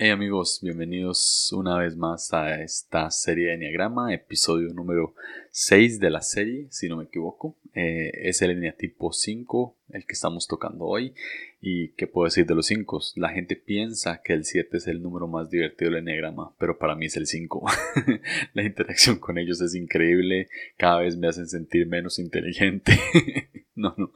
Hey 0.00 0.10
amigos, 0.10 0.60
bienvenidos 0.62 1.52
una 1.52 1.76
vez 1.76 1.96
más 1.96 2.32
a 2.32 2.62
esta 2.62 3.10
serie 3.10 3.46
de 3.46 3.54
Enneagrama, 3.54 4.14
episodio 4.14 4.72
número 4.72 5.16
6 5.50 5.98
de 5.98 6.10
la 6.10 6.22
serie, 6.22 6.68
si 6.70 6.88
no 6.88 6.98
me 6.98 7.02
equivoco. 7.02 7.56
Eh, 7.74 8.12
es 8.14 8.40
el 8.42 8.52
eneatipo 8.52 9.12
5 9.12 9.76
el 9.90 10.06
que 10.06 10.12
estamos 10.12 10.46
tocando 10.46 10.84
hoy. 10.84 11.14
¿Y 11.60 11.88
qué 11.94 12.06
puedo 12.06 12.26
decir 12.26 12.46
de 12.46 12.54
los 12.54 12.66
5? 12.66 13.00
La 13.16 13.30
gente 13.30 13.56
piensa 13.56 14.22
que 14.22 14.34
el 14.34 14.44
7 14.44 14.76
es 14.76 14.86
el 14.86 15.02
número 15.02 15.26
más 15.26 15.50
divertido 15.50 15.90
del 15.90 16.00
Enneagrama, 16.00 16.54
pero 16.60 16.78
para 16.78 16.94
mí 16.94 17.06
es 17.06 17.16
el 17.16 17.26
5. 17.26 17.66
la 18.54 18.62
interacción 18.62 19.18
con 19.18 19.36
ellos 19.36 19.60
es 19.60 19.74
increíble, 19.74 20.48
cada 20.76 21.00
vez 21.00 21.16
me 21.16 21.26
hacen 21.26 21.48
sentir 21.48 21.88
menos 21.88 22.20
inteligente. 22.20 23.00
no, 23.74 23.96
no, 23.96 24.12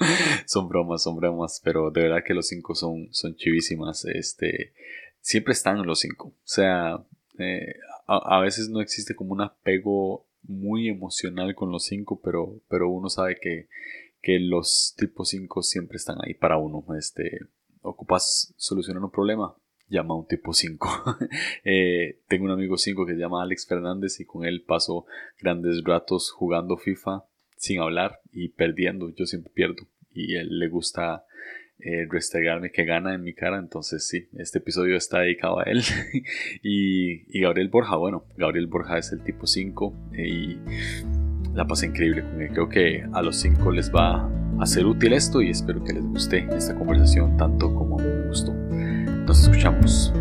son 0.46 0.68
bromas, 0.68 1.02
son 1.02 1.16
bromas, 1.16 1.60
pero 1.64 1.90
de 1.90 2.02
verdad 2.02 2.22
que 2.24 2.34
los 2.34 2.46
5 2.46 2.72
son, 2.76 3.08
son 3.10 3.34
chivísimas. 3.34 4.04
Este 4.04 4.74
siempre 5.22 5.52
están 5.52 5.86
los 5.86 6.00
cinco. 6.00 6.28
O 6.28 6.34
sea, 6.44 7.02
eh, 7.38 7.76
a, 8.06 8.40
veces 8.40 8.68
no 8.68 8.80
existe 8.80 9.14
como 9.14 9.32
un 9.32 9.40
apego 9.40 10.26
muy 10.42 10.88
emocional 10.88 11.54
con 11.54 11.70
los 11.70 11.84
cinco, 11.84 12.20
pero, 12.22 12.60
pero 12.68 12.90
uno 12.90 13.08
sabe 13.08 13.38
que, 13.40 13.68
que 14.20 14.38
los 14.38 14.94
tipos 14.96 15.30
5 15.30 15.62
siempre 15.62 15.96
están 15.96 16.18
ahí 16.22 16.34
para 16.34 16.58
uno. 16.58 16.84
Este, 16.98 17.40
ocupas 17.80 18.52
solucionar 18.56 19.02
un 19.02 19.10
problema, 19.10 19.54
llama 19.88 20.14
a 20.14 20.18
un 20.18 20.26
tipo 20.26 20.52
5. 20.52 20.88
Eh, 21.64 22.20
tengo 22.28 22.44
un 22.44 22.50
amigo 22.50 22.76
5 22.76 23.06
que 23.06 23.14
se 23.14 23.20
llama 23.20 23.42
Alex 23.42 23.66
Fernández 23.66 24.18
y 24.20 24.24
con 24.24 24.44
él 24.44 24.62
paso 24.62 25.06
grandes 25.40 25.82
ratos 25.84 26.30
jugando 26.32 26.76
FIFA 26.76 27.24
sin 27.56 27.80
hablar 27.80 28.20
y 28.32 28.48
perdiendo. 28.48 29.10
Yo 29.10 29.26
siempre 29.26 29.52
pierdo 29.54 29.86
y 30.10 30.34
él 30.34 30.58
le 30.58 30.68
gusta 30.68 31.24
eh, 31.84 32.06
restregarme 32.08 32.70
que 32.70 32.84
gana 32.84 33.14
en 33.14 33.22
mi 33.22 33.34
cara. 33.34 33.58
Entonces 33.58 34.06
sí, 34.06 34.28
este 34.36 34.58
episodio 34.58 34.96
está 34.96 35.20
dedicado 35.20 35.58
a 35.60 35.64
él. 35.64 35.82
y, 36.62 37.40
Gabriel 37.40 37.68
Borja, 37.68 37.96
bueno, 37.96 38.24
Gabriel 38.36 38.66
Borja 38.66 38.98
es 38.98 39.12
el 39.12 39.22
tipo 39.22 39.46
5 39.46 39.94
eh, 40.12 40.28
y 40.28 40.60
la 41.54 41.66
pasé 41.66 41.86
increíble 41.86 42.22
con 42.22 42.40
él. 42.40 42.50
Creo 42.50 42.68
que 42.68 43.04
a 43.12 43.22
los 43.22 43.36
5 43.36 43.72
les 43.72 43.92
va 43.92 44.30
a 44.60 44.66
ser 44.66 44.86
útil 44.86 45.12
esto 45.12 45.42
y 45.42 45.50
espero 45.50 45.82
que 45.82 45.94
les 45.94 46.04
guste 46.04 46.46
esta 46.56 46.74
conversación 46.74 47.36
tanto 47.36 47.74
como 47.74 47.98
a 47.98 48.02
me 48.02 48.28
gustó. 48.28 48.52
Nos 48.52 49.42
escuchamos. 49.42 50.12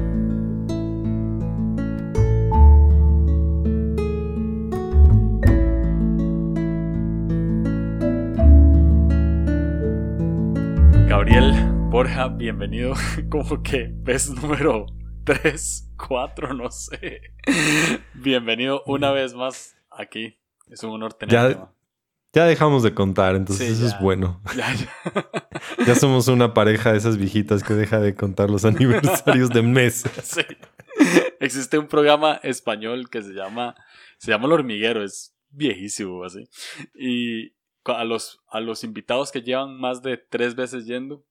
Gabriel 11.31 11.65
Borja, 11.89 12.27
bienvenido. 12.27 12.93
Como 13.29 13.63
que 13.63 13.89
ves 13.89 14.29
número 14.29 14.85
3, 15.23 15.93
4, 15.95 16.53
no 16.53 16.69
sé. 16.69 17.21
Bienvenido 18.15 18.83
una 18.85 19.11
vez 19.11 19.33
más 19.33 19.77
aquí. 19.89 20.37
Es 20.67 20.83
un 20.83 20.89
honor 20.89 21.13
tenerte. 21.13 21.57
Ya, 21.57 21.73
ya 22.33 22.45
dejamos 22.45 22.83
de 22.83 22.93
contar, 22.93 23.37
entonces 23.37 23.79
eso 23.79 23.85
es 23.87 23.97
bueno. 24.02 24.41
Ya, 24.57 24.75
ya. 25.87 25.95
somos 25.95 26.27
una 26.27 26.53
pareja 26.53 26.91
de 26.91 26.97
esas 26.97 27.15
viejitas 27.15 27.63
que 27.63 27.75
deja 27.75 28.02
de 28.02 28.13
contar 28.13 28.49
los 28.49 28.65
aniversarios 28.65 29.52
de 29.52 29.61
mes. 29.61 30.03
Sí. 30.23 30.41
Existe 31.39 31.77
un 31.77 31.87
programa 31.87 32.41
español 32.43 33.09
que 33.09 33.21
se 33.21 33.31
llama, 33.31 33.75
se 34.17 34.31
llama 34.31 34.47
El 34.47 34.52
Hormiguero, 34.52 35.02
es 35.02 35.33
viejísimo 35.49 36.25
así. 36.25 36.49
Y 36.93 37.53
a 37.85 38.03
los, 38.03 38.41
a 38.47 38.59
los 38.59 38.83
invitados 38.83 39.31
que 39.31 39.41
llevan 39.41 39.79
más 39.79 40.01
de 40.01 40.17
tres 40.17 40.55
veces 40.55 40.85
yendo, 40.85 41.23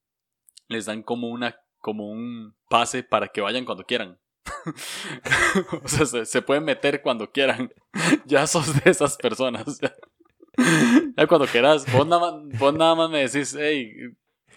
les 0.68 0.86
dan 0.86 1.02
como 1.02 1.28
una 1.28 1.56
como 1.80 2.10
un 2.10 2.54
pase 2.68 3.02
para 3.02 3.28
que 3.28 3.40
vayan 3.40 3.64
cuando 3.64 3.84
quieran. 3.84 4.18
o 5.82 5.88
sea, 5.88 6.24
se, 6.24 6.42
pueden 6.42 6.64
meter 6.64 7.02
cuando 7.02 7.30
quieran. 7.30 7.72
ya 8.26 8.46
sos 8.46 8.82
de 8.82 8.90
esas 8.90 9.16
personas. 9.16 9.80
Ya, 11.16 11.26
cuando 11.26 11.46
quieras, 11.46 11.90
vos 11.90 12.06
nada, 12.06 12.38
vos 12.58 12.74
nada 12.74 12.94
más 12.94 13.08
me 13.08 13.26
decís, 13.26 13.56
hey, 13.58 13.94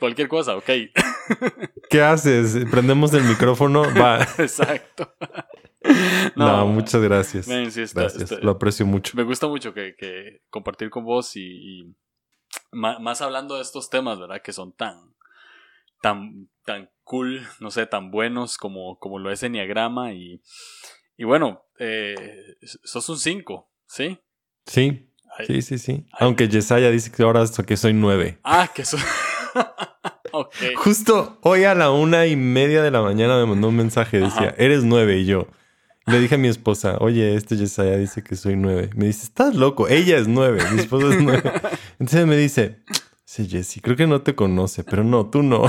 cualquier 0.03 0.27
cosa, 0.27 0.57
ok. 0.57 0.65
¿Qué 1.89 2.01
haces? 2.01 2.65
Prendemos 2.69 3.13
el 3.13 3.23
micrófono, 3.23 3.83
va. 3.95 4.21
Exacto. 4.37 5.13
No, 6.37 6.65
muchas 6.65 7.01
gracias. 7.01 7.45
gracias. 7.45 8.31
Lo 8.41 8.51
aprecio 8.51 8.85
mucho. 8.85 9.17
Me 9.17 9.23
gusta 9.23 9.47
mucho 9.47 9.73
que, 9.73 10.41
compartir 10.49 10.89
con 10.89 11.03
vos 11.03 11.35
y, 11.35 11.93
más, 12.71 13.21
hablando 13.21 13.57
de 13.57 13.63
estos 13.63 13.89
temas, 13.89 14.17
¿verdad? 14.17 14.41
Que 14.41 14.53
son 14.53 14.71
tan, 14.71 15.13
tan, 16.01 16.47
tan 16.63 16.89
cool, 17.03 17.45
no 17.59 17.69
sé, 17.69 17.85
tan 17.85 18.11
buenos 18.11 18.57
como, 18.57 18.97
como 18.97 19.19
lo 19.19 19.29
es 19.29 19.43
Enneagrama. 19.43 20.13
Y, 20.13 20.41
y 21.17 21.25
bueno, 21.25 21.65
eh, 21.79 22.55
sos 22.61 23.09
un 23.09 23.19
5, 23.19 23.69
¿sí? 23.85 24.17
Sí. 24.65 25.09
sí, 25.45 25.61
sí, 25.61 25.77
sí. 25.77 26.05
Aunque 26.13 26.47
Yesaya 26.47 26.91
dice 26.91 27.11
que 27.11 27.23
ahora 27.23 27.43
que 27.67 27.75
soy 27.75 27.91
9. 27.91 28.39
Ah, 28.41 28.71
que 28.73 28.85
soy. 28.85 29.01
Okay. 30.33 30.73
Justo 30.75 31.37
hoy 31.41 31.63
a 31.63 31.73
la 31.73 31.91
una 31.91 32.25
y 32.27 32.35
media 32.35 32.83
de 32.83 32.91
la 32.91 33.01
mañana 33.01 33.37
me 33.37 33.45
mandó 33.45 33.69
un 33.69 33.77
mensaje, 33.77 34.19
decía, 34.19 34.53
eres 34.57 34.83
9 34.83 35.19
y 35.19 35.25
yo. 35.25 35.47
Le 36.05 36.19
dije 36.19 36.35
a 36.35 36.37
mi 36.37 36.49
esposa, 36.49 36.97
oye, 36.99 37.35
este 37.35 37.55
Yesaya 37.55 37.97
dice 37.97 38.23
que 38.23 38.35
soy 38.35 38.57
nueve. 38.57 38.89
Me 38.95 39.05
dice, 39.05 39.23
estás 39.23 39.55
loco, 39.55 39.87
ella 39.87 40.17
es 40.17 40.27
nueve, 40.27 40.61
mi 40.73 40.81
esposa 40.81 41.07
es 41.07 41.21
nueve. 41.21 41.49
Entonces 41.99 42.27
me 42.27 42.35
dice, 42.35 42.83
sí, 43.23 43.47
Jessy, 43.47 43.79
creo 43.79 43.95
que 43.95 44.05
no 44.05 44.21
te 44.21 44.35
conoce, 44.35 44.83
pero 44.83 45.05
no, 45.05 45.29
tú 45.29 45.43
no. 45.43 45.65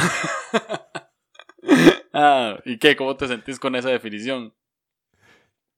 ah, 2.13 2.59
¿y 2.65 2.79
qué? 2.79 2.97
¿Cómo 2.97 3.17
te 3.17 3.29
sentís 3.29 3.61
con 3.61 3.77
esa 3.77 3.91
definición? 3.91 4.53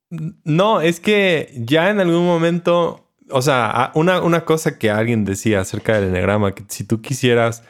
No, 0.08 0.80
es 0.80 1.00
que 1.00 1.52
ya 1.54 1.90
en 1.90 2.00
algún 2.00 2.24
momento, 2.24 3.12
o 3.28 3.42
sea, 3.42 3.90
una, 3.94 4.22
una 4.22 4.46
cosa 4.46 4.78
que 4.78 4.88
alguien 4.90 5.26
decía 5.26 5.60
acerca 5.60 6.00
del 6.00 6.08
enegrama, 6.08 6.54
que 6.54 6.64
si 6.68 6.84
tú 6.84 7.02
quisieras 7.02 7.62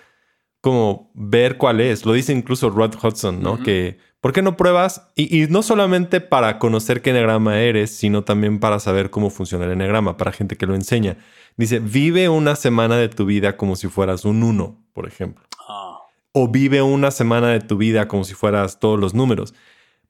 como 0.66 1.12
ver 1.14 1.58
cuál 1.58 1.80
es, 1.80 2.04
lo 2.04 2.12
dice 2.12 2.32
incluso 2.32 2.70
Rod 2.70 2.96
Hudson, 3.00 3.40
¿no? 3.40 3.62
Que 3.62 3.98
¿Por 4.20 4.32
qué 4.32 4.42
no 4.42 4.56
pruebas? 4.56 5.12
Y, 5.14 5.46
no 5.46 5.62
solamente 5.62 6.20
para 6.20 6.58
conocer 6.58 7.02
qué 7.02 7.10
enegrama 7.10 7.60
eres, 7.60 7.96
sino 7.96 8.24
también 8.24 8.58
para 8.58 8.80
saber 8.80 9.10
cómo 9.10 9.30
funciona 9.30 9.66
el 9.66 9.70
enegrama, 9.70 10.16
para 10.16 10.32
gente 10.32 10.56
que 10.56 10.66
lo 10.66 10.74
enseña. 10.74 11.18
Dice, 11.56 11.78
vive 11.78 12.28
una 12.28 12.56
semana 12.56 12.96
de 12.96 13.08
tu 13.08 13.26
vida 13.26 13.56
como 13.56 13.76
si 13.76 13.86
fueras 13.86 14.24
un 14.24 14.42
uno, 14.42 14.84
por 14.92 15.06
ejemplo. 15.06 15.44
Ah. 15.68 16.00
O 16.32 16.48
vive 16.48 16.82
una 16.82 17.12
semana 17.12 17.50
de 17.50 17.60
tu 17.60 17.76
vida 17.76 18.08
como 18.08 18.24
si 18.24 18.34
fueras 18.34 18.80
todos 18.80 18.98
los 18.98 19.14
números. 19.14 19.54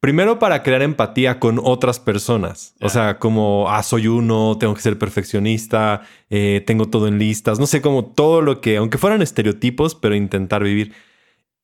Primero 0.07 0.39
para 0.39 0.63
crear 0.63 0.83
empatía 0.83 1.41
con 1.41 1.59
otras 1.61 1.99
personas. 1.99 2.77
O 2.81 2.89
sea, 2.89 3.19
como, 3.19 3.69
ah, 3.69 3.83
soy 3.83 4.07
uno, 4.07 4.57
tengo 4.57 4.73
que 4.73 4.81
ser 4.81 5.01
perfeccionista, 5.01 6.03
eh, 6.31 6.63
tengo 6.65 6.87
todo 6.87 7.09
en 7.09 7.19
listas, 7.19 7.59
no 7.59 7.67
sé, 7.67 7.83
como 7.83 8.05
todo 8.05 8.41
lo 8.41 8.61
que, 8.61 8.77
aunque 8.77 8.99
fueran 8.99 9.21
estereotipos, 9.21 9.97
pero 9.97 10.15
intentar 10.15 10.63
vivir. 10.63 10.93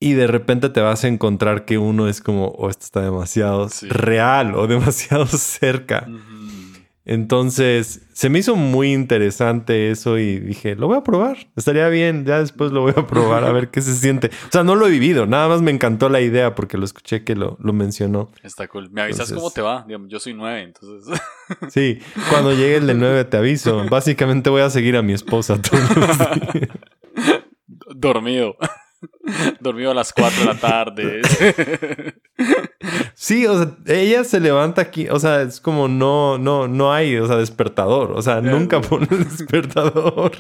Y 0.01 0.15
de 0.15 0.27
repente 0.27 0.71
te 0.71 0.81
vas 0.81 1.05
a 1.05 1.07
encontrar 1.07 1.65
que 1.65 1.79
uno 1.79 2.09
es 2.09 2.21
como, 2.21 2.49
oh, 2.59 2.69
esto 2.69 2.85
está 2.85 3.01
demasiado 3.03 3.69
real 3.83 4.57
o 4.57 4.67
demasiado 4.67 5.27
cerca. 5.27 6.09
Entonces, 7.05 8.07
se 8.13 8.29
me 8.29 8.39
hizo 8.39 8.55
muy 8.55 8.93
interesante 8.93 9.91
eso 9.91 10.19
y 10.19 10.39
dije, 10.39 10.77
lo 10.77 10.87
voy 10.87 10.99
a 10.99 11.03
probar, 11.03 11.49
estaría 11.57 11.89
bien, 11.89 12.25
ya 12.25 12.39
después 12.39 12.71
lo 12.71 12.83
voy 12.83 12.95
a 12.97 13.07
probar 13.07 13.43
a 13.45 13.53
ver 13.53 13.71
qué 13.71 13.81
se 13.81 13.95
siente. 13.95 14.29
O 14.29 14.53
sea, 14.53 14.63
no 14.63 14.77
lo 14.77 14.87
he 14.87 14.91
vivido, 14.91 15.27
nada 15.27 15.49
más 15.49 15.63
me 15.63 15.73
encantó 15.73 16.09
la 16.09 16.21
idea 16.21 16.55
porque 16.55 16.79
lo 16.79 16.85
escuché 16.85 17.25
que 17.25 17.35
lo, 17.35 17.57
mencionó. 17.59 18.31
Está 18.45 18.69
cool. 18.69 18.89
Me 18.91 19.03
avisas 19.03 19.33
cómo 19.33 19.51
te 19.51 19.63
va, 19.63 19.85
yo 19.89 20.21
soy 20.21 20.35
nueve, 20.35 20.63
entonces. 20.63 21.21
Sí, 21.69 21.99
cuando 22.31 22.53
llegue 22.53 22.77
el 22.77 22.87
de 22.87 22.95
nueve 22.95 23.25
te 23.25 23.37
aviso. 23.37 23.85
Básicamente 23.91 24.49
voy 24.49 24.63
a 24.63 24.71
seguir 24.71 24.97
a 24.97 25.03
mi 25.03 25.13
esposa 25.13 25.61
Dormido. 27.95 28.57
Dormido 29.61 29.91
a 29.93 29.95
las 29.95 30.13
4 30.13 30.41
de 30.41 30.47
la 30.47 30.59
tarde. 30.59 31.23
Sí, 33.15 33.47
o 33.47 33.57
sea, 33.57 33.77
ella 33.87 34.25
se 34.25 34.41
levanta 34.41 34.83
aquí, 34.83 35.09
o 35.09 35.19
sea, 35.19 35.43
es 35.43 35.61
como 35.61 35.87
no, 35.87 36.39
no, 36.39 36.67
no 36.67 36.93
hay, 36.93 37.17
o 37.17 37.27
sea, 37.27 37.37
despertador, 37.37 38.13
o 38.13 38.23
sea, 38.23 38.41
nunca 38.41 38.81
pone 38.81 39.07
despertador. 39.07 40.33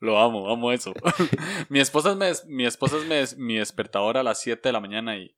Lo 0.00 0.18
amo, 0.18 0.50
amo 0.50 0.72
eso. 0.72 0.92
mi 1.68 1.80
esposa 1.80 2.16
es, 2.28 2.46
mi, 2.46 2.66
esposa 2.66 2.96
es 3.10 3.36
mi, 3.36 3.56
despertador 3.56 4.16
a 4.16 4.22
las 4.22 4.40
7 4.40 4.68
de 4.68 4.72
la 4.72 4.80
mañana 4.80 5.16
y 5.16 5.36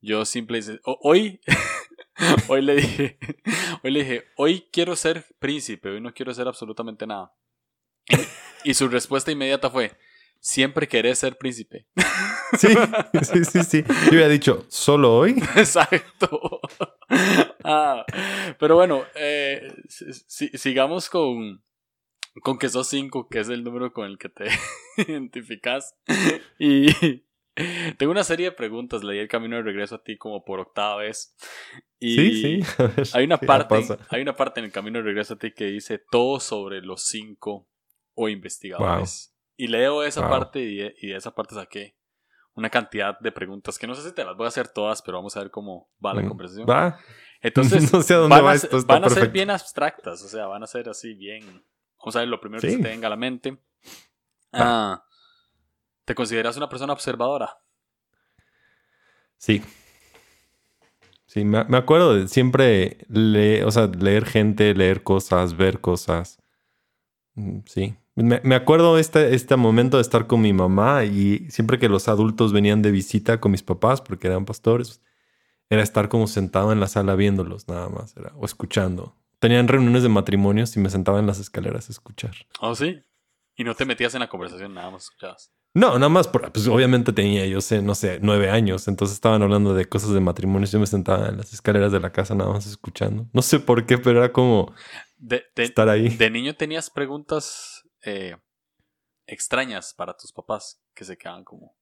yo 0.00 0.24
simplemente, 0.24 0.80
hoy, 0.84 1.40
hoy 2.48 2.62
le 2.62 2.76
dije, 2.76 3.18
hoy 3.82 3.90
le 3.90 4.00
dije, 4.00 4.24
hoy 4.36 4.68
quiero 4.72 4.96
ser 4.96 5.24
príncipe, 5.38 5.88
hoy 5.88 6.00
no 6.00 6.12
quiero 6.12 6.34
ser 6.34 6.48
absolutamente 6.48 7.06
nada. 7.06 7.32
y 8.64 8.74
su 8.74 8.88
respuesta 8.88 9.30
inmediata 9.30 9.70
fue, 9.70 9.96
siempre 10.42 10.88
querés 10.88 11.20
ser 11.20 11.38
príncipe. 11.38 11.86
Sí, 12.58 12.68
sí, 13.22 13.44
sí, 13.46 13.62
sí. 13.62 13.84
Yo 13.86 14.10
había 14.10 14.28
dicho, 14.28 14.66
¿solo 14.68 15.16
hoy? 15.16 15.30
Exacto. 15.56 16.60
Ah, 17.64 18.04
pero 18.58 18.74
bueno, 18.74 19.04
eh, 19.14 19.72
sigamos 19.88 21.08
con, 21.08 21.64
con 22.42 22.58
que 22.58 22.68
sos 22.68 22.88
5, 22.88 23.30
que 23.30 23.38
es 23.40 23.48
el 23.48 23.64
número 23.64 23.94
con 23.94 24.04
el 24.04 24.18
que 24.18 24.28
te 24.28 24.48
identificas. 25.08 25.96
Y, 26.58 27.24
Tengo 27.96 28.12
una 28.12 28.24
serie 28.24 28.50
de 28.50 28.52
preguntas. 28.52 29.02
Leí 29.02 29.18
el 29.18 29.28
camino 29.28 29.56
de 29.56 29.62
regreso 29.62 29.94
a 29.94 30.02
ti 30.02 30.18
como 30.18 30.44
por 30.44 30.60
octava 30.60 30.96
vez. 30.96 31.34
Y 31.98 32.16
sí, 32.16 32.62
sí. 32.62 33.10
hay 33.14 33.24
una 33.24 33.38
parte, 33.38 33.82
hay 34.10 34.20
una 34.20 34.36
parte 34.36 34.60
en 34.60 34.66
el 34.66 34.72
camino 34.72 34.98
de 34.98 35.04
regreso 35.04 35.34
a 35.34 35.38
ti 35.38 35.52
que 35.52 35.64
dice 35.68 36.02
todo 36.10 36.38
sobre 36.38 36.82
los 36.82 37.02
cinco 37.04 37.66
o 38.14 38.28
investigadores. 38.28 39.31
Y 39.62 39.68
leo 39.68 40.02
esa 40.02 40.28
parte 40.28 40.58
y 40.58 40.76
de, 40.76 41.16
esa 41.16 41.32
parte 41.32 41.54
saqué 41.54 41.94
una 42.54 42.68
cantidad 42.68 43.16
de 43.20 43.30
preguntas 43.30 43.78
que 43.78 43.86
no 43.86 43.94
sé 43.94 44.02
si 44.02 44.12
te 44.12 44.24
las 44.24 44.36
voy 44.36 44.46
a 44.46 44.48
hacer 44.48 44.66
todas, 44.66 45.02
pero 45.02 45.18
vamos 45.18 45.36
a 45.36 45.40
ver 45.40 45.52
cómo 45.52 45.88
va 46.04 46.12
la 46.14 46.22
mm, 46.22 46.28
conversación. 46.28 46.66
Va. 46.68 46.98
Entonces, 47.40 47.92
no 47.92 48.02
sé 48.02 48.14
dónde 48.14 48.34
van, 48.34 48.44
va 48.44 48.50
a, 48.50 48.54
esto, 48.56 48.84
van 48.84 49.04
a 49.04 49.08
ser 49.08 49.28
bien 49.28 49.50
abstractas, 49.50 50.20
o 50.20 50.26
sea, 50.26 50.46
van 50.46 50.64
a 50.64 50.66
ser 50.66 50.88
así 50.88 51.14
bien. 51.14 51.64
Vamos 52.00 52.16
a 52.16 52.18
ver 52.18 52.28
lo 52.28 52.40
primero 52.40 52.60
que 52.60 52.72
se 52.72 52.78
te 52.78 52.88
venga 52.88 53.06
a 53.06 53.10
la 53.10 53.16
mente. 53.16 53.56
Ah, 54.52 55.04
¿Te 56.06 56.16
consideras 56.16 56.56
una 56.56 56.68
persona 56.68 56.92
observadora? 56.92 57.56
Sí. 59.36 59.62
Sí, 61.26 61.44
me, 61.44 61.76
acuerdo 61.76 62.16
de 62.16 62.26
siempre 62.26 63.06
leer, 63.08 63.64
o 63.64 63.70
sea, 63.70 63.86
leer 63.86 64.24
gente, 64.24 64.74
leer 64.74 65.04
cosas, 65.04 65.56
ver 65.56 65.80
cosas. 65.80 66.42
Mm, 67.36 67.60
sí. 67.64 67.96
Me, 68.14 68.54
acuerdo 68.54 68.98
este, 68.98 69.34
este 69.34 69.56
momento 69.56 69.96
de 69.96 70.02
estar 70.02 70.26
con 70.26 70.42
mi 70.42 70.52
mamá 70.52 71.04
y 71.04 71.50
siempre 71.50 71.78
que 71.78 71.88
los 71.88 72.08
adultos 72.08 72.52
venían 72.52 72.82
de 72.82 72.90
visita 72.90 73.40
con 73.40 73.52
mis 73.52 73.62
papás, 73.62 74.02
porque 74.02 74.26
eran 74.26 74.44
pastores, 74.44 75.00
era 75.70 75.82
estar 75.82 76.10
como 76.10 76.26
sentado 76.26 76.72
en 76.72 76.80
la 76.80 76.88
sala 76.88 77.14
viéndolos 77.14 77.68
nada 77.68 77.88
más, 77.88 78.14
era, 78.16 78.32
o 78.36 78.44
escuchando. 78.44 79.16
Tenían 79.38 79.66
reuniones 79.66 80.02
de 80.02 80.10
matrimonios 80.10 80.76
y 80.76 80.80
me 80.80 80.90
sentaba 80.90 81.20
en 81.20 81.26
las 81.26 81.40
escaleras 81.40 81.88
a 81.88 81.92
escuchar. 81.92 82.34
¿Oh, 82.60 82.74
sí? 82.74 83.02
Y 83.56 83.64
no 83.64 83.74
te 83.74 83.86
metías 83.86 84.14
en 84.14 84.20
la 84.20 84.28
conversación, 84.28 84.74
nada 84.74 84.90
más 84.90 85.04
escuchabas. 85.04 85.50
No, 85.74 85.94
nada 85.94 86.10
más, 86.10 86.28
pues 86.28 86.68
obviamente 86.68 87.14
tenía, 87.14 87.46
yo 87.46 87.62
sé, 87.62 87.80
no 87.80 87.94
sé, 87.94 88.18
nueve 88.20 88.50
años, 88.50 88.88
entonces 88.88 89.14
estaban 89.14 89.40
hablando 89.40 89.72
de 89.72 89.86
cosas 89.86 90.12
de 90.12 90.20
matrimonios, 90.20 90.70
yo 90.70 90.78
me 90.78 90.86
sentaba 90.86 91.28
en 91.28 91.38
las 91.38 91.54
escaleras 91.54 91.92
de 91.92 92.00
la 92.00 92.12
casa 92.12 92.34
nada 92.34 92.52
más 92.52 92.66
escuchando. 92.66 93.26
No 93.32 93.40
sé 93.40 93.58
por 93.58 93.86
qué, 93.86 93.96
pero 93.96 94.18
era 94.18 94.32
como 94.32 94.74
estar 95.56 95.88
ahí. 95.88 96.10
¿De 96.10 96.28
niño 96.28 96.54
tenías 96.54 96.90
preguntas 96.90 97.71
eh, 98.02 98.36
extrañas 99.26 99.94
para 99.94 100.16
tus 100.16 100.32
papás 100.32 100.80
que 100.94 101.04
se 101.04 101.16
quedaban 101.16 101.44
como... 101.44 101.74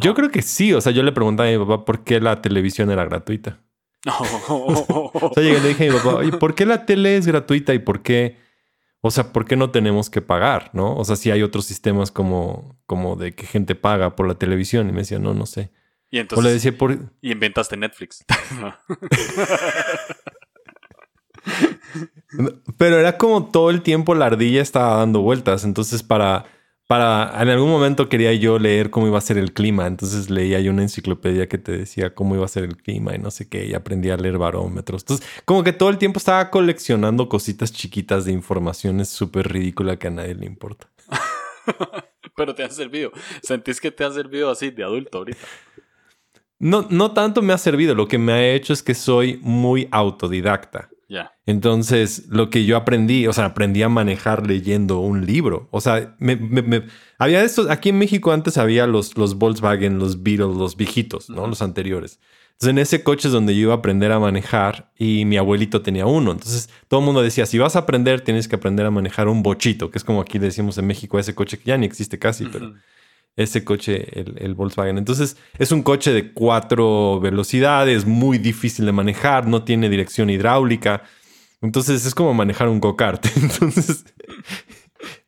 Yo 0.00 0.14
creo 0.14 0.30
que 0.30 0.42
sí, 0.42 0.72
o 0.72 0.80
sea, 0.80 0.92
yo 0.92 1.02
le 1.02 1.10
preguntaba 1.10 1.48
a 1.48 1.52
mi 1.52 1.58
papá 1.58 1.84
por 1.84 2.04
qué 2.04 2.20
la 2.20 2.40
televisión 2.40 2.90
era 2.90 3.04
gratuita. 3.04 3.60
o 4.48 5.32
sea, 5.34 5.42
llegué 5.42 5.58
y 5.58 5.60
le 5.60 5.68
dije 5.68 5.88
a 5.88 5.92
mi 5.92 5.98
papá, 5.98 6.14
oye, 6.16 6.32
¿por 6.32 6.54
qué 6.54 6.66
la 6.66 6.86
tele 6.86 7.16
es 7.16 7.26
gratuita 7.26 7.74
y 7.74 7.80
por 7.80 8.02
qué, 8.02 8.38
o 9.00 9.10
sea, 9.10 9.32
por 9.32 9.44
qué 9.44 9.56
no 9.56 9.70
tenemos 9.70 10.08
que 10.08 10.22
pagar, 10.22 10.70
no? 10.72 10.96
O 10.96 11.04
sea, 11.04 11.16
si 11.16 11.30
hay 11.30 11.42
otros 11.42 11.64
sistemas 11.64 12.12
como, 12.12 12.80
como 12.86 13.16
de 13.16 13.34
que 13.34 13.46
gente 13.46 13.74
paga 13.74 14.14
por 14.14 14.28
la 14.28 14.36
televisión 14.36 14.88
y 14.88 14.92
me 14.92 15.00
decía, 15.00 15.18
no, 15.18 15.34
no 15.34 15.46
sé. 15.46 15.72
Y 16.10 16.18
entonces, 16.18 16.44
o 16.44 16.46
le 16.46 16.52
decía 16.52 16.76
por... 16.76 16.96
Y 17.20 17.32
inventaste 17.32 17.76
Netflix. 17.76 18.24
Pero 22.78 22.98
era 22.98 23.18
como 23.18 23.46
todo 23.46 23.70
el 23.70 23.82
tiempo 23.82 24.14
la 24.14 24.26
ardilla 24.26 24.62
estaba 24.62 24.96
dando 24.96 25.20
vueltas. 25.20 25.64
Entonces, 25.64 26.02
para, 26.02 26.46
para. 26.86 27.32
En 27.40 27.48
algún 27.48 27.70
momento 27.70 28.08
quería 28.08 28.32
yo 28.32 28.58
leer 28.58 28.90
cómo 28.90 29.06
iba 29.06 29.18
a 29.18 29.22
ser 29.22 29.38
el 29.38 29.52
clima. 29.52 29.86
Entonces 29.86 30.30
leía 30.30 30.60
yo 30.60 30.70
una 30.70 30.82
enciclopedia 30.82 31.48
que 31.48 31.58
te 31.58 31.72
decía 31.72 32.14
cómo 32.14 32.34
iba 32.34 32.44
a 32.44 32.48
ser 32.48 32.64
el 32.64 32.76
clima 32.76 33.14
y 33.14 33.18
no 33.18 33.30
sé 33.30 33.48
qué. 33.48 33.66
Y 33.66 33.74
aprendí 33.74 34.10
a 34.10 34.16
leer 34.16 34.38
barómetros. 34.38 35.02
Entonces, 35.02 35.26
como 35.44 35.62
que 35.62 35.72
todo 35.72 35.90
el 35.90 35.98
tiempo 35.98 36.18
estaba 36.18 36.50
coleccionando 36.50 37.28
cositas 37.28 37.72
chiquitas 37.72 38.24
de 38.24 38.32
informaciones 38.32 39.08
súper 39.08 39.52
ridícula 39.52 39.98
que 39.98 40.08
a 40.08 40.10
nadie 40.10 40.34
le 40.34 40.46
importa. 40.46 40.88
Pero 42.36 42.54
te 42.54 42.64
ha 42.64 42.70
servido. 42.70 43.12
¿Sentís 43.42 43.80
que 43.80 43.90
te 43.90 44.04
ha 44.04 44.10
servido 44.10 44.50
así 44.50 44.70
de 44.70 44.84
adulto 44.84 45.18
ahorita? 45.18 45.46
No, 46.58 46.86
no 46.88 47.12
tanto 47.12 47.42
me 47.42 47.52
ha 47.52 47.58
servido. 47.58 47.94
Lo 47.94 48.06
que 48.08 48.18
me 48.18 48.32
ha 48.32 48.54
hecho 48.54 48.72
es 48.72 48.82
que 48.82 48.94
soy 48.94 49.38
muy 49.42 49.88
autodidacta. 49.90 50.91
Entonces, 51.46 52.26
lo 52.28 52.50
que 52.50 52.64
yo 52.64 52.76
aprendí, 52.76 53.26
o 53.26 53.32
sea, 53.32 53.46
aprendí 53.46 53.82
a 53.82 53.88
manejar 53.88 54.46
leyendo 54.46 55.00
un 55.00 55.26
libro. 55.26 55.68
O 55.70 55.80
sea, 55.80 56.14
me, 56.18 56.38
había 57.18 57.42
estos, 57.42 57.68
aquí 57.70 57.90
en 57.90 57.98
México 57.98 58.32
antes 58.32 58.58
había 58.58 58.86
los, 58.86 59.16
los 59.16 59.36
Volkswagen, 59.36 59.98
los 59.98 60.22
Beatles, 60.22 60.56
los 60.56 60.76
viejitos, 60.76 61.28
¿no? 61.28 61.46
Los 61.46 61.62
anteriores. 61.62 62.18
Entonces, 62.52 62.68
en 62.70 62.78
ese 62.78 63.02
coche 63.02 63.28
es 63.28 63.32
donde 63.32 63.54
yo 63.54 63.62
iba 63.62 63.74
a 63.74 63.78
aprender 63.78 64.12
a 64.12 64.20
manejar 64.20 64.92
y 64.96 65.24
mi 65.24 65.36
abuelito 65.36 65.82
tenía 65.82 66.06
uno. 66.06 66.32
Entonces, 66.32 66.70
todo 66.88 67.00
el 67.00 67.06
mundo 67.06 67.22
decía, 67.22 67.44
si 67.46 67.58
vas 67.58 67.74
a 67.76 67.80
aprender, 67.80 68.20
tienes 68.20 68.46
que 68.46 68.56
aprender 68.56 68.86
a 68.86 68.90
manejar 68.90 69.28
un 69.28 69.42
bochito, 69.42 69.90
que 69.90 69.98
es 69.98 70.04
como 70.04 70.20
aquí 70.20 70.38
decimos 70.38 70.78
en 70.78 70.86
México, 70.86 71.18
ese 71.18 71.34
coche 71.34 71.58
que 71.58 71.64
ya 71.64 71.76
ni 71.76 71.86
existe 71.86 72.18
casi, 72.18 72.46
pero 72.46 72.74
ese 73.36 73.64
coche, 73.64 74.20
el, 74.20 74.34
el, 74.38 74.54
Volkswagen. 74.54 74.98
Entonces, 74.98 75.36
es 75.58 75.72
un 75.72 75.82
coche 75.82 76.12
de 76.12 76.32
cuatro 76.32 77.20
velocidades, 77.20 78.06
muy 78.06 78.38
difícil 78.38 78.86
de 78.86 78.92
manejar, 78.92 79.46
no 79.46 79.64
tiene 79.64 79.88
dirección 79.88 80.30
hidráulica. 80.30 81.02
Entonces, 81.60 82.04
es 82.04 82.14
como 82.14 82.34
manejar 82.34 82.68
un 82.68 82.80
go-kart. 82.80 83.24
Entonces, 83.36 84.04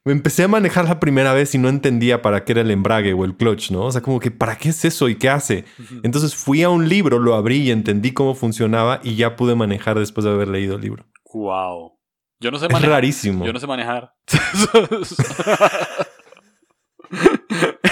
me 0.04 0.12
empecé 0.12 0.42
a 0.42 0.48
manejar 0.48 0.86
la 0.86 1.00
primera 1.00 1.32
vez 1.32 1.54
y 1.54 1.58
no 1.58 1.68
entendía 1.68 2.20
para 2.20 2.44
qué 2.44 2.52
era 2.52 2.60
el 2.60 2.70
embrague 2.70 3.14
o 3.14 3.24
el 3.24 3.36
clutch, 3.36 3.70
¿no? 3.70 3.86
O 3.86 3.92
sea, 3.92 4.02
como 4.02 4.20
que, 4.20 4.30
¿para 4.30 4.56
qué 4.56 4.68
es 4.68 4.84
eso 4.84 5.08
y 5.08 5.16
qué 5.16 5.30
hace? 5.30 5.64
Entonces, 6.02 6.34
fui 6.34 6.62
a 6.62 6.68
un 6.68 6.88
libro, 6.88 7.18
lo 7.18 7.34
abrí 7.34 7.62
y 7.62 7.70
entendí 7.70 8.12
cómo 8.12 8.34
funcionaba 8.34 9.00
y 9.02 9.16
ya 9.16 9.36
pude 9.36 9.54
manejar 9.54 9.98
después 9.98 10.24
de 10.24 10.32
haber 10.32 10.48
leído 10.48 10.76
el 10.76 10.82
libro. 10.82 11.06
¡Wow! 11.32 11.98
Yo 12.40 12.50
no 12.50 12.58
sé 12.58 12.68
manejar. 12.68 12.84
Es 12.84 12.90
rarísimo. 12.90 13.46
Yo 13.46 13.52
no 13.52 13.58
sé 13.58 13.66
manejar. 13.66 14.12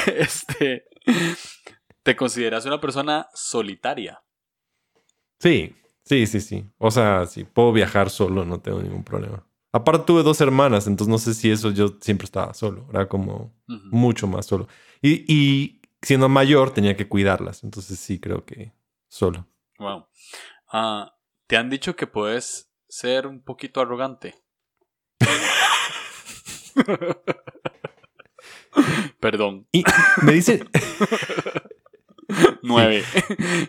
este, 0.16 0.84
¿Te 2.02 2.16
consideras 2.16 2.66
una 2.66 2.80
persona 2.80 3.28
solitaria? 3.32 4.20
Sí, 5.38 5.74
sí, 6.04 6.26
sí, 6.26 6.40
sí. 6.40 6.64
O 6.78 6.90
sea, 6.90 7.26
si 7.26 7.44
puedo 7.44 7.72
viajar 7.72 8.10
solo, 8.10 8.44
no 8.44 8.60
tengo 8.60 8.82
ningún 8.82 9.04
problema. 9.04 9.46
Aparte 9.72 10.04
tuve 10.06 10.22
dos 10.22 10.40
hermanas, 10.40 10.86
entonces 10.86 11.10
no 11.10 11.18
sé 11.18 11.34
si 11.34 11.50
eso 11.50 11.70
yo 11.70 11.96
siempre 12.00 12.26
estaba 12.26 12.54
solo. 12.54 12.86
Era 12.90 13.08
como 13.08 13.54
mucho 13.66 14.26
más 14.26 14.46
solo. 14.46 14.68
Y, 15.00 15.80
siendo 16.02 16.28
mayor 16.28 16.74
tenía 16.74 16.96
que 16.96 17.08
cuidarlas, 17.08 17.62
entonces 17.62 17.98
sí 17.98 18.18
creo 18.18 18.44
que 18.44 18.72
solo. 19.08 19.46
Wow. 19.78 20.06
Ah, 20.72 21.14
¿Te 21.46 21.56
han 21.56 21.70
dicho 21.70 21.94
que 21.94 22.08
puedes 22.08 22.72
ser 22.88 23.28
un 23.28 23.42
poquito 23.42 23.80
arrogante? 23.80 24.34
Perdón. 29.20 29.66
Y 29.72 29.84
me 30.22 30.32
dice. 30.32 30.64
nueve. 32.62 33.02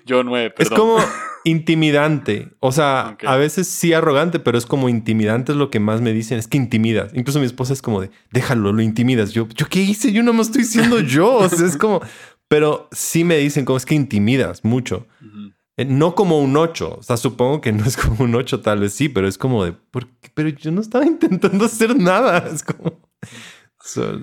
Yo 0.05 0.23
nueve, 0.23 0.51
perdón. 0.51 0.73
Es 0.73 0.79
como 0.79 0.97
intimidante. 1.43 2.49
O 2.59 2.71
sea, 2.71 3.17
a 3.25 3.35
veces 3.35 3.67
sí 3.67 3.93
arrogante, 3.93 4.39
pero 4.39 4.57
es 4.57 4.65
como 4.65 4.89
intimidante 4.89 5.51
es 5.51 5.57
lo 5.57 5.69
que 5.69 5.79
más 5.79 6.01
me 6.01 6.13
dicen. 6.13 6.39
Es 6.39 6.47
que 6.47 6.57
intimidas. 6.57 7.11
Incluso 7.13 7.39
mi 7.39 7.45
esposa 7.45 7.73
es 7.73 7.81
como 7.81 8.01
de, 8.01 8.09
déjalo, 8.31 8.71
lo 8.71 8.81
intimidas. 8.81 9.31
Yo, 9.31 9.47
¿yo 9.49 9.67
qué 9.67 9.81
hice? 9.81 10.11
Yo 10.11 10.23
no 10.23 10.33
me 10.33 10.41
estoy 10.41 10.63
diciendo 10.63 10.99
yo. 10.99 11.35
O 11.35 11.49
sea, 11.49 11.67
es 11.67 11.77
como... 11.77 12.01
Pero 12.47 12.87
sí 12.91 13.23
me 13.23 13.37
dicen 13.37 13.65
como 13.65 13.77
es 13.77 13.85
que 13.85 13.95
intimidas 13.95 14.63
mucho. 14.63 15.07
Eh, 15.77 15.85
no 15.85 16.13
como 16.13 16.39
un 16.39 16.55
ocho. 16.55 16.97
O 16.99 17.03
sea, 17.03 17.17
supongo 17.17 17.61
que 17.61 17.71
no 17.71 17.83
es 17.85 17.97
como 17.97 18.23
un 18.23 18.35
ocho, 18.35 18.61
tal 18.61 18.79
vez 18.79 18.93
sí, 18.93 19.09
pero 19.09 19.27
es 19.27 19.37
como 19.37 19.65
de, 19.65 19.73
pero 20.33 20.49
yo 20.49 20.71
no 20.71 20.81
estaba 20.81 21.05
intentando 21.05 21.65
hacer 21.65 21.97
nada. 21.97 22.47
Es 22.53 22.63
como 22.63 22.99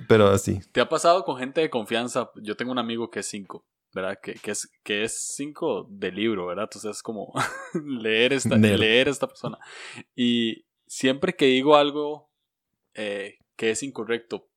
pero 0.08 0.28
así. 0.28 0.60
¿Te 0.72 0.80
ha 0.80 0.88
pasado 0.88 1.24
con 1.24 1.36
gente 1.38 1.60
de 1.60 1.70
confianza? 1.70 2.30
Yo 2.36 2.56
tengo 2.56 2.72
un 2.72 2.78
amigo 2.78 3.10
que 3.10 3.20
es 3.20 3.26
5, 3.26 3.64
¿verdad? 3.92 4.18
Que, 4.22 4.34
que, 4.34 4.52
es 4.52 4.70
que 4.82 5.04
es 5.04 5.34
5 5.34 5.86
de 5.90 6.12
libro, 6.12 6.46
¿verdad? 6.46 6.64
Entonces 6.64 6.96
es 6.96 7.02
como 7.02 7.32
leer, 7.84 8.32
esta, 8.32 8.56
leer 8.56 9.08
esta 9.08 9.26
persona. 9.26 9.58
Y 10.14 10.64
siempre 10.86 11.36
que 11.36 11.46
digo 11.46 11.76
algo 11.76 12.30
eh, 12.94 13.38
que 13.56 13.70
es 13.70 13.82
incorrecto, 13.82 14.48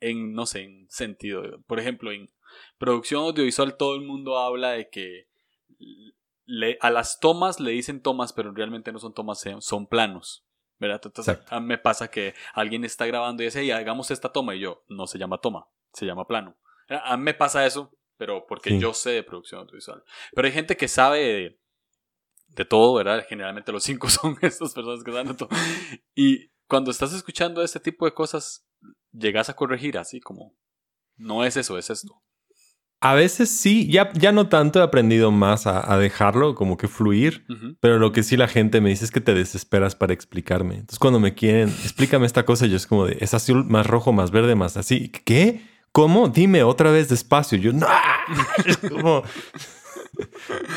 en, 0.00 0.32
no 0.32 0.46
sé, 0.46 0.62
en 0.64 0.86
sentido, 0.90 1.42
por 1.66 1.78
ejemplo, 1.78 2.12
en 2.12 2.30
producción 2.78 3.24
audiovisual 3.24 3.76
todo 3.76 3.94
el 3.94 4.02
mundo 4.02 4.38
habla 4.38 4.72
de 4.72 4.88
que 4.88 5.28
le, 6.46 6.78
a 6.80 6.90
las 6.90 7.18
tomas 7.20 7.60
le 7.60 7.72
dicen 7.72 8.00
tomas, 8.00 8.32
pero 8.32 8.52
realmente 8.52 8.92
no 8.92 8.98
son 8.98 9.14
tomas, 9.14 9.44
son 9.60 9.86
planos. 9.86 10.45
¿Verdad? 10.78 11.00
Entonces, 11.04 11.38
a 11.48 11.60
mí 11.60 11.66
me 11.66 11.78
pasa 11.78 12.08
que 12.08 12.34
alguien 12.54 12.84
está 12.84 13.06
grabando 13.06 13.42
y 13.42 13.46
dice, 13.46 13.64
y 13.64 13.70
hagamos 13.70 14.10
esta 14.10 14.32
toma, 14.32 14.54
y 14.54 14.60
yo, 14.60 14.84
no 14.88 15.06
se 15.06 15.18
llama 15.18 15.38
toma, 15.38 15.68
se 15.92 16.06
llama 16.06 16.26
plano. 16.26 16.56
A 16.88 17.16
mí 17.16 17.22
me 17.22 17.34
pasa 17.34 17.66
eso, 17.66 17.92
pero 18.16 18.46
porque 18.46 18.78
yo 18.78 18.94
sé 18.94 19.10
de 19.10 19.22
producción 19.22 19.60
audiovisual. 19.60 20.02
Pero 20.34 20.46
hay 20.46 20.52
gente 20.52 20.76
que 20.76 20.88
sabe 20.88 21.58
de, 22.54 22.64
todo, 22.64 22.94
¿verdad? 22.94 23.24
Generalmente 23.28 23.72
los 23.72 23.82
cinco 23.82 24.08
son 24.10 24.36
estas 24.42 24.72
personas 24.72 25.04
que 25.04 25.12
saben 25.12 25.28
de 25.28 25.34
todo. 25.34 25.48
Y 26.14 26.50
cuando 26.66 26.90
estás 26.90 27.12
escuchando 27.12 27.62
este 27.62 27.80
tipo 27.80 28.04
de 28.04 28.14
cosas, 28.14 28.66
llegas 29.12 29.48
a 29.48 29.56
corregir 29.56 29.98
así 29.98 30.20
como, 30.20 30.54
no 31.16 31.44
es 31.44 31.56
eso, 31.56 31.78
es 31.78 31.90
esto. 31.90 32.22
A 33.10 33.14
veces 33.14 33.50
sí, 33.50 33.88
ya, 33.88 34.12
ya 34.14 34.32
no 34.32 34.48
tanto 34.48 34.80
he 34.80 34.82
aprendido 34.82 35.30
más 35.30 35.66
a, 35.66 35.96
dejarlo, 35.98 36.54
como 36.54 36.76
que 36.76 36.88
fluir, 36.88 37.44
pero 37.80 37.98
lo 37.98 38.10
que 38.10 38.22
sí 38.22 38.36
la 38.36 38.48
gente 38.48 38.80
me 38.80 38.90
dice 38.90 39.04
es 39.04 39.10
que 39.10 39.20
te 39.20 39.34
desesperas 39.34 39.94
para 39.94 40.12
explicarme. 40.12 40.74
Entonces 40.74 40.98
cuando 40.98 41.20
me 41.20 41.34
quieren, 41.34 41.68
explícame 41.68 42.26
esta 42.26 42.44
cosa, 42.44 42.66
yo 42.66 42.76
es 42.76 42.86
como 42.86 43.06
de, 43.06 43.16
es 43.20 43.32
azul 43.32 43.64
más 43.64 43.86
rojo, 43.86 44.12
más 44.12 44.30
verde, 44.30 44.54
más 44.56 44.76
así. 44.76 45.10
¿Qué? 45.24 45.60
¿cómo? 45.96 46.28
Dime 46.28 46.62
otra 46.62 46.90
vez 46.90 47.08
despacio. 47.08 47.56
Yo, 47.56 47.72
no. 47.72 47.86
como, 48.90 49.22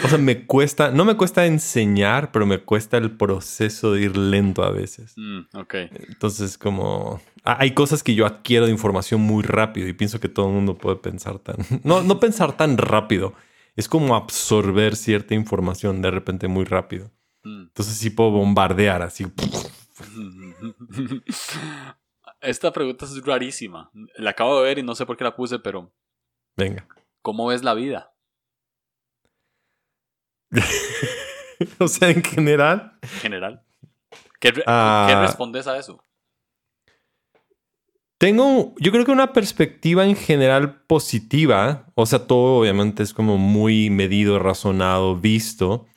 o 0.04 0.08
sea, 0.08 0.18
me 0.18 0.46
cuesta, 0.46 0.92
no 0.92 1.06
me 1.06 1.16
cuesta 1.16 1.46
enseñar, 1.46 2.32
pero 2.32 2.46
me 2.46 2.60
cuesta 2.60 2.98
el 2.98 3.12
proceso 3.12 3.94
de 3.94 4.02
ir 4.02 4.18
lento 4.18 4.64
a 4.64 4.72
veces. 4.72 5.14
Mm, 5.18 5.42
ok. 5.54 5.74
Entonces, 6.08 6.58
como 6.58 7.22
hay 7.44 7.74
cosas 7.74 8.04
que 8.04 8.16
yo 8.16 8.26
adquiero 8.26 8.66
de 8.66 8.72
información 8.72 9.22
muy 9.22 9.44
rápido 9.44 9.88
y 9.88 9.94
pienso 9.94 10.20
que 10.20 10.30
todo 10.30 10.48
el 10.48 10.54
mundo 10.54 10.78
puede 10.78 10.98
pensar 10.98 11.40
tan, 11.40 11.58
no, 11.84 12.02
no 12.02 12.20
pensar 12.20 12.56
tan 12.58 12.78
rápido. 12.78 13.34
Es 13.76 13.88
como 13.88 14.16
absorber 14.16 14.96
cierta 14.96 15.34
información 15.36 16.02
de 16.02 16.12
repente 16.12 16.48
muy 16.48 16.66
rápido. 16.66 17.12
Mm. 17.44 17.62
Entonces 17.64 17.96
sí 17.96 18.10
puedo 18.10 18.32
bombardear 18.32 19.02
así. 19.02 19.26
Esta 22.42 22.72
pregunta 22.72 23.06
es 23.06 23.24
rarísima. 23.26 23.92
La 24.16 24.32
acabo 24.32 24.58
de 24.58 24.64
ver 24.64 24.80
y 24.80 24.84
no 24.84 24.96
sé 24.96 25.06
por 25.06 25.18
qué 25.18 25.24
la 25.24 25.36
puse, 25.36 25.60
pero. 25.60 25.94
Venga. 26.56 26.88
¿Cómo 27.22 27.48
ves 27.48 27.64
la 27.64 27.74
vida? 27.74 28.14
o 31.80 31.88
sea, 31.88 32.10
en 32.10 32.24
general. 32.24 32.98
En 33.02 33.10
general. 33.10 33.64
¿Qué, 34.40 34.54
ah. 34.66 35.26
respondes 35.26 35.68
a 35.68 35.78
eso? 35.78 36.04
Tengo, 38.18 38.76
yo 38.80 38.92
creo 38.92 39.06
que 39.06 39.12
una 39.12 39.32
perspectiva 39.32 40.06
en 40.06 40.16
general 40.16 40.82
positiva. 40.88 41.88
O 41.96 42.06
sea, 42.06 42.28
todo 42.28 42.60
obviamente 42.60 43.02
es 43.02 43.14
como 43.14 43.38
muy 43.38 43.90
medido, 43.90 44.40
razonado, 44.40 45.16
visto. 45.16 45.88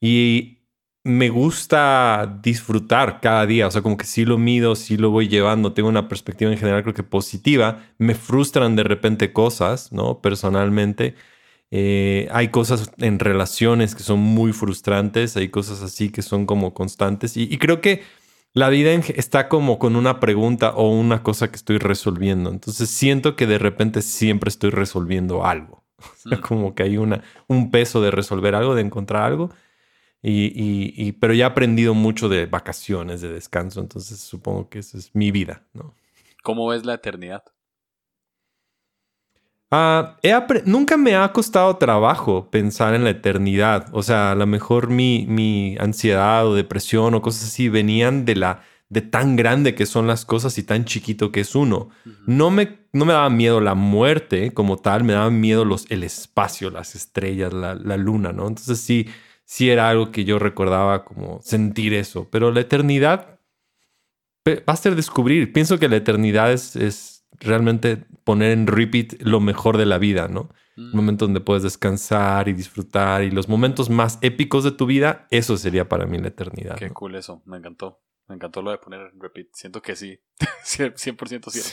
Y 0.00 0.58
me 1.02 1.28
gusta 1.28 2.38
disfrutar 2.40 3.20
cada 3.20 3.46
día. 3.46 3.66
O 3.66 3.70
sea, 3.70 3.82
como 3.82 3.96
que 3.96 4.04
sí 4.04 4.24
lo 4.24 4.38
mido, 4.38 4.76
sí 4.76 4.96
lo 4.96 5.10
voy 5.10 5.26
llevando. 5.26 5.72
Tengo 5.72 5.88
una 5.88 6.08
perspectiva 6.08 6.52
en 6.52 6.58
general, 6.58 6.82
creo 6.82 6.94
que 6.94 7.02
positiva. 7.02 7.84
Me 7.98 8.14
frustran 8.14 8.76
de 8.76 8.84
repente 8.84 9.32
cosas, 9.32 9.92
¿no? 9.92 10.20
Personalmente. 10.20 11.16
Eh, 11.70 12.28
hay 12.32 12.48
cosas 12.48 12.90
en 12.98 13.20
relaciones 13.20 13.94
que 13.94 14.02
son 14.02 14.18
muy 14.18 14.52
frustrantes, 14.52 15.36
hay 15.36 15.50
cosas 15.50 15.82
así 15.82 16.10
que 16.10 16.22
son 16.22 16.44
como 16.44 16.74
constantes 16.74 17.36
y, 17.36 17.56
creo 17.58 17.80
que 17.80 18.02
la 18.52 18.68
vida 18.68 18.90
está 18.92 19.48
como 19.48 19.78
con 19.78 19.94
una 19.94 20.18
pregunta 20.18 20.70
o 20.70 20.90
una 20.90 21.22
cosa 21.22 21.48
que 21.50 21.56
estoy 21.56 21.78
resolviendo. 21.78 22.50
Entonces 22.50 22.90
siento 22.90 23.36
que 23.36 23.46
de 23.46 23.58
repente 23.58 24.02
siempre 24.02 24.48
estoy 24.48 24.70
resolviendo 24.70 25.44
algo. 25.46 25.84
O 26.26 26.28
sea, 26.28 26.40
como 26.40 26.74
que 26.74 26.82
hay 26.82 26.96
una, 26.96 27.22
un 27.46 27.70
peso 27.70 28.00
de 28.02 28.10
resolver 28.10 28.54
algo, 28.54 28.74
de 28.74 28.82
encontrar 28.82 29.22
algo. 29.22 29.50
Y, 30.22 30.52
y, 30.54 31.12
pero 31.12 31.32
ya 31.34 31.44
he 31.44 31.48
aprendido 31.48 31.94
mucho 31.94 32.28
de 32.28 32.46
vacaciones, 32.46 33.20
de 33.20 33.28
descanso. 33.32 33.80
Entonces 33.80 34.18
supongo 34.20 34.68
que 34.68 34.80
esa 34.80 34.98
es 34.98 35.14
mi 35.14 35.30
vida, 35.30 35.62
¿no? 35.72 35.94
¿Cómo 36.42 36.66
ves 36.68 36.84
la 36.84 36.94
eternidad? 36.94 37.44
Ah, 39.70 40.16
nunca 40.64 40.96
me 40.96 41.14
ha 41.14 41.32
costado 41.32 41.76
trabajo 41.76 42.50
pensar 42.50 42.94
en 42.94 43.04
la 43.04 43.10
eternidad. 43.10 43.86
O 43.92 44.02
sea, 44.02 44.32
a 44.32 44.34
lo 44.34 44.46
mejor 44.46 44.88
mi, 44.90 45.26
mi 45.28 45.76
ansiedad 45.78 46.46
o 46.46 46.54
depresión 46.54 47.14
o 47.14 47.22
cosas 47.22 47.44
así 47.44 47.68
venían 47.68 48.24
de 48.24 48.36
la 48.36 48.62
de 48.90 49.02
tan 49.02 49.36
grande 49.36 49.76
que 49.76 49.86
son 49.86 50.08
las 50.08 50.24
cosas 50.24 50.58
y 50.58 50.64
tan 50.64 50.84
chiquito 50.84 51.30
que 51.30 51.40
es 51.40 51.54
uno. 51.54 51.90
no, 52.26 52.50
me, 52.50 52.80
no 52.92 53.04
me 53.04 53.12
daba 53.12 53.30
miedo 53.30 53.60
la 53.60 53.74
muerte 53.74 54.52
como 54.52 54.78
tal, 54.78 55.04
me 55.04 55.12
daba 55.12 55.30
miedo 55.30 55.64
los, 55.64 55.88
el 55.90 56.02
espacio, 56.02 56.70
las 56.70 56.96
estrellas, 56.96 57.52
la, 57.52 57.96
luna, 57.96 58.32
¿no? 58.32 58.48
Entonces 58.48 58.80
sí, 58.80 59.06
sí 59.44 59.70
era 59.70 59.88
algo 59.88 60.10
que 60.10 60.24
yo 60.24 60.40
recordaba 60.40 61.04
como 61.04 61.40
sentir 61.40 61.94
eso. 61.94 62.28
Pero 62.32 62.50
la 62.50 62.60
eternidad 62.60 63.38
va 64.48 64.72
a 64.72 64.76
ser 64.76 64.96
descubrir. 64.96 65.52
Pienso 65.52 65.78
que 65.78 65.88
la 65.88 65.96
eternidad 65.96 66.52
es, 66.52 66.74
es 66.74 67.19
realmente 67.40 68.04
poner 68.24 68.52
en 68.52 68.66
repeat 68.66 69.20
lo 69.20 69.40
mejor 69.40 69.76
de 69.76 69.86
la 69.86 69.98
vida, 69.98 70.28
¿no? 70.28 70.50
Un 70.76 70.90
mm. 70.90 70.96
momento 70.96 71.24
donde 71.26 71.40
puedes 71.40 71.62
descansar 71.62 72.48
y 72.48 72.52
disfrutar 72.52 73.22
y 73.22 73.30
los 73.30 73.48
momentos 73.48 73.90
más 73.90 74.18
épicos 74.20 74.64
de 74.64 74.72
tu 74.72 74.86
vida, 74.86 75.26
eso 75.30 75.56
sería 75.56 75.88
para 75.88 76.06
mí 76.06 76.18
la 76.18 76.28
eternidad. 76.28 76.76
Qué 76.76 76.90
cool 76.90 77.16
eso, 77.16 77.42
me 77.44 77.56
encantó. 77.56 78.00
Me 78.28 78.36
encantó 78.36 78.62
lo 78.62 78.70
de 78.70 78.78
poner 78.78 79.10
en 79.12 79.20
repeat. 79.20 79.48
Siento 79.52 79.82
que 79.82 79.96
sí, 79.96 80.20
100% 80.64 81.50
cierto. 81.50 81.70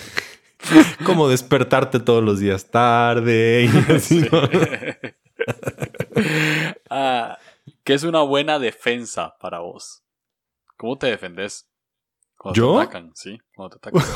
Como 1.06 1.30
despertarte 1.30 2.00
todos 2.00 2.24
los 2.24 2.40
días 2.40 2.72
tarde 2.72 3.70
y 3.72 3.92
así. 3.94 4.28
Ah, 6.90 7.38
¿Qué 7.84 7.94
es 7.94 8.04
una 8.04 8.22
buena 8.22 8.58
defensa 8.58 9.38
para 9.40 9.60
vos? 9.60 10.04
¿Cómo 10.78 10.98
te 10.98 11.08
defendes? 11.08 11.70
Cuando 12.38 12.58
¿Yo? 12.58 12.76
te 12.76 12.82
atacan, 12.82 13.12
sí, 13.16 13.40
cuando 13.56 13.78
te 13.78 13.90
atacan. 13.90 14.12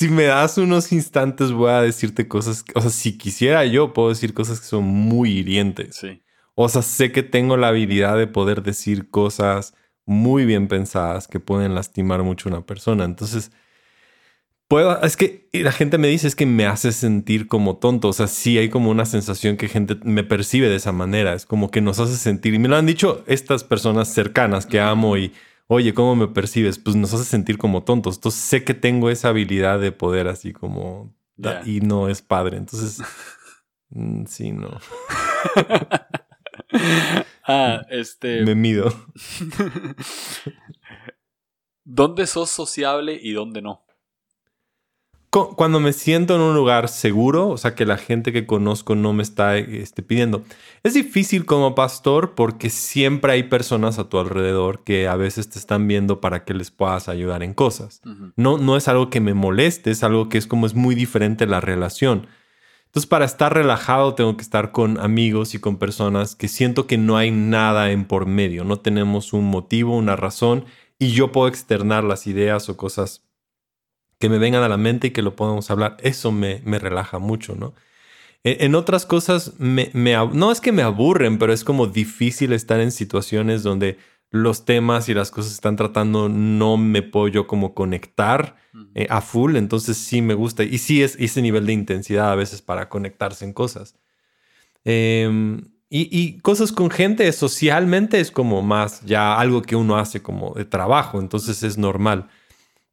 Si 0.00 0.08
me 0.08 0.24
das 0.24 0.56
unos 0.56 0.92
instantes 0.92 1.52
voy 1.52 1.70
a 1.72 1.82
decirte 1.82 2.26
cosas, 2.26 2.64
o 2.74 2.80
sea, 2.80 2.88
si 2.88 3.18
quisiera 3.18 3.66
yo 3.66 3.92
puedo 3.92 4.08
decir 4.08 4.32
cosas 4.32 4.58
que 4.58 4.64
son 4.64 4.84
muy 4.84 5.30
hirientes. 5.30 5.96
Sí. 5.96 6.22
O 6.54 6.70
sea, 6.70 6.80
sé 6.80 7.12
que 7.12 7.22
tengo 7.22 7.58
la 7.58 7.68
habilidad 7.68 8.16
de 8.16 8.26
poder 8.26 8.62
decir 8.62 9.10
cosas 9.10 9.74
muy 10.06 10.46
bien 10.46 10.68
pensadas 10.68 11.28
que 11.28 11.38
pueden 11.38 11.74
lastimar 11.74 12.22
mucho 12.22 12.48
a 12.48 12.52
una 12.52 12.64
persona. 12.64 13.04
Entonces, 13.04 13.52
puedo, 14.68 15.02
es 15.02 15.18
que 15.18 15.50
la 15.52 15.70
gente 15.70 15.98
me 15.98 16.08
dice 16.08 16.28
es 16.28 16.34
que 16.34 16.46
me 16.46 16.64
hace 16.64 16.92
sentir 16.92 17.46
como 17.46 17.76
tonto. 17.76 18.08
O 18.08 18.14
sea, 18.14 18.26
sí 18.26 18.56
hay 18.56 18.70
como 18.70 18.90
una 18.90 19.04
sensación 19.04 19.58
que 19.58 19.68
gente 19.68 19.98
me 20.02 20.24
percibe 20.24 20.70
de 20.70 20.76
esa 20.76 20.92
manera. 20.92 21.34
Es 21.34 21.44
como 21.44 21.70
que 21.70 21.82
nos 21.82 22.00
hace 22.00 22.16
sentir, 22.16 22.54
y 22.54 22.58
me 22.58 22.68
lo 22.68 22.76
han 22.76 22.86
dicho 22.86 23.22
estas 23.26 23.64
personas 23.64 24.08
cercanas 24.08 24.64
que 24.64 24.80
amo 24.80 25.18
y 25.18 25.34
oye, 25.72 25.94
¿cómo 25.94 26.16
me 26.16 26.26
percibes? 26.26 26.78
Pues 26.78 26.96
nos 26.96 27.14
hace 27.14 27.24
sentir 27.24 27.56
como 27.56 27.84
tontos. 27.84 28.16
Entonces 28.16 28.40
sé 28.40 28.64
que 28.64 28.74
tengo 28.74 29.08
esa 29.08 29.28
habilidad 29.28 29.78
de 29.78 29.92
poder 29.92 30.26
así 30.26 30.52
como... 30.52 31.14
Y 31.64 31.80
no 31.80 32.08
es 32.08 32.22
padre. 32.22 32.56
Entonces, 32.56 33.00
mm, 33.90 34.24
sí, 34.26 34.50
no. 34.50 34.80
ah, 37.44 37.82
este... 37.90 38.42
Me 38.42 38.56
mido. 38.56 38.84
¿Dónde 41.84 42.26
sos 42.26 42.50
sociable 42.50 43.18
y 43.22 43.32
dónde 43.32 43.62
no? 43.62 43.84
Cuando 45.30 45.78
me 45.78 45.92
siento 45.92 46.34
en 46.34 46.40
un 46.40 46.56
lugar 46.56 46.88
seguro, 46.88 47.48
o 47.48 47.56
sea, 47.56 47.76
que 47.76 47.86
la 47.86 47.96
gente 47.96 48.32
que 48.32 48.46
conozco 48.46 48.96
no 48.96 49.12
me 49.12 49.22
está 49.22 49.56
este, 49.58 50.02
pidiendo. 50.02 50.42
Es 50.82 50.94
difícil 50.94 51.46
como 51.46 51.76
pastor 51.76 52.34
porque 52.34 52.68
siempre 52.68 53.32
hay 53.32 53.44
personas 53.44 54.00
a 54.00 54.08
tu 54.08 54.18
alrededor 54.18 54.82
que 54.82 55.06
a 55.06 55.14
veces 55.14 55.48
te 55.48 55.60
están 55.60 55.86
viendo 55.86 56.20
para 56.20 56.44
que 56.44 56.52
les 56.52 56.72
puedas 56.72 57.08
ayudar 57.08 57.44
en 57.44 57.54
cosas. 57.54 58.02
no, 58.34 58.58
no 58.58 58.76
es 58.76 58.88
algo 58.88 59.08
que 59.08 59.20
me 59.20 59.34
moleste, 59.34 59.92
es 59.92 60.02
algo 60.02 60.28
que 60.28 60.38
es 60.38 60.48
como 60.48 60.66
es 60.66 60.74
muy 60.74 60.96
diferente 60.96 61.46
la 61.46 61.60
relación. 61.60 62.26
Entonces, 62.86 63.08
para 63.08 63.24
estar 63.24 63.54
relajado, 63.54 64.14
tengo 64.14 64.36
que 64.36 64.42
estar 64.42 64.72
con 64.72 64.98
amigos 64.98 65.54
y 65.54 65.60
con 65.60 65.76
personas 65.76 66.34
que 66.34 66.48
siento 66.48 66.88
que 66.88 66.98
no 66.98 67.16
hay 67.16 67.30
nada 67.30 67.92
en 67.92 68.04
por 68.04 68.26
medio, 68.26 68.64
no 68.64 68.80
tenemos 68.80 69.32
un 69.32 69.44
motivo, 69.44 69.96
una 69.96 70.16
razón, 70.16 70.64
y 70.98 71.12
yo 71.12 71.30
puedo 71.30 71.46
externar 71.46 72.02
las 72.02 72.26
ideas 72.26 72.68
o 72.68 72.76
cosas 72.76 73.29
que 74.20 74.28
me 74.28 74.38
vengan 74.38 74.62
a 74.62 74.68
la 74.68 74.76
mente 74.76 75.08
y 75.08 75.10
que 75.10 75.22
lo 75.22 75.34
podamos 75.34 75.70
hablar. 75.70 75.96
Eso 76.00 76.30
me, 76.30 76.60
me 76.64 76.78
relaja 76.78 77.18
mucho, 77.18 77.56
¿no? 77.56 77.74
E, 78.44 78.58
en, 78.66 78.74
otras 78.74 79.06
cosas, 79.06 79.54
me, 79.58 79.90
no 79.94 80.52
es 80.52 80.60
que 80.60 80.72
me 80.72 80.82
aburren, 80.82 81.38
pero 81.38 81.52
es 81.54 81.64
como 81.64 81.86
difícil 81.86 82.52
estar 82.52 82.80
en 82.80 82.92
situaciones 82.92 83.62
donde 83.62 83.98
los 84.30 84.66
temas 84.66 85.08
y 85.08 85.14
las 85.14 85.30
cosas 85.30 85.52
que 85.52 85.54
están 85.54 85.76
tratando 85.76 86.28
no 86.28 86.76
me 86.76 87.02
puedo 87.02 87.28
yo 87.28 87.46
como 87.46 87.74
conectar 87.74 88.56
eh, 88.94 89.06
a 89.08 89.22
full. 89.22 89.56
Entonces 89.56 89.96
sí 89.96 90.20
me 90.20 90.34
gusta. 90.34 90.64
Y 90.64 90.78
sí 90.78 91.02
es 91.02 91.16
ese 91.18 91.40
nivel 91.40 91.64
de 91.64 91.72
intensidad 91.72 92.30
a 92.30 92.36
veces 92.36 92.60
para 92.60 92.90
conectarse 92.90 93.46
en 93.46 93.54
cosas. 93.54 93.96
Em, 94.84 95.62
y, 95.88 96.08
y, 96.10 96.38
cosas 96.40 96.72
con 96.72 96.90
gente 96.90 97.30
socialmente 97.32 98.20
es 98.20 98.30
como 98.30 98.62
más 98.62 99.00
ya 99.04 99.38
algo 99.38 99.62
que 99.62 99.76
uno 99.76 99.96
hace 99.96 100.22
como 100.22 100.52
de 100.54 100.66
trabajo. 100.66 101.20
Entonces 101.20 101.62
es 101.62 101.78
normal. 101.78 102.28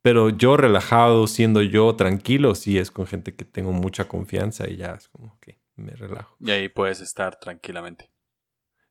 Pero 0.07 0.29
yo 0.29 0.55
relajado, 0.55 1.27
siendo 1.27 1.61
yo 1.61 1.93
tranquilo, 1.97 2.55
sí 2.55 2.79
es 2.79 2.91
con 2.91 3.07
gente 3.07 3.35
que 3.35 3.43
tengo 3.43 3.73
mucha 3.73 4.07
confianza 4.07 4.65
y 4.69 4.77
ya 4.77 4.93
es 4.93 5.09
como 5.09 5.37
que 5.41 5.59
me 5.75 5.91
relajo. 5.91 6.37
Y 6.39 6.49
ahí 6.49 6.69
puedes 6.69 7.01
estar 7.01 7.37
tranquilamente. 7.37 8.09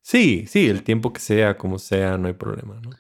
Sí, 0.03 0.45
sí, 0.47 0.69
el 0.69 0.83
tiempo 0.83 1.15
que 1.15 1.21
sea, 1.21 1.57
como 1.57 1.79
sea, 1.79 2.19
no 2.19 2.29
hay 2.29 2.35
problema, 2.35 2.79
¿no? 2.83 2.91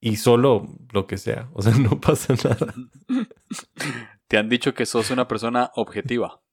Y, 0.00 0.16
solo 0.16 0.66
lo 0.90 1.06
que 1.06 1.16
sea, 1.16 1.50
o 1.52 1.62
sea, 1.62 1.72
no 1.78 2.00
pasa 2.00 2.34
nada. 2.42 2.74
¿Te 4.26 4.36
han 4.36 4.48
dicho 4.48 4.74
que 4.74 4.84
sos 4.84 5.12
una 5.12 5.28
persona 5.28 5.70
objetiva? 5.76 6.42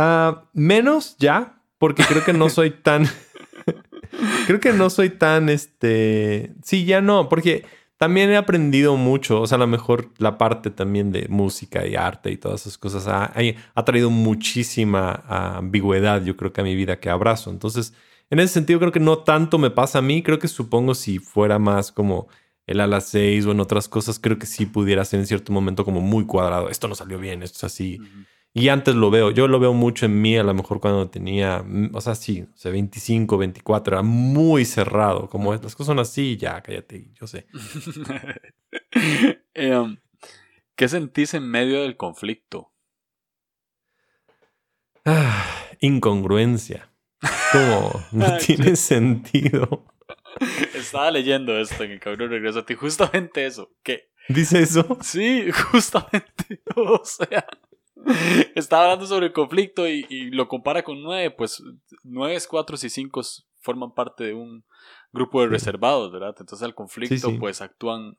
Ah, 0.00 0.48
menos 0.52 1.16
ya, 1.18 1.60
porque 1.78 2.04
creo 2.04 2.24
que 2.24 2.32
no 2.32 2.48
soy 2.50 2.70
tan... 2.70 3.04
creo 4.46 4.60
que 4.60 4.72
no 4.72 4.90
soy 4.90 5.10
tan, 5.10 5.48
este... 5.48 6.54
Sí, 6.62 6.84
ya 6.84 7.00
no, 7.00 7.28
porque 7.28 7.66
también 7.98 8.30
he 8.30 8.36
aprendido 8.36 8.96
mucho, 8.96 9.40
o 9.40 9.46
sea, 9.46 9.56
a 9.56 9.58
lo 9.58 9.66
mejor 9.66 10.10
la 10.18 10.38
parte 10.38 10.70
también 10.70 11.10
de 11.10 11.26
música 11.28 11.84
y 11.84 11.96
arte 11.96 12.30
y 12.30 12.36
todas 12.36 12.60
esas 12.62 12.78
cosas 12.78 13.08
ha, 13.08 13.84
traído 13.84 14.08
muchísima 14.08 15.24
ambigüedad, 15.26 16.24
yo 16.24 16.36
creo 16.36 16.52
que 16.52 16.60
a 16.60 16.64
mi 16.64 16.76
vida 16.76 17.00
que 17.00 17.10
abrazo. 17.10 17.50
Entonces, 17.50 17.92
en 18.30 18.38
ese 18.38 18.54
sentido 18.54 18.78
creo 18.78 18.92
que 18.92 19.00
no 19.00 19.18
tanto 19.18 19.58
me 19.58 19.70
pasa 19.70 19.98
a 19.98 20.02
mí, 20.02 20.22
creo 20.22 20.38
que 20.38 20.46
supongo 20.46 20.94
si 20.94 21.18
fuera 21.18 21.58
más 21.58 21.90
como 21.90 22.28
el 22.68 22.80
ala 22.80 23.00
6 23.00 23.46
o 23.46 23.50
en 23.50 23.58
otras 23.58 23.88
cosas, 23.88 24.20
creo 24.20 24.38
que 24.38 24.46
sí 24.46 24.64
pudiera 24.64 25.04
ser 25.04 25.18
en 25.18 25.26
cierto 25.26 25.52
momento 25.52 25.84
como 25.84 26.00
muy 26.00 26.24
cuadrado. 26.24 26.68
Esto 26.68 26.86
no 26.86 26.94
salió 26.94 27.18
bien, 27.18 27.42
esto 27.42 27.56
es 27.58 27.64
así. 27.64 27.98
Y 28.54 28.70
antes 28.70 28.94
lo 28.94 29.10
veo, 29.10 29.30
yo 29.30 29.46
lo 29.46 29.60
veo 29.60 29.72
mucho 29.72 30.06
en 30.06 30.20
mí, 30.20 30.36
a 30.36 30.42
lo 30.42 30.54
mejor 30.54 30.80
cuando 30.80 31.08
tenía, 31.08 31.62
mm, 31.64 31.90
o 31.94 32.00
sea, 32.00 32.14
sí, 32.14 32.42
o 32.42 32.56
sea, 32.56 32.72
25, 32.72 33.38
24, 33.38 33.96
era 33.96 34.02
muy 34.02 34.64
cerrado, 34.64 35.28
como 35.28 35.52
las 35.52 35.74
cosas 35.74 35.86
son 35.86 35.98
así, 35.98 36.36
ya, 36.36 36.60
cállate, 36.62 37.10
yo 37.14 37.26
sé. 37.26 37.46
Em, 39.54 39.98
¿Qué 40.76 40.88
sentís 40.88 41.34
en 41.34 41.48
medio 41.48 41.82
del 41.82 41.96
conflicto? 41.96 42.72
Ah, 45.04 45.44
incongruencia. 45.80 46.90
Como 47.50 48.04
no 48.12 48.36
tiene 48.38 48.76
sentido. 48.76 49.86
Estaba 50.74 51.10
leyendo 51.10 51.58
esto 51.58 51.82
en 51.82 51.92
el 51.92 52.00
cabrón 52.00 52.30
regreso 52.30 52.60
a 52.60 52.66
ti, 52.66 52.74
justamente 52.74 53.46
eso. 53.46 53.72
¿Qué? 53.82 54.10
¿Dice 54.28 54.60
eso? 54.60 54.98
Sí, 55.00 55.50
justamente. 55.72 56.62
O 56.76 57.02
sea, 57.04 57.46
estaba 58.54 58.84
hablando 58.84 59.06
sobre 59.06 59.26
el 59.26 59.32
conflicto 59.32 59.86
y, 59.86 60.30
lo 60.30 60.48
compara 60.48 60.82
con 60.82 61.02
nueve, 61.02 61.30
pues 61.30 61.62
nueve, 62.02 62.38
cuatro 62.48 62.76
y 62.80 62.88
cinco 62.88 63.22
forman 63.60 63.92
parte 63.92 64.24
de 64.24 64.34
un 64.34 64.64
grupo 65.12 65.40
de 65.40 65.48
reservados, 65.48 66.12
¿verdad? 66.12 66.34
Entonces 66.38 66.66
el 66.66 66.74
conflicto, 66.74 67.38
pues 67.38 67.60
actúan 67.60 68.16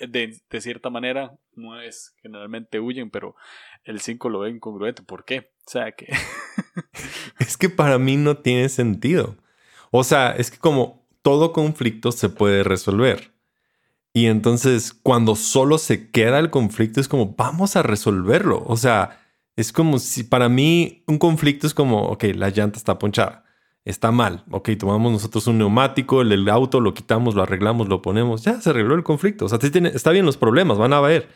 de, 0.00 0.40
de, 0.48 0.60
cierta 0.60 0.90
manera, 0.90 1.38
nueve 1.54 1.90
generalmente 2.22 2.80
huyen, 2.80 3.10
pero 3.10 3.34
el 3.84 4.00
5 4.00 4.28
lo 4.28 4.40
ve 4.40 4.50
incongruente. 4.50 5.02
¿Por 5.02 5.24
qué? 5.24 5.50
O 5.66 5.70
sea 5.70 5.92
que... 5.92 6.08
es 7.38 7.56
que 7.56 7.68
para 7.68 7.98
mí 7.98 8.16
no 8.16 8.38
tiene 8.38 8.68
sentido. 8.68 9.36
O 9.90 10.04
sea, 10.04 10.32
es 10.32 10.50
que 10.50 10.58
como 10.58 11.06
todo 11.22 11.52
conflicto 11.52 12.12
se 12.12 12.28
puede 12.28 12.62
resolver. 12.62 13.32
Y 14.12 14.26
entonces 14.26 14.92
cuando 14.92 15.36
solo 15.36 15.78
se 15.78 16.10
queda 16.10 16.38
el 16.38 16.50
conflicto 16.50 17.00
es 17.00 17.08
como, 17.08 17.34
vamos 17.36 17.76
a 17.76 17.82
resolverlo. 17.82 18.64
O 18.66 18.76
sea, 18.76 19.20
es 19.56 19.72
como 19.72 19.98
si 19.98 20.24
para 20.24 20.48
mí 20.48 21.04
un 21.06 21.18
conflicto 21.18 21.66
es 21.66 21.74
como, 21.74 22.02
ok, 22.08 22.24
la 22.34 22.50
llanta 22.50 22.78
está 22.78 22.98
ponchada, 22.98 23.44
está 23.84 24.10
mal. 24.10 24.44
Ok, 24.50 24.70
tomamos 24.78 25.12
nosotros 25.12 25.46
un 25.46 25.58
neumático, 25.58 26.22
el, 26.22 26.48
auto, 26.48 26.80
lo 26.80 26.94
quitamos, 26.94 27.34
lo 27.34 27.42
arreglamos, 27.42 27.88
lo 27.88 28.02
ponemos, 28.02 28.42
ya 28.42 28.60
se 28.60 28.70
arregló 28.70 28.94
el 28.94 29.04
conflicto. 29.04 29.44
O 29.44 29.48
sea, 29.48 29.58
está 29.62 30.10
bien 30.10 30.26
los 30.26 30.36
problemas, 30.36 30.78
van 30.78 30.92
a 30.92 31.00
ver 31.00 31.28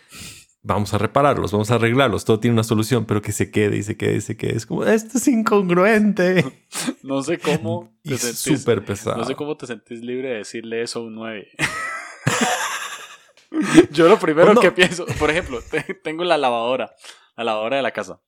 vamos 0.65 0.95
a 0.95 0.99
repararlos, 0.99 1.53
vamos 1.53 1.71
a 1.71 1.75
arreglarlos, 1.77 2.25
todo 2.25 2.41
tiene 2.41 2.55
una 2.55 2.65
solución, 2.65 3.05
pero 3.05 3.23
que 3.23 3.33
se 3.33 3.51
quede 3.51 3.77
y 3.77 3.83
se 3.83 3.97
quede 3.97 4.17
y 4.17 4.21
se 4.21 4.37
quede. 4.37 4.57
Es 4.57 4.67
como, 4.67 4.85
esto 4.85 5.19
es 5.19 5.29
incongruente. 5.29 6.45
no 7.03 7.23
sé 7.23 7.39
cómo. 7.39 7.95
Te 8.03 8.15
es 8.15 8.39
súper 8.39 8.85
pesado. 8.85 9.19
No 9.19 9.25
sé 9.25 9.37
cómo 9.37 9.57
te 9.57 9.67
sentís 9.67 10.01
libre 10.01 10.31
de 10.31 10.35
decirle 10.39 10.83
eso 10.83 11.01
a 11.01 11.03
un 11.05 11.15
9. 11.15 11.49
Yo 13.93 14.09
lo 14.09 14.19
primero 14.19 14.55
pues 14.55 14.61
que 14.61 14.73
pienso, 14.73 15.07
por 15.19 15.31
ejemplo, 15.31 15.61
tengo 16.03 16.25
la 16.25 16.39
lavadora, 16.39 16.95
la 17.37 17.45
lavadora 17.45 17.77
de 17.77 17.83
la 17.83 17.93
casa. 17.93 18.21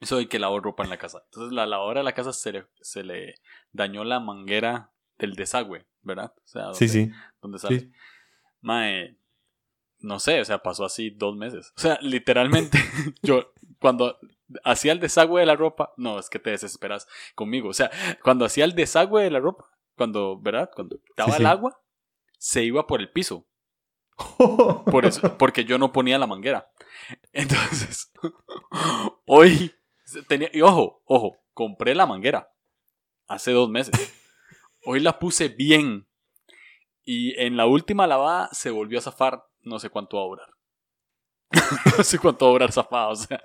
Soy 0.00 0.26
que 0.26 0.38
lavo 0.38 0.60
ropa 0.60 0.84
en 0.84 0.90
la 0.90 0.98
casa. 0.98 1.22
Entonces, 1.24 1.52
la 1.52 1.66
lavadora 1.66 2.00
de 2.00 2.04
la 2.04 2.12
casa 2.12 2.32
se 2.32 2.52
le, 2.52 2.66
se 2.80 3.02
le 3.02 3.34
dañó 3.72 4.04
la 4.04 4.20
manguera 4.20 4.92
del 5.18 5.34
desagüe, 5.34 5.86
¿verdad? 6.02 6.32
O 6.36 6.48
sea, 6.48 6.74
sí, 6.74 6.88
sí. 6.88 7.10
Donde 7.42 7.58
sale. 7.58 7.80
Sí. 7.80 7.92
Mae, 8.60 9.18
no 10.00 10.20
sé, 10.20 10.40
o 10.40 10.44
sea, 10.44 10.62
pasó 10.62 10.84
así 10.84 11.10
dos 11.10 11.36
meses. 11.36 11.72
O 11.76 11.80
sea, 11.80 11.98
literalmente, 12.00 12.78
yo 13.22 13.52
cuando 13.80 14.18
hacía 14.64 14.92
el 14.92 15.00
desagüe 15.00 15.40
de 15.40 15.46
la 15.46 15.56
ropa, 15.56 15.92
no, 15.96 16.18
es 16.18 16.30
que 16.30 16.38
te 16.38 16.50
desesperas 16.50 17.08
conmigo. 17.34 17.68
O 17.68 17.74
sea, 17.74 17.90
cuando 18.22 18.44
hacía 18.44 18.64
el 18.64 18.74
desagüe 18.74 19.24
de 19.24 19.30
la 19.30 19.40
ropa, 19.40 19.68
cuando, 19.96 20.38
¿verdad? 20.40 20.70
Cuando 20.74 21.00
daba 21.16 21.36
el 21.36 21.46
agua, 21.46 21.80
se 22.38 22.62
iba 22.62 22.86
por 22.86 23.00
el 23.00 23.10
piso. 23.10 23.47
Por 24.90 25.06
eso, 25.06 25.36
porque 25.38 25.64
yo 25.64 25.78
no 25.78 25.92
ponía 25.92 26.18
la 26.18 26.26
manguera. 26.26 26.70
Entonces, 27.32 28.12
hoy 29.26 29.72
tenía, 30.26 30.50
y 30.52 30.60
ojo, 30.60 31.02
ojo, 31.04 31.36
compré 31.54 31.94
la 31.94 32.06
manguera 32.06 32.50
hace 33.26 33.52
dos 33.52 33.68
meses. 33.68 33.94
Hoy 34.84 35.00
la 35.00 35.18
puse 35.18 35.48
bien. 35.48 36.08
Y 37.04 37.38
en 37.40 37.56
la 37.56 37.66
última 37.66 38.06
lavada 38.06 38.48
se 38.52 38.70
volvió 38.70 38.98
a 38.98 39.02
zafar 39.02 39.44
no 39.62 39.78
sé 39.78 39.90
cuánto 39.90 40.16
va 40.16 40.22
a 40.22 40.26
durar. 40.26 40.48
no 41.98 42.04
sé 42.04 42.18
cuánto 42.18 42.46
va 42.46 42.50
a 42.50 42.52
durar 42.52 42.72
zafado, 42.72 43.10
o 43.10 43.16
sea. 43.16 43.40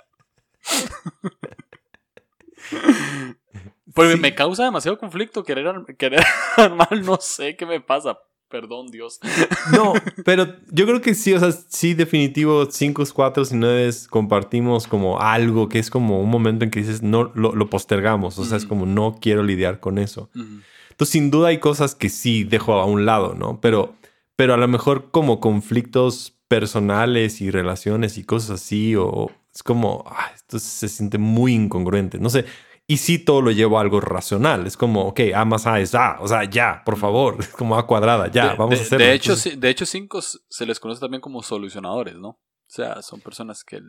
Pues 3.93 4.19
me 4.19 4.33
causa 4.33 4.63
demasiado 4.63 4.97
conflicto 4.97 5.43
querer, 5.43 5.73
querer 5.97 6.23
armar, 6.57 6.91
no 7.03 7.17
sé 7.19 7.55
qué 7.55 7.65
me 7.65 7.79
pasa. 7.79 8.17
Perdón, 8.53 8.87
Dios. 8.87 9.19
No, 9.71 9.93
pero 10.23 10.55
yo 10.71 10.85
creo 10.85 11.01
que 11.01 11.15
sí, 11.15 11.33
o 11.33 11.39
sea, 11.39 11.51
sí, 11.51 11.93
definitivo, 11.93 12.69
5, 12.69 13.03
4 13.13 13.43
y 13.49 13.55
9 13.55 13.89
compartimos 14.09 14.87
como 14.87 15.19
algo 15.19 15.67
que 15.69 15.79
es 15.79 15.89
como 15.89 16.21
un 16.21 16.29
momento 16.29 16.63
en 16.63 16.69
que 16.71 16.81
dices, 16.81 17.01
no, 17.01 17.31
lo, 17.33 17.69
postergamos, 17.69 18.37
o 18.37 18.45
sea, 18.45 18.57
es 18.57 18.65
como 18.65 18.85
no 18.85 19.17
quiero 19.19 19.41
lidiar 19.41 19.79
con 19.79 19.97
eso. 19.97 20.29
Entonces, 20.35 21.09
sin 21.09 21.31
duda 21.31 21.47
hay 21.47 21.57
cosas 21.57 21.95
que 21.95 22.09
sí 22.09 22.43
dejo 22.43 22.73
a 22.73 22.85
un 22.85 23.05
lado, 23.05 23.33
¿no? 23.33 23.59
Pero 23.59 23.95
pero 24.35 24.53
a 24.53 24.57
lo 24.57 24.67
mejor 24.67 25.11
como 25.11 25.39
conflictos 25.39 26.33
personales 26.47 27.41
y 27.41 27.51
relaciones 27.51 28.17
y 28.17 28.23
cosas 28.23 28.61
así, 28.61 28.95
o 28.95 29.31
es 29.53 29.63
como, 29.63 30.03
ah, 30.07 30.31
esto 30.35 30.59
se 30.59 30.89
siente 30.89 31.17
muy 31.17 31.53
incongruente, 31.53 32.19
no 32.19 32.29
sé. 32.29 32.45
Y 32.87 32.97
sí 32.97 33.17
todo 33.17 33.41
lo 33.41 33.51
llevo 33.51 33.77
a 33.77 33.81
algo 33.81 34.01
racional. 34.01 34.67
Es 34.67 34.75
como, 34.75 35.07
ok, 35.07 35.21
A 35.35 35.45
más 35.45 35.65
A 35.67 35.79
es 35.79 35.95
A. 35.95 36.17
O 36.19 36.27
sea, 36.27 36.43
ya, 36.43 36.81
por 36.85 36.97
favor. 36.97 37.37
Es 37.39 37.47
como 37.49 37.77
A 37.77 37.87
cuadrada, 37.87 38.29
ya, 38.29 38.55
vamos 38.55 38.79
a 38.79 38.81
hacerlo. 38.81 39.05
De 39.05 39.13
hecho, 39.13 39.35
de 39.35 39.69
hecho, 39.69 39.85
cinco 39.85 40.19
se 40.21 40.65
les 40.65 40.79
conoce 40.79 40.99
también 40.99 41.21
como 41.21 41.41
solucionadores, 41.43 42.15
¿no? 42.15 42.29
O 42.29 42.75
sea, 42.75 43.01
son 43.01 43.21
personas 43.21 43.63
que 43.63 43.79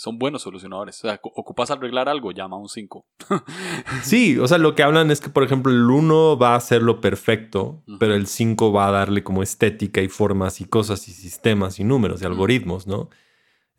son 0.00 0.18
buenos 0.18 0.40
solucionadores. 0.40 0.96
O 1.04 1.08
sea, 1.08 1.20
ocupas 1.22 1.70
arreglar 1.70 2.08
algo, 2.08 2.32
llama 2.32 2.56
a 2.56 2.58
un 2.58 2.70
5. 2.70 3.06
sí, 4.02 4.38
o 4.38 4.48
sea, 4.48 4.56
lo 4.56 4.74
que 4.74 4.82
hablan 4.82 5.10
es 5.10 5.20
que, 5.20 5.28
por 5.28 5.42
ejemplo, 5.42 5.70
el 5.70 5.90
1 5.90 6.38
va 6.38 6.54
a 6.54 6.56
hacerlo 6.56 7.02
perfecto, 7.02 7.82
pero 7.98 8.14
el 8.14 8.26
5 8.26 8.72
va 8.72 8.88
a 8.88 8.92
darle 8.92 9.22
como 9.22 9.42
estética 9.42 10.00
y 10.00 10.08
formas 10.08 10.62
y 10.62 10.64
cosas 10.64 11.06
y 11.08 11.12
sistemas 11.12 11.78
y 11.80 11.84
números 11.84 12.22
y 12.22 12.24
algoritmos, 12.24 12.86
¿no? 12.86 13.10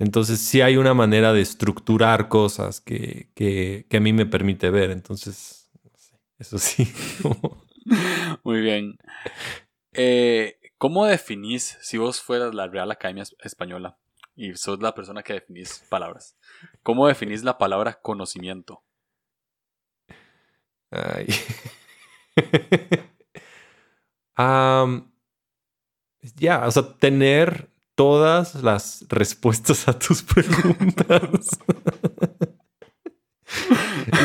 Entonces 0.02 0.40
sí 0.40 0.62
hay 0.62 0.78
una 0.78 0.96
manera 0.96 1.32
de 1.32 1.42
estructurar 1.42 2.28
cosas 2.28 2.82
que, 2.82 3.30
que, 3.36 3.86
que 3.88 3.98
a 3.98 4.00
mí 4.00 4.14
me 4.14 4.26
permite 4.26 4.72
ver. 4.72 4.90
Entonces, 4.90 5.70
eso 6.40 6.58
sí. 6.58 6.92
Muy 8.44 8.62
bien. 8.62 8.98
Eh, 9.94 10.58
¿Cómo 10.80 11.06
definís 11.06 11.78
si 11.82 12.00
vos 12.00 12.20
fueras 12.20 12.56
la 12.56 12.68
Real 12.68 12.90
Academia 12.90 13.26
Española? 13.44 13.98
y 14.36 14.56
sos 14.56 14.82
la 14.82 14.96
persona 14.96 15.22
que 15.24 15.34
definís 15.34 15.86
palabras. 15.90 16.36
¿Cómo 16.84 17.08
definís 17.08 17.44
la 17.44 17.58
palabra 17.58 18.00
conocimiento? 18.02 18.84
Ay. 20.90 21.28
ya, 26.38 26.66
o 26.66 26.72
sea, 26.72 26.98
tener 26.98 27.71
todas 28.02 28.56
las 28.64 29.06
respuestas 29.10 29.88
a 29.88 29.94
tus 29.94 30.24
preguntas. 30.34 31.50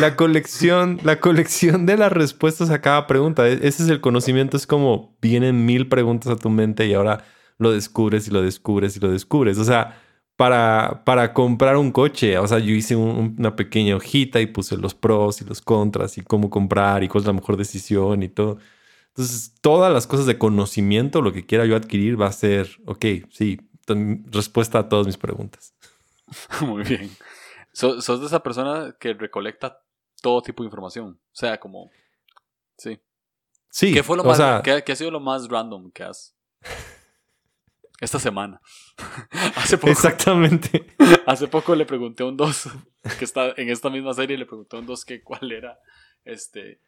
la 0.01 0.17
colección, 0.17 0.99
la 1.03 1.21
colección 1.21 1.85
de 1.85 1.99
las 1.99 2.11
respuestas 2.11 2.71
a 2.71 2.81
cada 2.81 3.07
pregunta. 3.07 3.47
E-, 3.47 3.53
ese 3.69 3.83
es 3.83 3.91
el 3.91 4.01
conocimiento. 4.01 4.57
Es 4.57 4.67
como 4.67 5.15
vienen 5.21 5.67
mil 5.67 5.91
preguntas 5.91 6.33
a 6.33 6.37
tu 6.37 6.49
mente 6.49 6.87
y 6.87 6.95
ahora 6.95 7.23
lo 7.59 7.71
descubres 7.71 8.27
y 8.29 8.31
lo 8.31 8.41
descubres 8.41 8.97
y 8.97 9.01
lo 9.01 9.11
descubres. 9.11 9.59
O 9.59 9.65
sea, 9.65 10.01
para, 10.37 11.03
para 11.05 11.35
comprar 11.35 11.77
un 11.77 11.93
coche. 11.93 12.39
O 12.39 12.49
sea, 12.49 12.59
yo 12.59 12.73
hice 12.73 12.97
una 12.97 13.57
pequeña 13.57 13.95
hojita 13.95 14.41
y 14.41 14.47
puse 14.47 14.79
los 14.79 14.95
pros 14.95 15.43
y 15.43 15.45
los 15.45 15.61
contras 15.61 16.17
y 16.17 16.23
cómo 16.23 16.49
comprar 16.49 17.05
y 17.05 17.09
cuál 17.09 17.25
es 17.25 17.27
la 17.27 17.35
mejor 17.35 17.59
decisión 17.59 18.23
y 18.23 18.31
todo. 18.31 18.57
Entonces, 19.17 19.55
todas 19.63 19.91
las 19.91 20.07
cosas 20.07 20.27
de 20.27 20.37
conocimiento, 20.37 21.23
lo 21.23 21.33
que 21.33 21.47
quiera 21.47 21.65
yo 21.65 21.75
adquirir, 21.75 22.21
va 22.21 22.27
a 22.27 22.33
ser, 22.33 22.69
ok, 22.85 23.07
sí, 23.31 23.59
respuesta 24.31 24.81
a 24.81 24.89
todas 24.91 25.07
mis 25.07 25.17
preguntas. 25.17 25.75
Muy 26.61 26.83
bien. 26.83 27.11
sos 27.73 28.21
de 28.21 28.27
esa 28.27 28.43
persona 28.43 28.95
que 29.01 29.15
recolecta 29.15 29.81
todo 30.21 30.43
tipo 30.43 30.63
de 30.63 30.67
información. 30.67 31.19
O 31.33 31.35
sea, 31.35 31.59
como. 31.59 31.91
Sí. 32.77 33.01
Sí. 33.71 33.95
¿Qué 33.95 34.03
fue 34.03 34.19
lo 34.19 34.25
más, 34.25 34.63
¿qué, 34.63 34.93
ha 34.93 34.97
sido 34.97 35.11
lo 35.11 35.21
más 35.21 35.49
random 35.49 35.91
que 35.93 36.03
has 36.03 36.37
esta 38.01 38.19
semana. 38.19 38.61
hace 39.57 39.79
poco, 39.79 39.93
Exactamente. 39.93 40.95
Hace 41.27 41.49
poco 41.49 41.75
le 41.75 41.87
pregunté 41.87 42.23
a 42.23 42.27
un 42.27 42.37
dos 42.37 42.69
que 43.19 43.25
está 43.25 43.55
en 43.57 43.71
esta 43.71 43.89
misma 43.89 44.13
serie, 44.13 44.37
le 44.37 44.45
pregunté 44.45 44.77
a 44.77 44.81
un 44.81 44.87
dos 44.87 45.07
que 45.07 45.23
cuál 45.23 45.53
era, 45.53 45.79
este, 46.25 46.81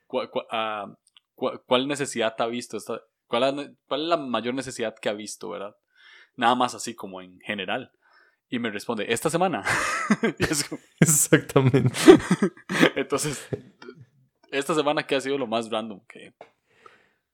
ah, 0.50 0.94
cuál 1.38 1.88
necesidad 1.88 2.34
ha 2.38 2.46
visto, 2.46 2.76
esta, 2.76 3.00
cuál, 3.26 3.76
cuál 3.86 4.02
es 4.02 4.08
la 4.08 4.16
mayor 4.16 4.54
necesidad 4.54 4.94
que 5.00 5.08
ha 5.08 5.12
visto, 5.12 5.50
¿verdad? 5.50 5.76
Nada 6.36 6.54
más 6.54 6.74
así 6.74 6.94
como 6.94 7.20
en 7.20 7.40
general. 7.40 7.92
Y 8.50 8.58
me 8.58 8.70
responde, 8.70 9.12
esta 9.12 9.30
semana. 9.30 9.62
Exactamente. 11.00 11.94
Entonces, 12.96 13.46
esta 14.50 14.74
semana 14.74 15.06
que 15.06 15.16
ha 15.16 15.20
sido 15.20 15.38
lo 15.38 15.46
más 15.46 15.70
random 15.70 16.00
que... 16.08 16.34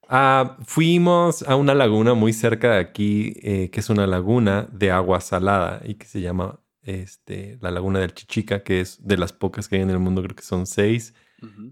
Ah, 0.06 0.58
fuimos 0.66 1.42
a 1.44 1.56
una 1.56 1.74
laguna 1.74 2.12
muy 2.12 2.34
cerca 2.34 2.72
de 2.72 2.78
aquí, 2.78 3.32
eh, 3.42 3.70
que 3.70 3.80
es 3.80 3.88
una 3.88 4.06
laguna 4.06 4.68
de 4.70 4.90
agua 4.90 5.20
salada 5.22 5.80
y 5.82 5.94
que 5.94 6.04
se 6.06 6.20
llama 6.20 6.60
este, 6.82 7.56
la 7.62 7.70
laguna 7.70 8.00
del 8.00 8.12
Chichica, 8.12 8.62
que 8.62 8.80
es 8.80 9.06
de 9.06 9.16
las 9.16 9.32
pocas 9.32 9.66
que 9.66 9.76
hay 9.76 9.82
en 9.82 9.88
el 9.88 9.98
mundo, 9.98 10.22
creo 10.22 10.36
que 10.36 10.42
son 10.42 10.66
seis. 10.66 11.14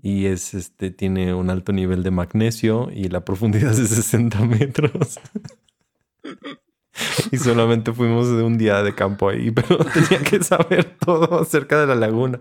Y 0.03 0.27
es, 0.27 0.55
este, 0.55 0.91
tiene 0.91 1.35
un 1.35 1.51
alto 1.51 1.73
nivel 1.73 2.03
de 2.03 2.11
magnesio 2.11 2.91
y 2.93 3.09
la 3.09 3.25
profundidad 3.25 3.73
es 3.73 3.91
de 3.91 3.97
60 3.97 4.41
metros. 4.47 5.19
y 7.33 7.37
solamente 7.39 7.93
fuimos 7.93 8.29
de 8.29 8.43
un 8.43 8.59
día 8.59 8.83
de 8.83 8.95
campo 8.95 9.29
ahí, 9.29 9.51
pero 9.53 9.79
tenía 9.79 10.23
que 10.23 10.43
saber 10.43 10.97
todo 10.99 11.41
acerca 11.41 11.81
de 11.81 11.87
la 11.87 11.95
laguna. 11.95 12.39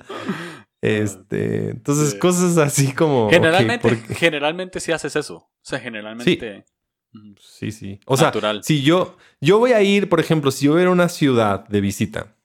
Este, 0.81 1.69
entonces, 1.69 2.15
cosas 2.15 2.57
así 2.57 2.91
como. 2.93 3.29
Generalmente, 3.29 3.95
generalmente 4.15 4.79
sí 4.79 4.91
haces 4.91 5.15
eso. 5.15 5.35
O 5.35 5.51
sea, 5.61 5.79
generalmente. 5.79 6.65
Sí, 7.39 7.71
sí. 7.71 7.99
O 8.05 8.17
sea, 8.17 8.31
si 8.63 8.81
yo, 8.81 9.17
yo 9.41 9.59
voy 9.59 9.73
a 9.73 9.81
ir, 9.81 10.09
por 10.09 10.19
ejemplo, 10.19 10.49
si 10.49 10.65
yo 10.65 10.73
voy 10.73 10.83
a 10.83 10.89
una 10.89 11.09
ciudad 11.09 11.67
de 11.67 11.81
visita, 11.81 12.35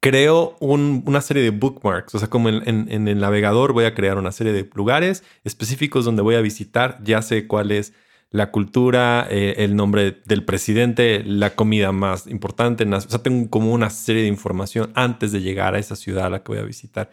creo 0.00 0.56
una 0.60 1.20
serie 1.20 1.42
de 1.42 1.50
bookmarks. 1.50 2.14
O 2.14 2.18
sea, 2.18 2.28
como 2.28 2.48
en, 2.48 3.08
el 3.08 3.20
navegador 3.20 3.72
voy 3.72 3.84
a 3.84 3.94
crear 3.94 4.18
una 4.18 4.32
serie 4.32 4.52
de 4.52 4.68
lugares 4.74 5.22
específicos 5.44 6.04
donde 6.04 6.22
voy 6.22 6.34
a 6.34 6.40
visitar. 6.40 6.98
Ya 7.04 7.22
sé 7.22 7.46
cuál 7.46 7.70
es 7.70 7.92
la 8.30 8.50
cultura, 8.50 9.26
eh, 9.30 9.56
el 9.58 9.76
nombre 9.76 10.22
del 10.24 10.44
presidente, 10.44 11.22
la 11.24 11.54
comida 11.54 11.92
más 11.92 12.26
importante. 12.26 12.84
O 12.84 13.00
sea, 13.00 13.22
tengo 13.22 13.50
como 13.50 13.72
una 13.72 13.90
serie 13.90 14.22
de 14.22 14.28
información 14.28 14.90
antes 14.94 15.32
de 15.32 15.42
llegar 15.42 15.74
a 15.74 15.78
esa 15.78 15.96
ciudad 15.96 16.26
a 16.26 16.30
la 16.30 16.42
que 16.42 16.52
voy 16.52 16.60
a 16.60 16.64
visitar. 16.64 17.10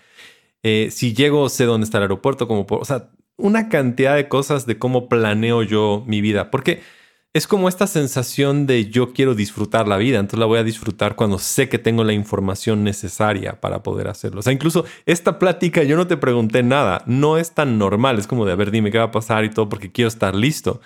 Eh, 0.63 0.89
si 0.91 1.13
llego, 1.13 1.49
sé 1.49 1.65
dónde 1.65 1.85
está 1.85 1.97
el 1.97 2.03
aeropuerto, 2.03 2.47
como, 2.47 2.65
o 2.69 2.85
sea, 2.85 3.09
una 3.35 3.69
cantidad 3.69 4.15
de 4.15 4.29
cosas 4.29 4.65
de 4.65 4.79
cómo 4.79 5.09
planeo 5.09 5.61
yo 5.63 6.03
mi 6.07 6.21
vida. 6.21 6.51
Porque 6.51 6.81
es 7.37 7.47
como 7.47 7.69
esta 7.69 7.87
sensación 7.87 8.65
de 8.65 8.89
yo 8.89 9.13
quiero 9.13 9.35
disfrutar 9.35 9.87
la 9.87 9.97
vida, 9.97 10.19
entonces 10.19 10.39
la 10.39 10.47
voy 10.47 10.57
a 10.57 10.63
disfrutar 10.63 11.15
cuando 11.15 11.37
sé 11.37 11.69
que 11.69 11.77
tengo 11.77 12.03
la 12.03 12.13
información 12.13 12.83
necesaria 12.83 13.61
para 13.61 13.83
poder 13.83 14.07
hacerlo. 14.07 14.39
O 14.39 14.43
sea, 14.43 14.53
incluso 14.53 14.85
esta 15.05 15.37
plática 15.37 15.83
yo 15.83 15.95
no 15.95 16.07
te 16.07 16.17
pregunté 16.17 16.63
nada, 16.63 17.03
no 17.05 17.37
es 17.37 17.51
tan 17.53 17.77
normal, 17.77 18.17
es 18.17 18.25
como 18.25 18.45
de, 18.45 18.53
a 18.53 18.55
ver, 18.55 18.71
dime 18.71 18.91
qué 18.91 18.97
va 18.97 19.05
a 19.05 19.11
pasar 19.11 19.45
y 19.45 19.51
todo 19.51 19.69
porque 19.69 19.91
quiero 19.91 20.07
estar 20.07 20.35
listo. 20.35 20.81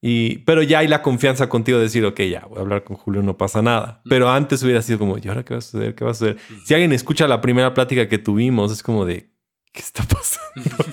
Y, 0.00 0.38
pero 0.38 0.62
ya 0.62 0.78
hay 0.78 0.86
la 0.86 1.02
confianza 1.02 1.48
contigo 1.48 1.78
de 1.78 1.84
decir, 1.84 2.04
ok, 2.04 2.20
ya 2.20 2.46
voy 2.46 2.58
a 2.58 2.60
hablar 2.60 2.84
con 2.84 2.96
Julio, 2.96 3.22
no 3.22 3.36
pasa 3.36 3.60
nada. 3.62 4.00
Pero 4.08 4.30
antes 4.30 4.62
hubiera 4.62 4.82
sido 4.82 5.00
como, 5.00 5.18
¿y 5.18 5.26
ahora 5.26 5.44
qué 5.44 5.54
va 5.54 5.58
a 5.58 5.62
suceder? 5.62 5.96
¿Qué 5.96 6.04
va 6.04 6.12
a 6.12 6.14
suceder? 6.14 6.38
Si 6.64 6.74
alguien 6.74 6.92
escucha 6.92 7.26
la 7.26 7.40
primera 7.40 7.74
plática 7.74 8.08
que 8.08 8.18
tuvimos, 8.18 8.70
es 8.70 8.84
como 8.84 9.04
de, 9.04 9.32
¿qué 9.72 9.80
está 9.80 10.04
pasando? 10.04 10.84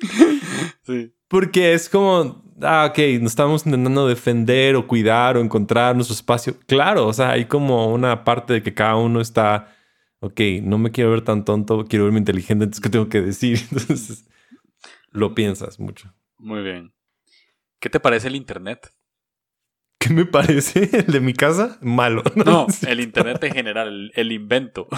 sí. 0.82 1.12
Porque 1.28 1.74
es 1.74 1.88
como, 1.88 2.42
ah, 2.62 2.88
ok, 2.90 2.98
nos 3.20 3.32
estamos 3.32 3.66
intentando 3.66 4.08
defender 4.08 4.76
o 4.76 4.86
cuidar 4.86 5.36
o 5.36 5.40
encontrar 5.40 5.94
nuestro 5.94 6.14
espacio. 6.14 6.56
Claro, 6.66 7.06
o 7.06 7.12
sea, 7.12 7.30
hay 7.30 7.44
como 7.44 7.92
una 7.92 8.24
parte 8.24 8.54
de 8.54 8.62
que 8.62 8.74
cada 8.74 8.96
uno 8.96 9.20
está, 9.20 9.74
ok, 10.20 10.40
no 10.62 10.78
me 10.78 10.90
quiero 10.90 11.10
ver 11.10 11.22
tan 11.22 11.44
tonto, 11.44 11.84
quiero 11.84 12.04
verme 12.04 12.18
inteligente, 12.18 12.64
entonces, 12.64 12.82
¿qué 12.82 12.90
tengo 12.90 13.08
que 13.08 13.20
decir? 13.20 13.58
Entonces, 13.70 14.26
lo 15.10 15.34
piensas 15.34 15.78
mucho. 15.78 16.14
Muy 16.38 16.62
bien. 16.62 16.92
¿Qué 17.80 17.90
te 17.90 18.00
parece 18.00 18.28
el 18.28 18.36
Internet? 18.36 18.92
¿Qué 19.98 20.14
me 20.14 20.24
parece? 20.24 20.88
¿El 20.92 21.06
de 21.06 21.20
mi 21.20 21.34
casa? 21.34 21.78
Malo. 21.80 22.22
No, 22.34 22.66
el 22.86 23.00
Internet 23.00 23.42
en 23.44 23.52
general, 23.52 24.12
el 24.14 24.32
invento. 24.32 24.88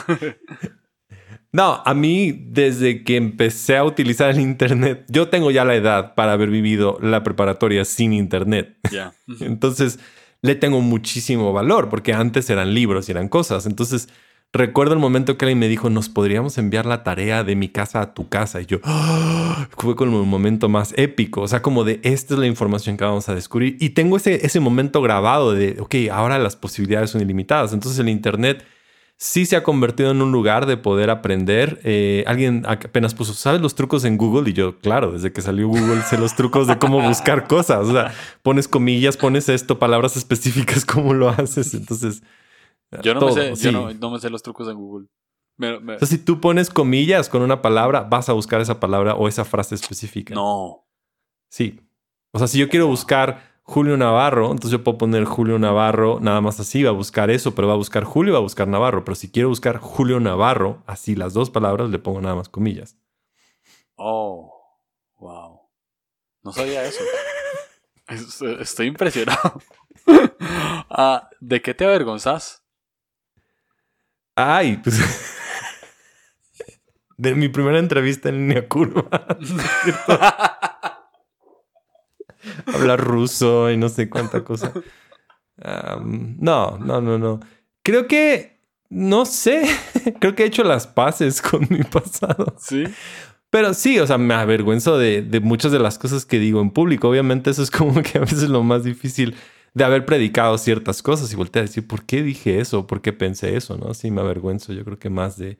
No, 1.52 1.82
a 1.84 1.94
mí 1.94 2.32
desde 2.32 3.02
que 3.02 3.16
empecé 3.16 3.76
a 3.76 3.84
utilizar 3.84 4.30
el 4.30 4.40
Internet, 4.40 5.04
yo 5.08 5.28
tengo 5.28 5.50
ya 5.50 5.64
la 5.64 5.74
edad 5.74 6.14
para 6.14 6.32
haber 6.32 6.48
vivido 6.48 6.98
la 7.02 7.24
preparatoria 7.24 7.84
sin 7.84 8.12
Internet. 8.12 8.76
Ya. 8.92 9.12
Entonces, 9.40 9.98
le 10.42 10.54
tengo 10.54 10.80
muchísimo 10.80 11.52
valor 11.52 11.88
porque 11.88 12.12
antes 12.12 12.48
eran 12.50 12.72
libros 12.72 13.08
y 13.08 13.12
eran 13.12 13.28
cosas. 13.28 13.66
Entonces, 13.66 14.08
recuerdo 14.52 14.94
el 14.94 15.00
momento 15.00 15.36
que 15.36 15.44
alguien 15.44 15.58
me 15.58 15.68
dijo, 15.68 15.90
nos 15.90 16.08
podríamos 16.08 16.56
enviar 16.56 16.86
la 16.86 17.02
tarea 17.02 17.42
de 17.42 17.56
mi 17.56 17.68
casa 17.68 18.00
a 18.00 18.14
tu 18.14 18.28
casa. 18.28 18.60
Y 18.60 18.66
yo, 18.66 18.78
¡Ah! 18.84 19.68
fue 19.76 19.96
como 19.96 20.22
un 20.22 20.28
momento 20.28 20.68
más 20.68 20.94
épico. 20.96 21.42
O 21.42 21.48
sea, 21.48 21.62
como 21.62 21.82
de, 21.82 22.00
esta 22.04 22.34
es 22.34 22.40
la 22.40 22.46
información 22.46 22.96
que 22.96 23.04
vamos 23.04 23.28
a 23.28 23.34
descubrir. 23.34 23.76
Y 23.80 23.90
tengo 23.90 24.16
ese, 24.16 24.46
ese 24.46 24.60
momento 24.60 25.02
grabado 25.02 25.52
de, 25.52 25.76
ok, 25.80 25.96
ahora 26.12 26.38
las 26.38 26.54
posibilidades 26.54 27.10
son 27.10 27.20
ilimitadas. 27.20 27.72
Entonces, 27.72 27.98
el 27.98 28.08
Internet 28.08 28.64
sí 29.20 29.44
se 29.44 29.54
ha 29.54 29.62
convertido 29.62 30.10
en 30.10 30.22
un 30.22 30.32
lugar 30.32 30.64
de 30.66 30.78
poder 30.78 31.10
aprender. 31.10 31.78
Eh, 31.84 32.24
alguien 32.26 32.64
apenas 32.66 33.14
puso, 33.14 33.34
¿sabes 33.34 33.60
los 33.60 33.74
trucos 33.74 34.04
en 34.04 34.16
Google? 34.16 34.48
Y 34.50 34.54
yo, 34.54 34.78
claro, 34.78 35.12
desde 35.12 35.30
que 35.30 35.42
salió 35.42 35.68
Google 35.68 36.02
sé 36.02 36.18
los 36.18 36.34
trucos 36.34 36.66
de 36.66 36.78
cómo 36.78 37.00
buscar 37.06 37.46
cosas. 37.46 37.86
O 37.86 37.92
sea, 37.92 38.14
pones 38.42 38.66
comillas, 38.66 39.18
pones 39.18 39.48
esto, 39.50 39.78
palabras 39.78 40.16
específicas, 40.16 40.84
cómo 40.84 41.14
lo 41.14 41.28
haces. 41.28 41.74
Entonces... 41.74 42.22
Yo 43.02 43.14
no, 43.14 43.26
me, 43.26 43.54
sé, 43.54 43.54
yo 43.54 43.70
no, 43.70 44.10
me 44.10 44.18
sé 44.18 44.30
los 44.30 44.42
trucos 44.42 44.66
en 44.68 44.74
Google. 44.74 45.06
O 45.60 45.98
sea, 45.98 46.08
si 46.08 46.18
tú 46.18 46.40
pones 46.40 46.70
comillas 46.70 47.28
con 47.28 47.42
una 47.42 47.62
palabra, 47.62 48.00
vas 48.00 48.28
a 48.28 48.32
buscar 48.32 48.60
esa 48.60 48.80
palabra 48.80 49.14
o 49.14 49.28
esa 49.28 49.44
frase 49.44 49.76
específica. 49.76 50.34
No. 50.34 50.88
Sí. 51.50 51.78
O 52.32 52.38
sea, 52.38 52.48
si 52.48 52.58
yo 52.58 52.68
quiero 52.68 52.88
buscar 52.88 53.49
Julio 53.70 53.96
Navarro, 53.96 54.50
entonces 54.50 54.72
yo 54.72 54.82
puedo 54.82 54.98
poner 54.98 55.24
Julio 55.24 55.56
Navarro 55.56 56.18
nada 56.20 56.40
más 56.40 56.58
así, 56.58 56.82
va 56.82 56.90
a 56.90 56.92
buscar 56.92 57.30
eso, 57.30 57.54
pero 57.54 57.68
va 57.68 57.74
a 57.74 57.76
buscar 57.76 58.02
Julio, 58.02 58.32
va 58.32 58.40
a 58.40 58.42
buscar 58.42 58.66
Navarro. 58.66 59.04
Pero 59.04 59.14
si 59.14 59.30
quiero 59.30 59.48
buscar 59.48 59.78
Julio 59.78 60.18
Navarro, 60.18 60.82
así 60.88 61.14
las 61.14 61.34
dos 61.34 61.50
palabras, 61.50 61.88
le 61.88 62.00
pongo 62.00 62.20
nada 62.20 62.34
más 62.34 62.48
comillas. 62.48 62.96
Oh, 63.94 64.52
wow. 65.18 65.60
No 66.42 66.52
sabía 66.52 66.84
eso. 66.84 67.04
Estoy 68.60 68.88
impresionado. 68.88 69.62
Ah, 70.92 71.30
¿De 71.38 71.62
qué 71.62 71.72
te 71.72 71.84
avergonzas? 71.84 72.64
Ay, 74.34 74.78
pues. 74.78 74.98
de 77.16 77.36
mi 77.36 77.48
primera 77.48 77.78
entrevista 77.78 78.30
en 78.30 78.48
línea 78.48 78.66
curva 78.66 79.08
hablar 82.74 83.00
ruso 83.00 83.70
y 83.70 83.76
no 83.76 83.88
sé 83.88 84.08
cuánta 84.08 84.44
cosa. 84.44 84.72
no, 85.58 86.78
no, 86.78 87.00
no, 87.00 87.18
no. 87.18 87.40
Creo 87.82 88.06
que, 88.06 88.60
no 88.88 89.24
sé, 89.24 89.62
creo 90.20 90.34
que 90.34 90.44
he 90.44 90.46
hecho 90.46 90.64
las 90.64 90.86
paces 90.86 91.40
con 91.42 91.66
mi 91.70 91.82
pasado. 91.82 92.54
Sí. 92.58 92.84
Pero 93.50 93.74
sí, 93.74 93.98
o 93.98 94.06
sea, 94.06 94.16
me 94.16 94.34
avergüenzo 94.34 94.96
de, 94.96 95.22
de 95.22 95.40
muchas 95.40 95.72
de 95.72 95.80
las 95.80 95.98
cosas 95.98 96.24
que 96.24 96.38
digo 96.38 96.60
en 96.60 96.70
público. 96.70 97.08
Obviamente 97.08 97.50
eso 97.50 97.62
es 97.62 97.70
como 97.70 98.00
que 98.02 98.18
a 98.18 98.20
veces 98.20 98.48
lo 98.48 98.62
más 98.62 98.84
difícil 98.84 99.34
de 99.74 99.84
haber 99.84 100.04
predicado 100.04 100.56
ciertas 100.58 101.02
cosas 101.02 101.32
y 101.32 101.36
voltear 101.36 101.64
a 101.64 101.66
decir, 101.66 101.86
¿por 101.86 102.04
qué 102.04 102.22
dije 102.22 102.60
eso? 102.60 102.86
¿Por 102.86 103.00
qué 103.02 103.12
pensé 103.12 103.56
eso? 103.56 103.76
¿No? 103.76 103.94
Sí, 103.94 104.10
me 104.10 104.20
avergüenzo. 104.20 104.72
Yo 104.72 104.84
creo 104.84 104.98
que 104.98 105.10
más 105.10 105.36
de, 105.36 105.58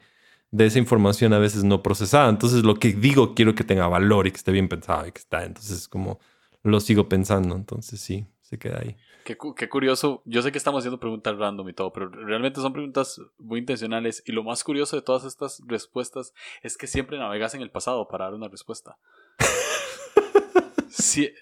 de 0.51 0.67
esa 0.67 0.79
información 0.79 1.33
a 1.33 1.39
veces 1.39 1.65
no 1.65 1.83
procesada. 1.83 2.29
Entonces, 2.29 2.65
lo 2.65 2.77
que 2.77 2.93
digo 2.93 3.35
quiero 3.35 3.55
que 3.55 3.65
tenga 3.65 3.89
valor 3.89 4.27
y 4.27 4.31
que 4.33 4.37
esté 4.39 4.53
bien 4.53 4.69
pensado 4.69 5.07
y 5.07 5.13
que 5.13 5.21
está. 5.21 5.45
Entonces, 5.45 5.89
como 5.89 6.21
lo 6.63 6.81
sigo 6.81 7.09
pensando. 7.09 7.55
Entonces 7.55 8.01
sí, 8.01 8.27
se 8.41 8.59
queda 8.59 8.81
ahí. 8.81 8.97
Qué, 9.25 9.37
qué, 9.57 9.69
curioso. 9.69 10.23
Yo 10.25 10.43
sé 10.43 10.51
que 10.51 10.59
estamos 10.59 10.81
haciendo 10.81 10.99
preguntas 10.99 11.37
random 11.37 11.69
y 11.69 11.73
todo, 11.73 11.93
pero 11.93 12.09
realmente 12.09 12.61
son 12.61 12.73
preguntas 12.73 13.21
muy 13.39 13.61
intencionales. 13.61 14.23
Y 14.27 14.33
lo 14.33 14.43
más 14.43 14.65
curioso 14.65 14.97
de 14.97 15.03
todas 15.03 15.25
estas 15.25 15.63
respuestas 15.67 16.35
es 16.63 16.77
que 16.77 16.87
siempre 16.87 17.19
navegas 17.19 17.55
en 17.55 17.63
el 17.63 17.71
pasado 17.71 18.09
para 18.09 18.25
dar 18.27 18.35
una 18.35 18.49
respuesta. 18.49 18.99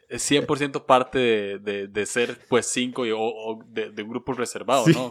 es 0.08 0.30
100% 0.30 0.86
parte 0.86 1.18
de, 1.58 1.88
de, 1.88 2.06
ser 2.06 2.38
pues 2.48 2.66
cinco 2.66 3.02
o, 3.16 3.62
de, 3.66 3.90
de, 3.90 4.02
un 4.02 4.10
grupo 4.10 4.32
reservado, 4.32 4.86
¿no? 4.88 5.04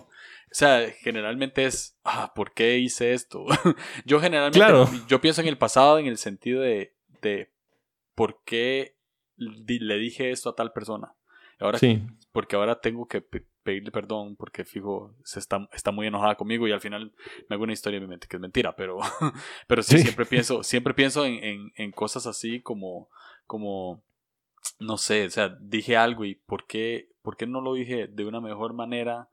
O 0.50 0.56
sea, 0.56 0.92
generalmente 1.02 1.66
es, 1.66 1.98
ah, 2.04 2.34
¿por 2.34 2.54
qué 2.54 2.78
hice 2.78 3.14
esto? 3.14 3.46
yo 4.06 4.20
generalmente, 4.20 4.60
claro. 4.60 4.90
yo 5.08 5.20
pienso 5.20 5.42
en 5.42 5.48
el 5.48 5.58
pasado 5.58 6.00
en 6.00 6.08
el 6.08 6.18
sentido 6.18 6.62
de, 6.62 6.96
de 7.22 7.52
por 8.16 8.42
qué 8.44 8.97
le 9.38 9.98
dije 9.98 10.32
esto 10.32 10.50
a 10.50 10.56
tal 10.56 10.74
persona. 10.74 11.14
Ahora, 11.60 11.80
sí. 11.80 12.04
Porque 12.32 12.56
ahora 12.56 12.80
tengo 12.80 13.08
que 13.08 13.22
pedirle 13.68 13.92
perdón 13.92 14.38
porque 14.38 14.64
fijo, 14.64 15.14
se 15.24 15.40
está, 15.40 15.68
está 15.74 15.92
muy 15.92 16.08
enojada 16.08 16.36
conmigo 16.36 16.68
y 16.68 16.72
al 16.72 16.80
final 16.80 17.12
me 17.50 17.56
hago 17.56 17.64
una 17.64 17.74
historia 17.74 17.98
en 17.98 18.04
mi 18.04 18.10
mente 18.10 18.28
que 18.28 18.38
es 18.38 18.42
mentira, 18.42 18.76
pero, 18.76 19.00
pero 19.68 19.84
sí, 19.84 19.98
siempre 20.00 20.26
pienso, 20.26 20.64
siempre 20.64 20.94
pienso 20.94 21.26
en, 21.26 21.74
en, 21.76 21.92
cosas 21.92 22.28
así 22.28 22.62
como, 22.62 23.10
como, 23.46 24.04
no 24.80 24.98
sé, 24.98 25.26
o 25.26 25.30
sea, 25.30 25.50
dije 25.60 25.98
algo 25.98 26.24
y 26.24 26.36
¿por 26.36 26.66
qué, 26.66 27.10
por 27.22 27.36
qué 27.36 27.46
no 27.48 27.60
lo 27.60 27.74
dije 27.74 28.08
de 28.08 28.26
una 28.26 28.40
mejor 28.40 28.74
manera? 28.74 29.28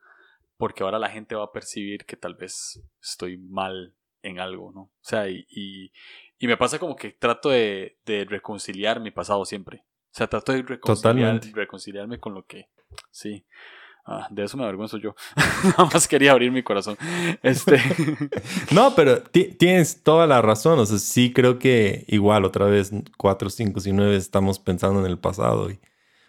Porque 0.57 0.83
ahora 0.83 0.99
la 0.99 1.11
gente 1.11 1.37
va 1.37 1.45
a 1.45 1.53
percibir 1.53 2.07
que 2.07 2.17
tal 2.17 2.35
vez 2.35 2.83
estoy 3.03 3.37
mal 3.37 3.95
en 4.23 4.41
algo, 4.41 4.73
¿no? 4.73 4.81
O 4.81 4.93
sea, 5.03 5.29
y, 5.29 5.47
y, 5.49 5.93
y 6.39 6.47
me 6.47 6.57
pasa 6.57 6.79
como 6.79 6.97
que 6.97 7.11
trato 7.13 7.51
de, 7.51 7.99
de 8.07 8.25
reconciliar 8.25 8.99
mi 8.99 9.11
pasado 9.11 9.45
siempre. 9.45 9.85
O 10.15 10.17
sea, 10.17 10.29
trato 10.29 10.53
de 10.53 10.63
reconciliarme 10.63 12.21
con 12.21 12.35
lo 12.35 12.47
que. 12.47 12.69
Sí. 13.11 13.45
Ah, 14.07 14.29
de 14.31 14.45
eso 14.45 14.57
me 14.57 14.63
avergüenzo 14.63 14.97
yo. 14.97 15.17
Nada 15.65 15.91
más 15.93 16.07
quería 16.07 16.31
abrir 16.31 16.53
mi 16.53 16.63
corazón. 16.63 16.97
Este. 17.43 17.83
no, 18.71 18.95
pero 18.95 19.23
tienes 19.23 20.05
toda 20.05 20.29
la 20.29 20.41
razón. 20.41 20.79
O 20.79 20.87
sea, 20.87 20.99
sí 20.99 21.33
creo 21.33 21.59
que 21.59 22.05
igual 22.07 22.45
otra 22.45 22.67
vez, 22.67 22.93
4, 23.17 23.51
5 23.51 23.81
y 23.87 23.93
9 23.93 24.15
estamos 24.15 24.61
pensando 24.61 25.01
en 25.01 25.07
el 25.07 25.19
pasado 25.19 25.69
y 25.69 25.81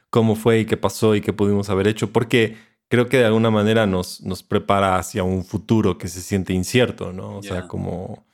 cómo 0.10 0.36
fue 0.36 0.62
y 0.62 0.65
qué 0.65 0.78
pasó 0.78 1.13
y 1.13 1.21
qué 1.21 1.32
pudimos 1.32 1.69
haber 1.69 1.88
hecho. 1.88 2.12
Porque 2.12 2.58
creo 2.88 3.08
que 3.08 3.17
de 3.17 3.26
alguna 3.26 3.52
manera 3.52 3.86
nos, 3.86 4.19
nos 4.21 4.41
prepara 4.41 4.95
hacia 4.95 5.21
un 5.21 5.45
futuro 5.45 6.00
que 6.00 6.08
se 6.08 6.21
siente 6.21 6.54
incierto, 6.54 7.13
¿no? 7.13 7.38
O 7.38 7.43
sea, 7.43 7.67
como 7.67 8.26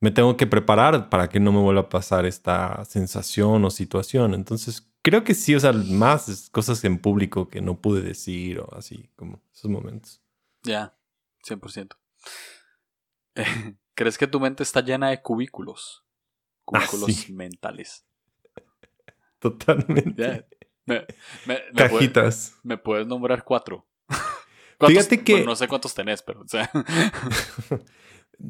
me 0.00 0.10
tengo 0.10 0.36
que 0.36 0.46
preparar 0.46 1.08
para 1.08 1.28
que 1.30 1.40
no 1.40 1.50
me 1.50 1.60
vuelva 1.60 1.82
a 1.82 1.88
pasar 1.88 2.26
esta 2.26 2.84
sensación 2.84 3.64
o 3.64 3.70
situación. 3.70 4.34
Entonces, 4.34 4.87
creo 5.10 5.24
que 5.24 5.34
sí, 5.34 5.54
o 5.54 5.60
sea, 5.60 5.72
más 5.72 6.50
cosas 6.50 6.84
en 6.84 6.98
público 6.98 7.48
que 7.48 7.60
no 7.60 7.80
pude 7.80 8.02
decir 8.02 8.60
o 8.60 8.74
así, 8.76 9.10
como 9.16 9.42
esos 9.52 9.70
momentos. 9.70 10.22
Ya, 10.62 10.96
100%. 11.46 11.96
¿Crees 13.94 14.18
que 14.18 14.26
tu 14.26 14.38
mente 14.38 14.62
está 14.62 14.80
llena 14.80 15.10
de 15.10 15.22
cubículos? 15.22 16.04
Ah, 16.66 16.84
cubículos 16.86 17.30
mentales. 17.30 18.06
Totalmente. 19.38 20.46
Cajitas. 21.74 22.54
me 22.62 22.76
puedes 22.76 23.06
nombrar 23.06 23.44
cuatro. 23.44 23.86
Fíjate 24.86 25.24
que. 25.24 25.44
no 25.44 25.56
sé 25.56 25.68
cuántos 25.68 25.94
tenés, 25.94 26.22
pero. 26.22 26.42
O 26.42 26.48
sea. 26.48 26.70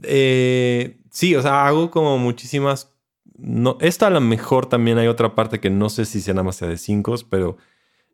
Eh, 0.02 1.00
sí, 1.10 1.34
o 1.34 1.40
sea, 1.40 1.66
hago 1.66 1.90
como 1.90 2.18
muchísimas. 2.18 2.94
No, 3.38 3.78
esta 3.80 4.08
a 4.08 4.10
lo 4.10 4.20
mejor 4.20 4.66
también 4.66 4.98
hay 4.98 5.06
otra 5.06 5.34
parte 5.34 5.60
que 5.60 5.70
no 5.70 5.88
sé 5.88 6.04
si 6.04 6.20
sea 6.20 6.34
nada 6.34 6.42
más 6.42 6.56
sea 6.56 6.68
de 6.68 6.76
cinco, 6.76 7.14
pero 7.30 7.56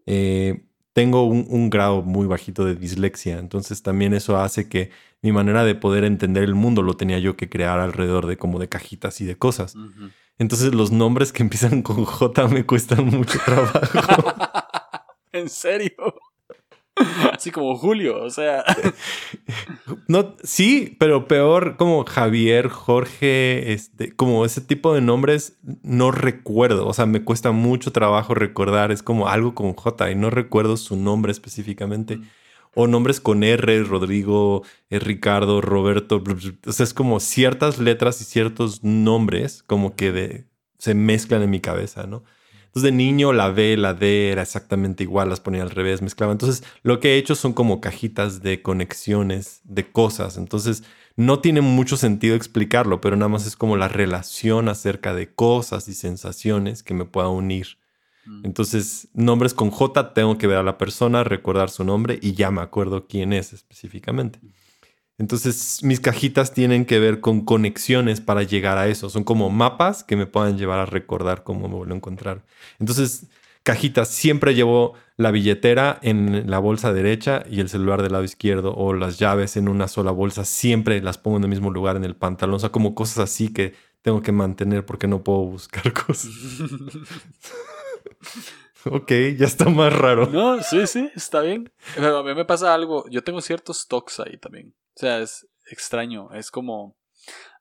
eh, 0.04 0.66
tengo 0.92 1.24
un, 1.24 1.70
grado 1.70 2.02
muy 2.02 2.26
bajito 2.26 2.64
de 2.64 2.76
dislexia. 2.76 3.38
Entonces 3.38 3.82
también 3.82 4.12
eso 4.12 4.36
hace 4.36 4.68
que 4.68 4.90
mi 5.22 5.32
manera 5.32 5.64
de 5.64 5.74
poder 5.74 6.04
entender 6.04 6.44
el 6.44 6.54
mundo 6.54 6.82
lo 6.82 6.94
tenía 6.94 7.18
yo 7.18 7.36
que 7.36 7.48
crear 7.48 7.80
alrededor 7.80 8.26
de 8.26 8.36
como 8.36 8.58
de 8.58 8.68
cajitas 8.68 9.20
y 9.22 9.24
de 9.24 9.36
cosas. 9.36 9.76
Entonces 10.38 10.74
los 10.74 10.92
nombres 10.92 11.32
que 11.32 11.42
empiezan 11.42 11.82
con 11.82 12.04
J 12.04 12.48
me 12.48 12.66
cuestan 12.66 13.06
mucho 13.06 13.38
trabajo. 13.44 13.80
¿En 15.32 15.48
serio? 15.48 15.96
Así 17.32 17.50
como 17.50 17.76
Julio, 17.76 18.22
o 18.22 18.30
sea. 18.30 18.64
No, 20.06 20.34
sí, 20.42 20.96
pero 20.98 21.28
peor 21.28 21.76
como 21.76 22.04
Javier, 22.04 22.68
Jorge, 22.68 23.72
este, 23.72 24.14
como 24.14 24.44
ese 24.44 24.60
tipo 24.60 24.94
de 24.94 25.00
nombres 25.00 25.58
no 25.82 26.10
recuerdo. 26.10 26.86
O 26.86 26.92
sea, 26.92 27.06
me 27.06 27.24
cuesta 27.24 27.52
mucho 27.52 27.90
trabajo 27.90 28.34
recordar. 28.34 28.92
Es 28.92 29.02
como 29.02 29.28
algo 29.28 29.54
con 29.54 29.72
J 29.72 30.10
y 30.10 30.14
no 30.14 30.28
recuerdo 30.30 30.76
su 30.76 30.96
nombre 30.96 31.32
específicamente. 31.32 32.20
O 32.74 32.86
nombres 32.86 33.20
con 33.20 33.44
R, 33.44 33.82
Rodrigo, 33.84 34.62
eh, 34.90 34.98
Ricardo, 34.98 35.60
Roberto. 35.60 36.22
O 36.66 36.72
sea, 36.72 36.84
es 36.84 36.92
como 36.92 37.20
ciertas 37.20 37.78
letras 37.78 38.20
y 38.20 38.24
ciertos 38.24 38.84
nombres 38.84 39.62
como 39.62 39.94
que 39.96 40.44
se 40.78 40.94
mezclan 40.94 41.42
en 41.42 41.50
mi 41.50 41.60
cabeza, 41.60 42.06
¿no? 42.06 42.24
Entonces 42.74 42.90
de 42.90 42.96
niño 42.96 43.32
la 43.32 43.50
B, 43.50 43.76
la 43.76 43.94
D 43.94 44.32
era 44.32 44.42
exactamente 44.42 45.04
igual, 45.04 45.28
las 45.28 45.38
ponía 45.38 45.62
al 45.62 45.70
revés, 45.70 46.02
mezclaba. 46.02 46.32
Entonces 46.32 46.64
lo 46.82 46.98
que 46.98 47.14
he 47.14 47.18
hecho 47.18 47.36
son 47.36 47.52
como 47.52 47.80
cajitas 47.80 48.42
de 48.42 48.62
conexiones, 48.62 49.60
de 49.62 49.92
cosas. 49.92 50.36
Entonces 50.36 50.82
no 51.14 51.38
tiene 51.38 51.60
mucho 51.60 51.96
sentido 51.96 52.34
explicarlo, 52.34 53.00
pero 53.00 53.14
nada 53.14 53.28
más 53.28 53.46
es 53.46 53.54
como 53.54 53.76
la 53.76 53.86
relación 53.86 54.68
acerca 54.68 55.14
de 55.14 55.32
cosas 55.32 55.86
y 55.86 55.94
sensaciones 55.94 56.82
que 56.82 56.94
me 56.94 57.04
pueda 57.04 57.28
unir. 57.28 57.78
Mm. 58.26 58.44
Entonces, 58.44 59.06
nombres 59.14 59.54
con 59.54 59.70
J, 59.70 60.12
tengo 60.12 60.36
que 60.36 60.48
ver 60.48 60.58
a 60.58 60.64
la 60.64 60.76
persona, 60.76 61.22
recordar 61.22 61.70
su 61.70 61.84
nombre 61.84 62.18
y 62.20 62.32
ya 62.32 62.50
me 62.50 62.60
acuerdo 62.60 63.06
quién 63.06 63.32
es 63.32 63.52
específicamente. 63.52 64.40
Entonces, 65.16 65.80
mis 65.84 66.00
cajitas 66.00 66.52
tienen 66.52 66.84
que 66.84 66.98
ver 66.98 67.20
con 67.20 67.44
conexiones 67.44 68.20
para 68.20 68.42
llegar 68.42 68.78
a 68.78 68.88
eso. 68.88 69.08
Son 69.10 69.22
como 69.22 69.48
mapas 69.48 70.02
que 70.02 70.16
me 70.16 70.26
puedan 70.26 70.58
llevar 70.58 70.80
a 70.80 70.86
recordar 70.86 71.44
cómo 71.44 71.68
me 71.68 71.76
vuelvo 71.76 71.92
a 71.92 71.96
encontrar. 71.96 72.44
Entonces, 72.80 73.28
cajitas, 73.62 74.08
siempre 74.08 74.54
llevo 74.54 74.94
la 75.16 75.30
billetera 75.30 76.00
en 76.02 76.50
la 76.50 76.58
bolsa 76.58 76.92
derecha 76.92 77.44
y 77.48 77.60
el 77.60 77.68
celular 77.68 78.02
del 78.02 78.12
lado 78.12 78.24
izquierdo 78.24 78.74
o 78.74 78.92
las 78.92 79.18
llaves 79.20 79.56
en 79.56 79.68
una 79.68 79.86
sola 79.86 80.10
bolsa. 80.10 80.44
Siempre 80.44 81.00
las 81.00 81.18
pongo 81.18 81.36
en 81.36 81.44
el 81.44 81.50
mismo 81.50 81.70
lugar 81.70 81.96
en 81.96 82.04
el 82.04 82.16
pantalón. 82.16 82.56
O 82.56 82.58
sea, 82.58 82.70
como 82.70 82.96
cosas 82.96 83.18
así 83.18 83.52
que 83.52 83.74
tengo 84.02 84.20
que 84.20 84.32
mantener 84.32 84.84
porque 84.84 85.06
no 85.06 85.22
puedo 85.22 85.44
buscar 85.44 85.92
cosas. 86.06 86.32
ok, 88.84 89.12
ya 89.38 89.46
está 89.46 89.68
más 89.68 89.92
raro. 89.92 90.26
No, 90.26 90.60
sí, 90.60 90.88
sí, 90.88 91.08
está 91.14 91.40
bien. 91.40 91.70
a 91.96 92.22
mí 92.24 92.34
me 92.34 92.44
pasa 92.44 92.74
algo. 92.74 93.08
Yo 93.10 93.22
tengo 93.22 93.40
ciertos 93.40 93.82
stocks 93.82 94.18
ahí 94.18 94.38
también. 94.38 94.74
O 94.96 95.00
sea, 95.00 95.20
es 95.20 95.48
extraño. 95.70 96.32
Es 96.32 96.50
como. 96.50 96.96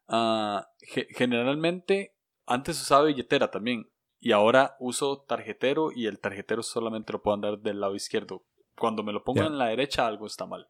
Ah, 0.08 0.68
generalmente, 1.16 2.16
antes 2.46 2.82
usaba 2.82 3.06
billetera 3.06 3.50
también. 3.52 3.90
Y 4.20 4.32
ahora 4.32 4.76
uso 4.80 5.26
tarjetero 5.28 5.92
y 5.94 6.08
el 6.08 6.20
tarjetero 6.20 6.64
solamente 6.64 7.12
lo 7.12 7.22
puedo 7.22 7.36
andar 7.36 7.60
del 7.60 7.82
lado 7.82 7.96
izquierdo. 7.96 8.46
Cuando 8.76 9.04
me 9.04 9.12
lo 9.12 9.24
pongo 9.24 9.44
en 9.44 9.58
la 9.58 9.68
derecha, 9.68 10.08
algo 10.08 10.26
está 10.26 10.46
mal. 10.46 10.68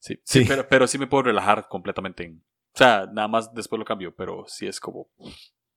Sí, 0.00 0.20
sí, 0.24 0.44
Pero, 0.46 0.68
pero, 0.68 0.86
sí 0.86 0.98
me 0.98 1.06
puedo 1.06 1.22
relajar 1.22 1.68
completamente. 1.68 2.24
En, 2.24 2.44
o 2.74 2.78
sea, 2.78 3.08
nada 3.12 3.28
más 3.28 3.54
después 3.54 3.78
lo 3.78 3.84
cambio, 3.84 4.14
pero 4.14 4.44
sí 4.48 4.66
es 4.66 4.80
como, 4.80 5.08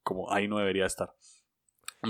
como 0.03 0.31
ahí 0.31 0.47
no 0.47 0.57
debería 0.57 0.85
estar. 0.85 1.13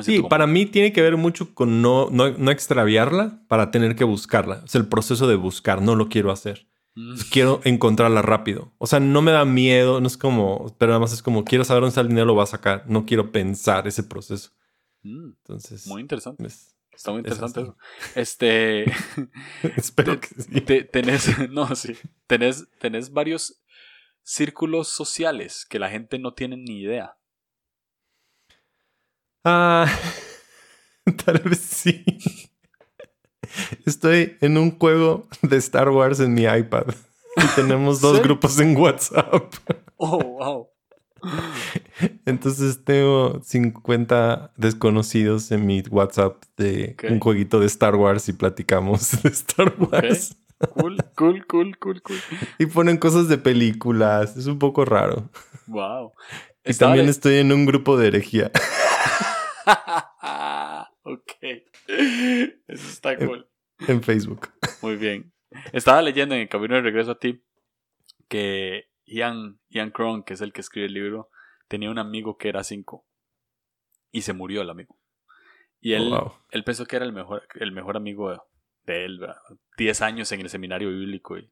Sí, 0.01 0.21
para 0.21 0.47
mí 0.47 0.65
tiene 0.65 0.91
que 0.91 1.01
ver 1.01 1.17
mucho 1.17 1.53
con 1.53 1.81
no, 1.81 2.09
no, 2.09 2.29
no, 2.29 2.51
extraviarla 2.51 3.43
para 3.47 3.71
tener 3.71 3.95
que 3.95 4.03
buscarla. 4.03 4.63
Es 4.65 4.75
el 4.75 4.87
proceso 4.87 5.27
de 5.27 5.35
buscar, 5.35 5.81
no 5.81 5.95
lo 5.95 6.09
quiero 6.09 6.31
hacer. 6.31 6.67
Mm. 6.97 7.15
Quiero 7.29 7.61
encontrarla 7.63 8.23
rápido. 8.23 8.73
O 8.79 8.87
sea, 8.87 8.99
no 8.99 9.21
me 9.21 9.31
da 9.31 9.45
miedo, 9.45 10.01
no 10.01 10.07
es 10.07 10.17
como, 10.17 10.75
pero 10.79 10.93
además 10.93 11.13
es 11.13 11.21
como, 11.21 11.45
quiero 11.45 11.63
saber 11.63 11.81
dónde 11.81 11.89
está 11.89 12.01
el 12.01 12.07
dinero, 12.07 12.25
lo 12.25 12.33
voy 12.33 12.41
a 12.41 12.47
sacar. 12.47 12.85
No 12.87 13.05
quiero 13.05 13.31
pensar 13.31 13.87
ese 13.87 14.01
proceso. 14.01 14.49
Mm. 15.03 15.27
Entonces. 15.27 15.85
Muy 15.85 16.01
interesante. 16.01 16.43
está 16.91 17.11
muy 17.11 17.19
interesante 17.19 17.61
eso. 17.61 17.77
Este. 18.15 18.85
Espero 19.77 20.19
que 20.19 20.27
sí. 20.41 20.61
tenés, 20.91 21.37
no, 21.51 21.75
sí. 21.75 21.95
Tenés, 22.25 22.67
tenés 22.79 23.11
varios 23.11 23.61
círculos 24.23 24.87
sociales 24.87 25.67
que 25.69 25.77
la 25.77 25.91
gente 25.91 26.17
no 26.17 26.33
tiene 26.33 26.57
ni 26.57 26.81
idea. 26.81 27.15
Ah, 29.43 29.87
tal 31.25 31.37
vez 31.45 31.59
sí. 31.59 32.03
Estoy 33.85 34.37
en 34.41 34.57
un 34.57 34.77
juego 34.77 35.27
de 35.41 35.57
Star 35.57 35.89
Wars 35.89 36.19
en 36.19 36.33
mi 36.33 36.43
iPad. 36.43 36.87
Y 37.37 37.55
tenemos 37.55 38.01
dos 38.01 38.21
grupos 38.21 38.59
en 38.59 38.75
WhatsApp. 38.75 39.53
Oh, 39.97 40.17
wow. 40.17 40.67
Entonces 42.25 42.83
tengo 42.83 43.41
50 43.43 44.51
desconocidos 44.55 45.51
en 45.51 45.65
mi 45.65 45.81
WhatsApp 45.89 46.43
de 46.57 46.95
un 47.09 47.19
jueguito 47.19 47.59
de 47.59 47.65
Star 47.65 47.95
Wars 47.95 48.29
y 48.29 48.33
platicamos 48.33 49.21
de 49.23 49.29
Star 49.29 49.73
Wars. 49.77 50.35
Cool, 50.73 50.97
cool, 51.15 51.45
cool, 51.45 51.77
cool, 51.77 52.01
cool. 52.01 52.17
Y 52.57 52.65
ponen 52.65 52.97
cosas 52.97 53.27
de 53.27 53.37
películas. 53.37 54.35
Es 54.37 54.47
un 54.47 54.57
poco 54.57 54.85
raro. 54.85 55.29
Wow. 55.67 56.13
Y 56.65 56.73
también 56.73 57.07
estoy 57.07 57.35
en 57.37 57.51
un 57.51 57.65
grupo 57.65 57.97
de 57.97 58.07
herejía. 58.07 58.51
ok. 61.03 61.31
Eso 62.67 62.89
está 62.89 63.17
cool. 63.17 63.49
En, 63.87 64.03
Facebook. 64.03 64.49
Muy 64.81 64.95
bien. 64.95 65.33
Estaba 65.71 66.01
leyendo 66.01 66.35
en 66.35 66.41
el 66.41 66.49
camino 66.49 66.75
de 66.75 66.81
regreso 66.81 67.11
a 67.11 67.19
ti 67.19 67.43
que 68.27 68.89
Ian, 69.05 69.59
Ian 69.69 69.91
Cron, 69.91 70.23
que 70.23 70.33
es 70.33 70.41
el 70.41 70.51
que 70.51 70.61
escribe 70.61 70.87
el 70.87 70.93
libro, 70.93 71.29
tenía 71.67 71.89
un 71.89 71.99
amigo 71.99 72.37
que 72.37 72.49
era 72.49 72.63
cinco. 72.63 73.05
Y 74.11 74.21
se 74.21 74.33
murió 74.33 74.61
el 74.61 74.69
amigo. 74.69 74.97
Y 75.79 75.93
él, 75.93 76.11
él 76.51 76.63
pensó 76.63 76.85
que 76.85 76.95
era 76.95 77.05
el 77.05 77.13
mejor, 77.13 77.47
el 77.55 77.71
mejor 77.71 77.97
amigo 77.97 78.31
de, 78.85 79.05
él, 79.05 79.19
Diez 79.77 80.01
años 80.01 80.31
en 80.31 80.41
el 80.41 80.49
seminario 80.49 80.89
bíblico 80.89 81.37
y 81.37 81.49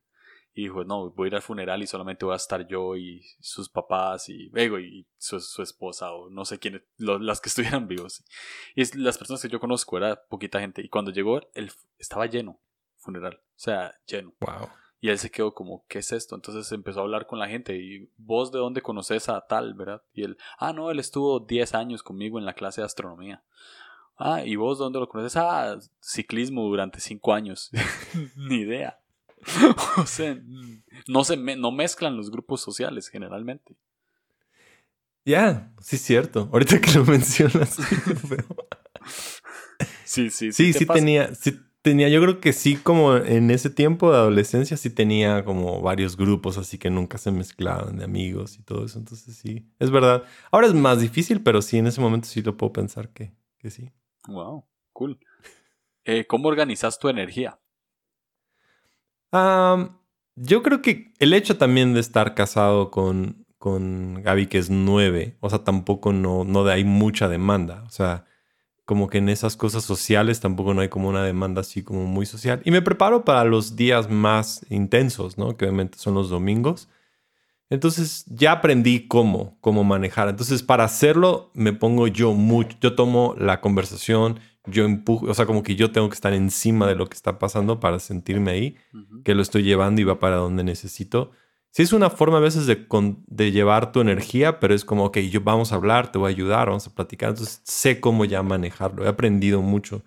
y 0.57 0.63
dijo, 0.63 0.85
no, 0.85 1.11
voy 1.11 1.25
a 1.25 1.27
ir 1.27 1.35
al 1.35 1.41
funeral 1.41 1.83
y 1.83 1.87
solamente 1.87 2.23
voy 2.23 2.31
a 2.31 2.37
estar 2.37 2.65
yo 2.65 2.95
y 2.95 3.21
sus 3.41 3.67
papás 3.67 4.29
y, 4.29 4.49
y 4.55 5.05
su, 5.17 5.41
su 5.41 5.61
esposa 5.61 6.13
o 6.13 6.29
no 6.29 6.45
sé 6.45 6.59
quiénes, 6.59 6.81
las 6.97 7.41
que 7.41 7.49
estuvieran 7.49 7.89
vivos. 7.89 8.23
Y 8.73 8.81
es, 8.81 8.95
las 8.95 9.17
personas 9.17 9.41
que 9.41 9.49
yo 9.49 9.59
conozco 9.59 9.97
era 9.97 10.15
poquita 10.27 10.61
gente. 10.61 10.81
Y 10.81 10.87
cuando 10.87 11.11
llegó, 11.11 11.41
él 11.53 11.69
estaba 11.99 12.25
lleno, 12.27 12.61
funeral, 12.95 13.35
o 13.35 13.59
sea, 13.59 13.93
lleno. 14.07 14.33
Wow. 14.39 14.69
Y 15.01 15.09
él 15.09 15.19
se 15.19 15.29
quedó 15.29 15.53
como, 15.53 15.85
¿qué 15.89 15.99
es 15.99 16.13
esto? 16.13 16.35
Entonces 16.35 16.71
empezó 16.71 17.01
a 17.01 17.03
hablar 17.03 17.27
con 17.27 17.37
la 17.37 17.49
gente 17.49 17.75
y 17.75 18.09
vos 18.15 18.53
de 18.53 18.59
dónde 18.59 18.81
conoces 18.81 19.27
a 19.27 19.41
tal, 19.41 19.73
¿verdad? 19.73 20.03
Y 20.13 20.23
él, 20.23 20.37
ah, 20.57 20.71
no, 20.71 20.89
él 20.89 20.99
estuvo 20.99 21.41
10 21.41 21.75
años 21.75 22.01
conmigo 22.01 22.39
en 22.39 22.45
la 22.45 22.53
clase 22.53 22.79
de 22.79 22.85
astronomía. 22.85 23.43
Ah, 24.15 24.45
¿y 24.45 24.55
vos 24.55 24.77
dónde 24.77 24.99
lo 24.99 25.09
conoces? 25.09 25.35
Ah, 25.35 25.77
ciclismo 25.99 26.63
durante 26.63 27.01
5 27.01 27.33
años. 27.33 27.71
Ni 28.37 28.61
idea. 28.61 29.01
o 29.97 30.05
sea, 30.05 30.37
no, 31.07 31.23
se 31.23 31.37
no 31.37 31.71
mezclan 31.71 32.17
los 32.17 32.31
grupos 32.31 32.61
sociales 32.61 33.07
generalmente. 33.09 33.75
Ya, 35.25 35.73
sí 35.81 35.95
es 35.95 36.03
cierto. 36.03 36.49
Ahorita 36.51 36.79
que 36.79 36.91
lo 36.91 37.05
mencionas. 37.05 37.75
sí, 40.05 40.29
sí, 40.29 40.51
sí. 40.51 40.73
Sí, 40.73 40.73
sí 40.73 40.85
tenía, 40.85 41.31
tenía, 41.81 42.09
yo 42.09 42.21
creo 42.21 42.39
que 42.39 42.53
sí, 42.53 42.75
como 42.75 43.15
en 43.15 43.49
ese 43.49 43.71
tiempo 43.71 44.11
de 44.11 44.17
adolescencia, 44.17 44.77
sí 44.77 44.89
tenía 44.89 45.43
como 45.43 45.81
varios 45.81 46.15
grupos, 46.15 46.57
así 46.57 46.77
que 46.77 46.91
nunca 46.91 47.17
se 47.17 47.31
mezclaban 47.31 47.97
de 47.97 48.05
amigos 48.05 48.57
y 48.59 48.63
todo 48.63 48.85
eso. 48.85 48.99
Entonces 48.99 49.35
sí, 49.35 49.67
es 49.79 49.89
verdad. 49.89 50.23
Ahora 50.51 50.67
es 50.67 50.73
más 50.73 51.01
difícil, 51.01 51.41
pero 51.41 51.61
sí, 51.61 51.77
en 51.77 51.87
ese 51.87 52.01
momento 52.01 52.27
sí 52.27 52.43
lo 52.43 52.55
puedo 52.55 52.73
pensar 52.73 53.09
que, 53.09 53.33
que 53.57 53.71
sí. 53.71 53.91
Wow, 54.27 54.65
cool. 54.93 55.19
Eh, 56.03 56.25
¿Cómo 56.27 56.49
organizas 56.49 56.99
tu 56.99 57.09
energía? 57.09 57.59
Yo 60.35 60.63
creo 60.63 60.81
que 60.81 61.13
el 61.19 61.33
hecho 61.33 61.57
también 61.57 61.93
de 61.93 61.99
estar 61.99 62.35
casado 62.35 62.91
con, 62.91 63.45
con 63.57 64.21
Gaby, 64.21 64.47
que 64.47 64.57
es 64.57 64.69
nueve, 64.69 65.37
o 65.39 65.49
sea, 65.49 65.63
tampoco 65.63 66.13
no, 66.13 66.43
no 66.43 66.65
hay 66.67 66.83
mucha 66.83 67.27
demanda. 67.27 67.83
O 67.87 67.89
sea, 67.89 68.25
como 68.85 69.09
que 69.09 69.17
en 69.17 69.29
esas 69.29 69.57
cosas 69.57 69.83
sociales 69.83 70.39
tampoco 70.39 70.73
no 70.73 70.81
hay 70.81 70.89
como 70.89 71.09
una 71.09 71.23
demanda 71.23 71.61
así 71.61 71.83
como 71.83 72.05
muy 72.05 72.25
social. 72.25 72.61
Y 72.63 72.71
me 72.71 72.83
preparo 72.83 73.25
para 73.25 73.43
los 73.43 73.75
días 73.75 74.09
más 74.09 74.65
intensos, 74.69 75.37
¿no? 75.37 75.57
Que 75.57 75.65
obviamente 75.65 75.97
son 75.97 76.13
los 76.13 76.29
domingos. 76.29 76.87
Entonces 77.69 78.25
ya 78.27 78.51
aprendí 78.51 79.07
cómo, 79.07 79.57
cómo 79.59 79.83
manejar. 79.83 80.29
Entonces 80.29 80.61
para 80.61 80.83
hacerlo 80.83 81.49
me 81.55 81.73
pongo 81.73 82.07
yo 82.07 82.33
mucho, 82.33 82.77
yo 82.79 82.93
tomo 82.93 83.35
la 83.39 83.59
conversación, 83.59 84.39
yo 84.67 84.85
empujo, 84.85 85.27
o 85.27 85.33
sea, 85.33 85.45
como 85.45 85.63
que 85.63 85.75
yo 85.75 85.91
tengo 85.91 86.09
que 86.09 86.15
estar 86.15 86.33
encima 86.33 86.87
de 86.87 86.95
lo 86.95 87.07
que 87.07 87.15
está 87.15 87.39
pasando 87.39 87.79
para 87.79 87.99
sentirme 87.99 88.51
ahí, 88.51 88.75
que 89.23 89.35
lo 89.35 89.41
estoy 89.41 89.63
llevando 89.63 90.01
y 90.01 90.03
va 90.03 90.19
para 90.19 90.37
donde 90.37 90.63
necesito. 90.63 91.31
Sí 91.71 91.83
es 91.83 91.91
una 91.91 92.09
forma 92.09 92.37
a 92.37 92.41
veces 92.41 92.67
de, 92.67 92.87
de, 93.27 93.51
llevar 93.51 93.91
tu 93.91 93.99
energía, 93.99 94.61
pero 94.61 94.73
es 94.73 94.85
como, 94.85 95.05
ok, 95.05 95.17
yo 95.17 95.41
vamos 95.41 95.73
a 95.73 95.75
hablar, 95.75 96.11
te 96.11 96.17
voy 96.17 96.31
a 96.31 96.35
ayudar, 96.35 96.67
vamos 96.67 96.87
a 96.87 96.95
platicar. 96.95 97.31
Entonces 97.31 97.61
sé 97.65 97.99
cómo 97.99 98.23
ya 98.23 98.41
manejarlo. 98.43 99.03
He 99.03 99.09
aprendido 99.09 99.61
mucho 99.61 100.01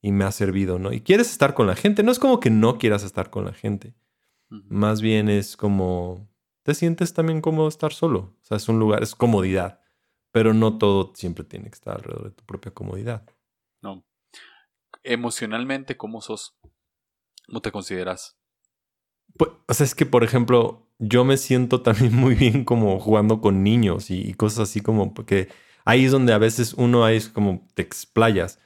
y 0.00 0.10
me 0.10 0.24
ha 0.24 0.32
servido, 0.32 0.78
¿no? 0.78 0.92
Y 0.92 1.02
quieres 1.02 1.30
estar 1.30 1.52
con 1.52 1.66
la 1.66 1.76
gente. 1.76 2.02
No 2.02 2.12
es 2.12 2.18
como 2.18 2.40
que 2.40 2.48
no 2.48 2.78
quieras 2.78 3.04
estar 3.04 3.28
con 3.28 3.44
la 3.44 3.52
gente. 3.52 3.94
Más 4.48 5.00
bien 5.00 5.28
es 5.28 5.56
como, 5.56 6.28
te 6.62 6.74
sientes 6.74 7.14
también 7.14 7.40
cómodo 7.40 7.68
estar 7.68 7.92
solo. 7.92 8.34
O 8.42 8.44
sea, 8.44 8.56
es 8.56 8.68
un 8.68 8.78
lugar, 8.78 9.02
es 9.02 9.14
comodidad. 9.14 9.80
Pero 10.30 10.54
no 10.54 10.78
todo 10.78 11.12
siempre 11.14 11.44
tiene 11.44 11.66
que 11.66 11.74
estar 11.74 11.96
alrededor 11.96 12.24
de 12.24 12.30
tu 12.30 12.44
propia 12.44 12.72
comodidad. 12.72 13.24
Emocionalmente, 15.04 15.96
¿cómo 15.96 16.20
sos? 16.20 16.56
¿Cómo 17.46 17.60
te 17.60 17.72
consideras? 17.72 18.36
Pues, 19.36 19.50
o 19.66 19.74
sea, 19.74 19.84
es 19.84 19.94
que, 19.94 20.06
por 20.06 20.24
ejemplo, 20.24 20.88
yo 20.98 21.24
me 21.24 21.36
siento 21.36 21.82
también 21.82 22.14
muy 22.16 22.34
bien 22.34 22.64
como 22.64 22.98
jugando 23.00 23.40
con 23.40 23.62
niños 23.62 24.10
y, 24.10 24.34
cosas 24.34 24.70
así 24.70 24.80
como 24.80 25.14
porque 25.14 25.48
ahí 25.84 26.04
es 26.04 26.12
donde 26.12 26.32
a 26.32 26.38
veces 26.38 26.74
uno 26.74 27.04
ahí 27.04 27.16
es 27.16 27.28
como 27.28 27.66
te 27.74 27.82
explayas. 27.82 28.58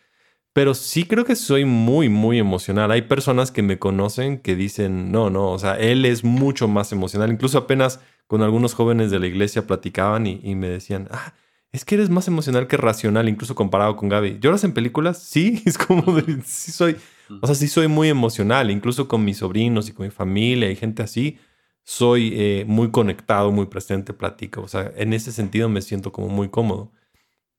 Pero 0.53 0.75
sí 0.75 1.05
creo 1.05 1.27
que 1.27 1.37
soy 1.37 1.66
muy, 1.66 2.09
muy 2.09 2.38
emocional. 2.38 2.90
Hay 2.90 3.03
personas 3.03 3.51
que 3.51 3.62
me 3.62 3.79
conocen 3.79 4.38
que 4.38 4.57
dicen, 4.57 5.12
no, 5.12 5.29
no, 5.29 5.51
o 5.53 5.59
sea, 5.59 5.75
él 5.75 6.07
es 6.07 6.25
mucho 6.25 6.66
más 6.66 6.92
emocional. 6.92 7.31
Incluso 7.31 7.59
apenas 7.59 8.01
con 8.27 8.42
algunos 8.42 8.72
jóvenes 8.72 9.11
de 9.11 9.18
la 9.18 9.27
iglesia 9.27 9.66
platicaban 9.66 10.27
y, 10.27 10.55
me 10.55 10.68
decían, 10.68 11.09
ah, 11.11 11.35
es 11.77 11.85
que 11.85 11.95
eres 11.95 12.09
más 12.09 12.27
emocional 12.27 12.67
que 12.67 12.79
racional, 12.79 13.29
incluso 13.29 13.55
comparado 13.55 13.97
con 13.97 14.09
Gaby. 14.09 14.39
¿Lloras 14.41 14.65
en 14.65 14.73
películas? 14.73 15.23
Sí, 15.23 15.62
es 15.67 15.77
como, 15.77 16.05
sí 16.45 16.73
soy, 16.73 16.97
o 17.43 17.47
sea, 17.47 17.55
sí 17.55 17.69
soy 17.69 17.87
muy 17.87 18.09
emocional, 18.09 18.71
incluso 18.71 19.07
con 19.07 19.25
mis 19.25 19.39
sobrinos 19.39 19.89
y 19.89 19.93
con 19.93 20.07
mi 20.07 20.11
familia 20.11 20.71
y 20.71 20.77
gente 20.77 21.03
así 21.03 21.39
soy 21.83 22.33
eh, 22.35 22.65
muy 22.67 22.91
conectado, 22.91 23.53
muy 23.53 23.67
presente, 23.67 24.15
platico. 24.15 24.62
O 24.62 24.69
sea, 24.69 24.91
en 24.97 25.12
ese 25.12 25.31
sentido 25.33 25.69
me 25.69 25.83
siento 25.83 26.12
como 26.12 26.29
muy 26.29 26.49
cómodo. 26.49 26.93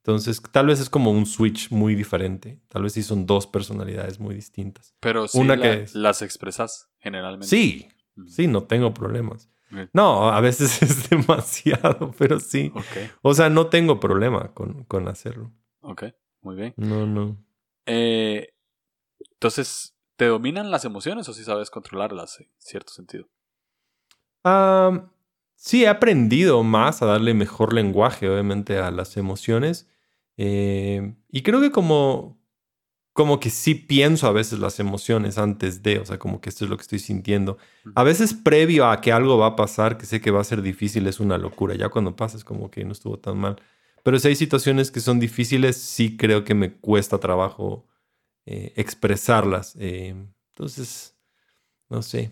Entonces, 0.03 0.41
tal 0.51 0.65
vez 0.65 0.79
es 0.79 0.89
como 0.89 1.11
un 1.11 1.25
switch 1.25 1.71
muy 1.71 1.93
diferente. 1.93 2.59
Tal 2.69 2.83
vez 2.83 2.93
sí 2.93 3.03
son 3.03 3.27
dos 3.27 3.45
personalidades 3.45 4.19
muy 4.19 4.33
distintas. 4.33 4.95
Pero 4.99 5.27
sí 5.27 5.37
Una 5.37 5.61
que 5.61 5.85
las 5.93 6.23
expresas 6.23 6.89
generalmente. 6.97 7.47
Sí, 7.47 7.87
sí, 8.25 8.47
no 8.47 8.63
tengo 8.63 8.93
problemas. 8.93 9.47
No, 9.93 10.29
a 10.29 10.39
veces 10.41 10.81
es 10.81 11.09
demasiado, 11.09 12.13
pero 12.17 12.39
sí. 12.39 12.71
O 13.21 13.33
sea, 13.33 13.49
no 13.49 13.67
tengo 13.67 13.99
problema 13.99 14.53
con, 14.53 14.83
con, 14.85 15.07
hacerlo. 15.07 15.51
Ok, 15.81 16.05
muy 16.41 16.55
bien. 16.55 16.73
No, 16.77 17.05
no. 17.05 17.37
Eh, 17.85 18.53
entonces, 19.31 19.95
¿te 20.15 20.25
dominan 20.25 20.71
las 20.71 20.85
emociones 20.85 21.27
o 21.29 21.33
sí 21.33 21.43
sabes 21.43 21.69
controlarlas 21.69 22.39
en 22.39 22.47
cierto 22.57 22.93
sentido? 22.93 23.27
sí, 25.57 25.83
he 25.83 25.89
aprendido 25.89 26.63
más 26.63 27.01
a 27.01 27.05
darle 27.05 27.33
mejor 27.33 27.73
lenguaje, 27.73 28.29
obviamente, 28.29 28.77
a 28.77 28.91
las 28.91 29.17
emociones. 29.17 29.89
Eh, 30.37 31.15
y 31.29 31.43
creo 31.43 31.59
que 31.59 31.71
como, 31.71 32.36
como 33.17 33.39
que 33.39 33.49
sí 33.49 33.73
pienso 33.73 34.27
a 34.27 34.31
veces 34.31 34.59
las 34.59 34.79
emociones 34.79 35.39
antes 35.39 35.81
de, 35.81 35.97
o 35.97 36.05
sea, 36.05 36.19
como 36.19 36.39
que 36.39 36.49
esto 36.49 36.65
es 36.65 36.69
lo 36.69 36.77
que 36.77 36.83
estoy 36.83 36.99
sintiendo. 36.99 37.57
A 37.95 38.03
veces 38.03 38.35
previo 38.35 38.87
a 38.87 39.01
que 39.01 39.11
algo 39.11 39.39
va 39.39 39.47
a 39.47 39.55
pasar, 39.55 39.97
que 39.97 40.05
sé 40.05 40.21
que 40.21 40.29
va 40.29 40.39
a 40.39 40.43
ser 40.43 40.61
difícil, 40.61 41.07
es 41.07 41.19
una 41.19 41.39
locura. 41.39 41.73
Ya 41.73 41.89
cuando 41.89 42.15
pasa 42.15 42.37
es 42.37 42.43
como 42.43 42.69
que 42.69 42.85
no 42.85 42.91
estuvo 42.91 43.17
tan 43.17 43.39
mal. 43.39 43.59
Pero 44.03 44.19
si 44.19 44.27
hay 44.27 44.35
situaciones 44.35 44.91
que 44.91 44.99
son 44.99 45.19
difíciles, 45.19 45.77
sí 45.77 46.15
creo 46.15 46.43
que 46.43 46.53
me 46.53 46.73
cuesta 46.73 47.17
trabajo 47.17 47.87
eh, 48.45 48.73
expresarlas. 48.75 49.75
Eh, 49.79 50.13
entonces, 50.49 51.17
no 51.89 52.03
sé. 52.03 52.29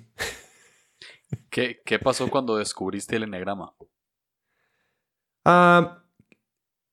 ¿Qué, 1.50 1.82
pasó 2.04 2.30
cuando 2.30 2.58
descubriste 2.58 3.16
el 3.16 3.24
enegrama? 3.24 3.74
Ah, 5.44 6.04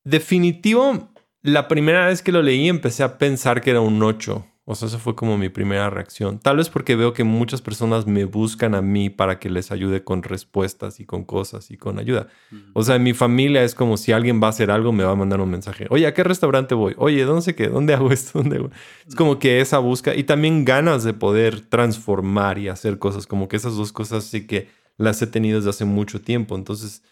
definitivo, 0.02 1.11
la 1.42 1.68
primera 1.68 2.06
vez 2.06 2.22
que 2.22 2.32
lo 2.32 2.42
leí 2.42 2.68
empecé 2.68 3.02
a 3.02 3.18
pensar 3.18 3.60
que 3.60 3.70
era 3.70 3.80
un 3.80 4.02
8. 4.02 4.46
O 4.64 4.76
sea, 4.76 4.86
esa 4.86 4.98
fue 4.98 5.16
como 5.16 5.36
mi 5.36 5.48
primera 5.48 5.90
reacción. 5.90 6.38
Tal 6.38 6.58
vez 6.58 6.68
porque 6.68 6.94
veo 6.94 7.12
que 7.12 7.24
muchas 7.24 7.60
personas 7.60 8.06
me 8.06 8.24
buscan 8.24 8.76
a 8.76 8.80
mí 8.80 9.10
para 9.10 9.40
que 9.40 9.50
les 9.50 9.72
ayude 9.72 10.04
con 10.04 10.22
respuestas 10.22 11.00
y 11.00 11.04
con 11.04 11.24
cosas 11.24 11.72
y 11.72 11.76
con 11.76 11.98
ayuda. 11.98 12.28
O 12.72 12.84
sea, 12.84 12.94
en 12.94 13.02
mi 13.02 13.12
familia 13.12 13.64
es 13.64 13.74
como 13.74 13.96
si 13.96 14.12
alguien 14.12 14.40
va 14.40 14.46
a 14.46 14.50
hacer 14.50 14.70
algo, 14.70 14.92
me 14.92 15.02
va 15.02 15.12
a 15.12 15.16
mandar 15.16 15.40
un 15.40 15.50
mensaje. 15.50 15.88
Oye, 15.90 16.06
¿a 16.06 16.14
qué 16.14 16.22
restaurante 16.22 16.76
voy? 16.76 16.94
Oye, 16.96 17.24
¿dónde 17.24 17.42
sé 17.42 17.56
qué? 17.56 17.66
¿Dónde 17.66 17.92
hago 17.92 18.12
esto? 18.12 18.38
¿Dónde 18.38 18.70
Es 19.08 19.16
como 19.16 19.40
que 19.40 19.60
esa 19.60 19.78
busca 19.78 20.14
y 20.14 20.22
también 20.22 20.64
ganas 20.64 21.02
de 21.02 21.12
poder 21.12 21.62
transformar 21.62 22.58
y 22.58 22.68
hacer 22.68 23.00
cosas. 23.00 23.26
Como 23.26 23.48
que 23.48 23.56
esas 23.56 23.74
dos 23.74 23.92
cosas 23.92 24.22
sí 24.22 24.46
que 24.46 24.68
las 24.96 25.20
he 25.22 25.26
tenido 25.26 25.58
desde 25.58 25.70
hace 25.70 25.84
mucho 25.84 26.20
tiempo. 26.20 26.54
Entonces, 26.54 27.02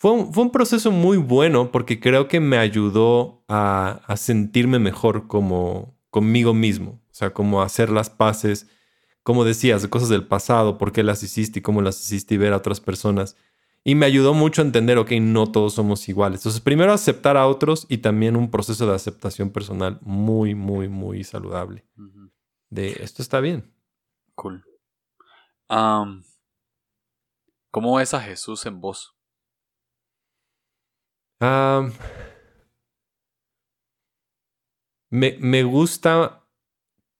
fue 0.00 0.12
un, 0.12 0.32
fue 0.32 0.44
un 0.44 0.50
proceso 0.50 0.90
muy 0.90 1.18
bueno 1.18 1.70
porque 1.70 2.00
creo 2.00 2.26
que 2.26 2.40
me 2.40 2.56
ayudó 2.56 3.44
a, 3.48 4.00
a 4.06 4.16
sentirme 4.16 4.78
mejor 4.78 5.26
como 5.26 5.94
conmigo 6.08 6.54
mismo, 6.54 7.02
o 7.10 7.14
sea, 7.14 7.34
como 7.34 7.60
hacer 7.60 7.90
las 7.90 8.08
paces, 8.08 8.66
como 9.22 9.44
decías, 9.44 9.82
de 9.82 9.90
cosas 9.90 10.08
del 10.08 10.26
pasado, 10.26 10.78
por 10.78 10.92
qué 10.92 11.02
las 11.02 11.22
hiciste 11.22 11.58
y 11.58 11.62
cómo 11.62 11.82
las 11.82 12.00
hiciste 12.00 12.34
y 12.34 12.38
ver 12.38 12.54
a 12.54 12.56
otras 12.56 12.80
personas. 12.80 13.36
Y 13.84 13.94
me 13.94 14.06
ayudó 14.06 14.32
mucho 14.32 14.62
a 14.62 14.64
entender, 14.64 14.96
ok, 14.96 15.12
no 15.20 15.52
todos 15.52 15.74
somos 15.74 16.08
iguales. 16.08 16.40
Entonces, 16.40 16.62
primero 16.62 16.94
aceptar 16.94 17.36
a 17.36 17.46
otros 17.46 17.84
y 17.90 17.98
también 17.98 18.36
un 18.36 18.50
proceso 18.50 18.86
de 18.86 18.94
aceptación 18.94 19.50
personal 19.50 19.98
muy, 20.00 20.54
muy, 20.54 20.88
muy 20.88 21.24
saludable. 21.24 21.84
De 22.70 22.92
esto 23.02 23.20
está 23.20 23.40
bien. 23.40 23.70
Cool. 24.34 24.64
¿Cómo 27.70 27.96
ves 27.96 28.14
a 28.14 28.20
Jesús 28.22 28.64
en 28.64 28.80
vos? 28.80 29.19
Me, 35.10 35.62
gusta 35.64 36.44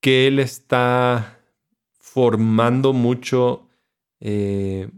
que 0.00 0.26
él 0.26 0.38
está 0.38 1.40
formando 1.98 2.92
mucho. 2.92 3.68
Eh, 4.20 4.90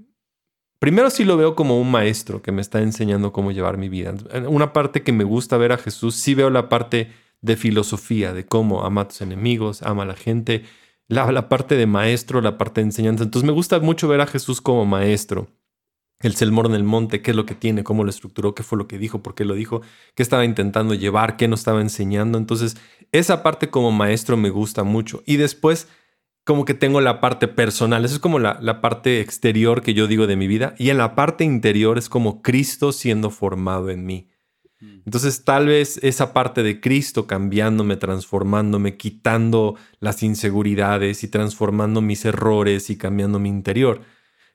primero 0.79 1.09
sí 1.11 1.25
lo 1.25 1.37
veo 1.37 1.55
como 1.55 1.81
un 1.81 1.91
maestro 1.91 2.43
que 2.43 2.53
me 2.53 2.61
está 2.61 2.81
enseñando 2.81 3.33
cómo 3.33 3.53
llevar 3.53 3.79
mi 3.79 3.89
vida. 3.89 4.15
Una 4.49 4.73
parte 4.73 5.03
que 5.03 5.13
me 5.13 5.25
gusta 5.25 5.57
ver 5.57 5.73
a 5.73 5.79
Jesús, 5.79 6.17
sí 6.17 6.35
veo 6.35 6.51
la 6.51 6.69
parte 6.69 7.13
de 7.41 7.57
filosofía, 7.57 8.33
de 8.33 8.47
cómo 8.47 8.85
ama 8.85 9.03
a 9.03 9.09
tus 9.09 9.21
enemigos, 9.21 9.83
ama 9.83 10.03
a 10.03 10.07
la 10.07 10.15
gente, 10.15 10.65
la, 11.09 11.31
la 11.33 11.49
parte 11.49 11.77
de 11.77 11.87
maestro, 11.87 12.41
la 12.41 12.59
parte 12.59 12.81
de 12.81 12.87
enseñanza. 12.87 13.25
Entonces 13.25 13.47
me 13.47 13.53
gusta 13.53 13.79
mucho 13.81 14.09
ver 14.09 14.21
a 14.21 14.27
Jesús 14.27 14.61
como 14.61 14.85
maestro 14.85 15.49
el 16.23 16.37
Selmor 16.37 16.67
en 16.67 16.75
el 16.75 16.85
monte, 16.85 17.21
qué 17.21 17.33
es 17.33 17.37
lo 17.37 17.47
que 17.47 17.55
tiene, 17.55 17.85
cómo 17.85 18.05
lo 18.05 18.11
estructuró, 18.11 18.55
qué 18.55 18.63
fue 18.63 18.79
lo 18.79 18.87
que 18.87 18.99
dijo, 18.99 19.23
por 19.23 19.35
qué 19.35 19.45
lo 19.45 19.55
dijo, 19.55 19.83
qué 20.15 20.23
estaba 20.23 20.45
intentando 20.45 20.95
llevar, 20.95 21.37
qué 21.37 21.49
nos 21.49 21.61
estaba 21.61 21.81
enseñando. 21.81 22.39
Entonces, 22.39 22.77
esa 23.11 23.43
parte 23.43 23.71
como 23.71 23.91
maestro 23.91 24.37
me 24.37 24.51
gusta 24.51 24.85
mucho. 24.85 25.23
Y 25.27 25.37
después, 25.37 25.89
como 26.45 26.65
que 26.65 26.75
tengo 26.75 27.01
la 27.01 27.21
parte 27.21 27.49
personal, 27.49 28.05
eso 28.05 28.15
es 28.15 28.21
como 28.21 28.39
la, 28.39 28.59
la 28.61 28.81
parte 28.81 29.21
exterior 29.21 29.83
que 29.83 29.95
yo 29.95 30.07
digo 30.07 30.27
de 30.27 30.37
mi 30.37 30.47
vida. 30.47 30.75
Y 30.79 30.91
en 30.91 30.99
la 30.99 31.15
parte 31.15 31.45
interior 31.45 31.99
es 31.99 32.09
como 32.09 32.41
Cristo 32.41 32.93
siendo 32.93 33.31
formado 33.31 33.91
en 33.91 34.07
mí. 34.07 34.29
Mm. 34.81 35.03
Entonces, 35.05 35.45
tal 35.45 35.67
vez 35.67 35.99
esa 36.05 36.33
parte 36.33 36.63
de 36.63 36.81
Cristo 36.81 37.27
cambiándome, 37.27 37.97
transformándome, 37.97 38.97
quitando 38.97 39.75
las 39.99 40.23
inseguridades 40.23 41.25
y 41.25 41.29
transformando 41.29 42.01
mis 42.01 42.25
errores 42.25 42.91
y 42.91 42.97
cambiando 42.97 43.41
mi 43.41 43.49
interior 43.49 44.03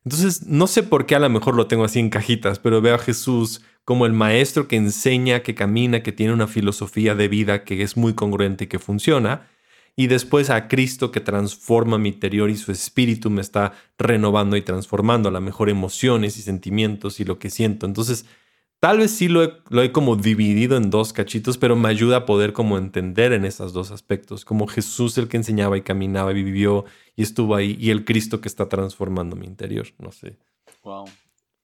entonces, 0.07 0.47
no 0.47 0.67
sé 0.67 0.83
por 0.83 1.05
qué 1.05 1.15
a 1.15 1.19
lo 1.19 1.29
mejor 1.29 1.53
lo 1.53 1.67
tengo 1.67 1.83
así 1.83 1.99
en 1.99 2.09
cajitas, 2.09 2.59
pero 2.59 2.79
veo 2.79 2.95
a 2.95 2.97
Jesús 2.97 3.61
como 3.83 4.05
el 4.05 4.13
maestro 4.13 4.69
que 4.69 4.77
enseña, 4.77 5.41
que 5.41 5.53
camina, 5.53 6.01
que 6.01 6.13
tiene 6.13 6.31
una 6.31 6.47
filosofía 6.47 7.13
de 7.13 7.27
vida 7.27 7.65
que 7.65 7.81
es 7.81 7.97
muy 7.97 8.13
congruente 8.13 8.63
y 8.63 8.67
que 8.67 8.79
funciona. 8.79 9.49
y 9.97 10.07
después 10.07 10.49
a 10.49 10.69
Cristo 10.69 11.11
que 11.11 11.19
transforma 11.19 11.97
mi 11.97 12.07
interior 12.09 12.49
y 12.49 12.55
su 12.55 12.71
espíritu 12.71 13.29
me 13.29 13.41
está 13.41 13.73
renovando 13.97 14.55
y 14.55 14.61
transformando 14.61 15.27
a 15.27 15.31
la 15.33 15.41
mejor 15.41 15.69
emociones 15.69 16.37
y 16.37 16.41
sentimientos 16.41 17.19
y 17.19 17.25
lo 17.25 17.37
que 17.37 17.49
siento. 17.49 17.85
Entonces, 17.85 18.25
tal 18.79 18.99
vez 18.99 19.11
sí 19.11 19.27
lo 19.27 19.43
he, 19.43 19.61
lo 19.69 19.81
he 19.81 19.91
como 19.91 20.15
dividido 20.15 20.77
en 20.77 20.89
dos 20.89 21.13
cachitos, 21.13 21.57
pero 21.57 21.75
me 21.75 21.89
ayuda 21.89 22.17
a 22.17 22.25
poder 22.25 22.53
como 22.53 22.77
entender 22.77 23.33
en 23.33 23.45
esos 23.45 23.73
dos 23.73 23.91
aspectos, 23.91 24.45
como 24.45 24.67
Jesús 24.67 25.17
el 25.17 25.27
que 25.27 25.37
enseñaba 25.37 25.77
y 25.77 25.81
caminaba 25.81 26.31
y 26.31 26.43
vivió 26.43 26.85
y 27.15 27.23
estuvo 27.23 27.55
ahí 27.55 27.75
y 27.79 27.89
el 27.89 28.05
Cristo 28.05 28.41
que 28.41 28.47
está 28.47 28.69
transformando 28.69 29.35
mi 29.35 29.45
interior, 29.45 29.87
no 29.97 30.11
sé. 30.11 30.37
Wow. 30.83 31.05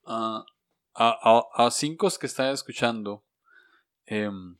Ah, 0.05 0.45
a, 0.95 1.43
a, 1.53 1.71
cinco 1.71 2.07
que 2.19 2.27
están 2.27 2.53
escuchando, 2.53 3.23
em, 4.05 4.57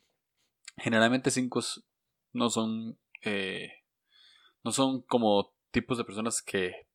generalmente 0.76 1.30
cinco 1.30 1.60
no 2.32 2.50
son 2.50 2.98
eh, 3.22 3.70
no 4.64 4.72
son 4.72 5.02
como 5.02 5.54
tipos 5.70 5.98
de 5.98 6.04
personas 6.04 6.42
que, 6.42 6.86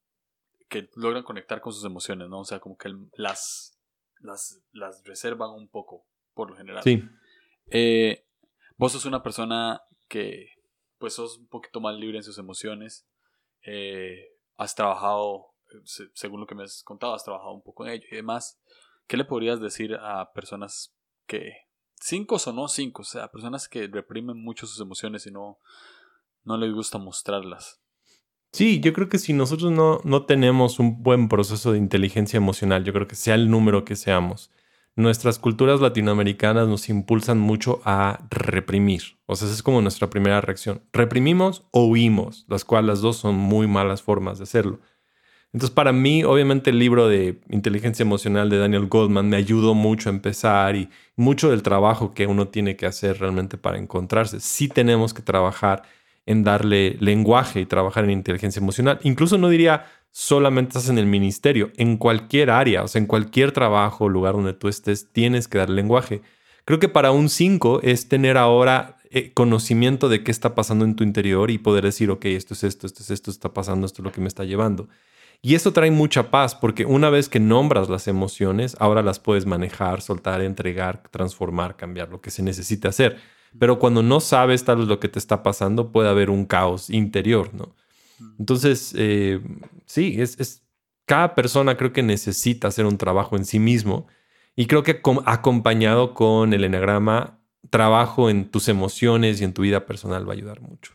que 0.67 0.89
logran 0.95 1.23
conectar 1.23 1.61
con 1.61 1.73
sus 1.73 1.85
emociones, 1.85 2.29
¿no? 2.29 2.39
O 2.39 2.45
sea, 2.45 2.59
como 2.59 2.77
que 2.77 2.89
las, 3.13 3.78
las, 4.19 4.61
las 4.71 5.03
reservan 5.05 5.51
un 5.51 5.67
poco, 5.69 6.05
por 6.33 6.51
lo 6.51 6.57
general. 6.57 6.83
Sí. 6.83 7.03
Eh, 7.67 8.25
vos 8.77 8.91
sos 8.91 9.05
una 9.05 9.23
persona 9.23 9.81
que, 10.07 10.47
pues, 10.97 11.13
sos 11.13 11.37
un 11.37 11.47
poquito 11.47 11.79
más 11.79 11.95
libre 11.95 12.17
en 12.17 12.23
sus 12.23 12.37
emociones. 12.37 13.07
Eh, 13.65 14.37
has 14.57 14.75
trabajado, 14.75 15.53
según 16.13 16.41
lo 16.41 16.47
que 16.47 16.55
me 16.55 16.63
has 16.63 16.83
contado, 16.83 17.13
has 17.13 17.23
trabajado 17.23 17.53
un 17.53 17.63
poco 17.63 17.85
en 17.85 17.93
ello 17.93 18.05
y 18.11 18.15
demás. 18.15 18.59
¿Qué 19.07 19.17
le 19.17 19.25
podrías 19.25 19.59
decir 19.59 19.95
a 19.95 20.31
personas 20.33 20.95
que, 21.25 21.53
cinco 21.95 22.37
o 22.43 22.51
no 22.53 22.67
cinco, 22.67 23.01
o 23.01 23.05
sea, 23.05 23.29
personas 23.29 23.67
que 23.67 23.87
reprimen 23.87 24.37
mucho 24.37 24.67
sus 24.67 24.79
emociones 24.79 25.25
y 25.27 25.31
no, 25.31 25.59
no 26.43 26.57
les 26.57 26.73
gusta 26.73 26.97
mostrarlas? 26.97 27.81
Sí, 28.51 28.79
yo 28.79 28.93
creo 28.93 29.09
que 29.09 29.19
si 29.19 29.33
nosotros 29.33 29.71
no, 29.71 30.01
no 30.03 30.25
tenemos 30.25 30.79
un 30.79 31.03
buen 31.03 31.29
proceso 31.29 31.71
de 31.71 31.77
inteligencia 31.77 32.37
emocional, 32.37 32.83
yo 32.83 32.93
creo 32.93 33.07
que 33.07 33.15
sea 33.15 33.35
el 33.35 33.49
número 33.49 33.85
que 33.85 33.95
seamos, 33.95 34.51
nuestras 34.95 35.39
culturas 35.39 35.79
latinoamericanas 35.81 36.67
nos 36.67 36.89
impulsan 36.89 37.39
mucho 37.39 37.81
a 37.85 38.25
reprimir. 38.29 39.17
O 39.27 39.35
sea, 39.35 39.47
esa 39.47 39.55
es 39.55 39.63
como 39.63 39.81
nuestra 39.81 40.09
primera 40.09 40.41
reacción. 40.41 40.81
Reprimimos 40.91 41.63
o 41.71 41.85
huimos, 41.85 42.45
las 42.49 42.65
cuales 42.65 42.87
las 42.87 43.01
dos 43.01 43.17
son 43.17 43.35
muy 43.35 43.67
malas 43.67 44.01
formas 44.01 44.39
de 44.39 44.43
hacerlo. 44.43 44.79
Entonces, 45.53 45.73
para 45.73 45.93
mí, 45.93 46.23
obviamente, 46.23 46.69
el 46.69 46.79
libro 46.79 47.07
de 47.07 47.39
inteligencia 47.49 48.03
emocional 48.03 48.49
de 48.49 48.57
Daniel 48.57 48.87
Goldman 48.87 49.29
me 49.29 49.37
ayudó 49.37 49.73
mucho 49.73 50.09
a 50.09 50.13
empezar 50.13 50.75
y 50.75 50.89
mucho 51.15 51.49
del 51.49 51.63
trabajo 51.63 52.13
que 52.13 52.27
uno 52.27 52.49
tiene 52.49 52.75
que 52.75 52.85
hacer 52.85 53.19
realmente 53.19 53.57
para 53.57 53.77
encontrarse. 53.79 54.39
Sí 54.41 54.67
tenemos 54.67 55.13
que 55.13 55.21
trabajar 55.23 55.83
en 56.29 56.43
darle 56.43 56.95
lenguaje 56.99 57.59
y 57.59 57.65
trabajar 57.65 58.03
en 58.03 58.11
inteligencia 58.11 58.59
emocional. 58.59 58.99
Incluso 59.01 59.39
no 59.39 59.49
diría 59.49 59.87
solamente 60.11 60.69
estás 60.69 60.89
en 60.89 60.99
el 60.99 61.07
ministerio, 61.07 61.71
en 61.77 61.97
cualquier 61.97 62.51
área, 62.51 62.83
o 62.83 62.87
sea, 62.87 62.99
en 62.99 63.07
cualquier 63.07 63.51
trabajo, 63.51 64.09
lugar 64.09 64.35
donde 64.35 64.53
tú 64.53 64.67
estés, 64.67 65.11
tienes 65.11 65.47
que 65.47 65.57
dar 65.57 65.71
lenguaje. 65.71 66.21
Creo 66.65 66.77
que 66.77 66.87
para 66.87 67.11
un 67.11 67.29
5 67.29 67.81
es 67.81 68.07
tener 68.09 68.37
ahora 68.37 68.97
eh, 69.09 69.33
conocimiento 69.33 70.07
de 70.07 70.23
qué 70.23 70.29
está 70.29 70.53
pasando 70.53 70.85
en 70.85 70.95
tu 70.95 71.03
interior 71.03 71.49
y 71.49 71.57
poder 71.57 71.83
decir, 71.83 72.11
ok, 72.11 72.25
esto 72.25 72.53
es 72.53 72.63
esto, 72.63 72.85
esto 72.85 73.01
es 73.01 73.09
esto, 73.09 73.31
está 73.31 73.51
pasando, 73.51 73.87
esto 73.87 74.03
es 74.03 74.05
lo 74.05 74.11
que 74.11 74.21
me 74.21 74.27
está 74.27 74.43
llevando. 74.43 74.87
Y 75.41 75.55
eso 75.55 75.73
trae 75.73 75.89
mucha 75.89 76.29
paz 76.29 76.53
porque 76.53 76.85
una 76.85 77.09
vez 77.09 77.27
que 77.27 77.39
nombras 77.39 77.89
las 77.89 78.07
emociones, 78.07 78.77
ahora 78.79 79.01
las 79.01 79.19
puedes 79.19 79.47
manejar, 79.47 80.01
soltar, 80.01 80.41
entregar, 80.41 81.01
transformar, 81.09 81.75
cambiar, 81.75 82.09
lo 82.09 82.21
que 82.21 82.29
se 82.29 82.43
necesite 82.43 82.87
hacer. 82.87 83.17
Pero 83.57 83.79
cuando 83.79 84.03
no 84.03 84.19
sabes 84.19 84.63
tal 84.63 84.77
vez 84.77 84.87
lo 84.87 84.99
que 84.99 85.09
te 85.09 85.19
está 85.19 85.41
pasando, 85.41 85.91
puede 85.91 86.09
haber 86.09 86.29
un 86.29 86.45
caos 86.45 86.89
interior, 86.89 87.53
¿no? 87.53 87.75
Entonces, 88.37 88.93
eh, 88.97 89.41
sí, 89.85 90.21
es, 90.21 90.39
es, 90.39 90.63
cada 91.05 91.35
persona 91.35 91.77
creo 91.77 91.93
que 91.93 92.03
necesita 92.03 92.67
hacer 92.67 92.85
un 92.85 92.97
trabajo 92.97 93.37
en 93.37 93.45
sí 93.45 93.59
mismo 93.59 94.07
y 94.55 94.67
creo 94.67 94.83
que 94.83 95.01
acompañado 95.25 96.13
con 96.13 96.53
el 96.53 96.63
enagrama, 96.63 97.39
trabajo 97.69 98.29
en 98.29 98.51
tus 98.51 98.67
emociones 98.67 99.39
y 99.39 99.45
en 99.45 99.53
tu 99.53 99.61
vida 99.61 99.85
personal 99.85 100.27
va 100.27 100.33
a 100.33 100.35
ayudar 100.35 100.61
mucho. 100.61 100.93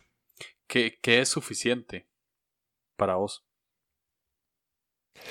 ¿Qué, 0.67 0.99
qué 1.01 1.19
es 1.19 1.29
suficiente 1.29 2.07
para 2.95 3.15
vos? 3.15 3.45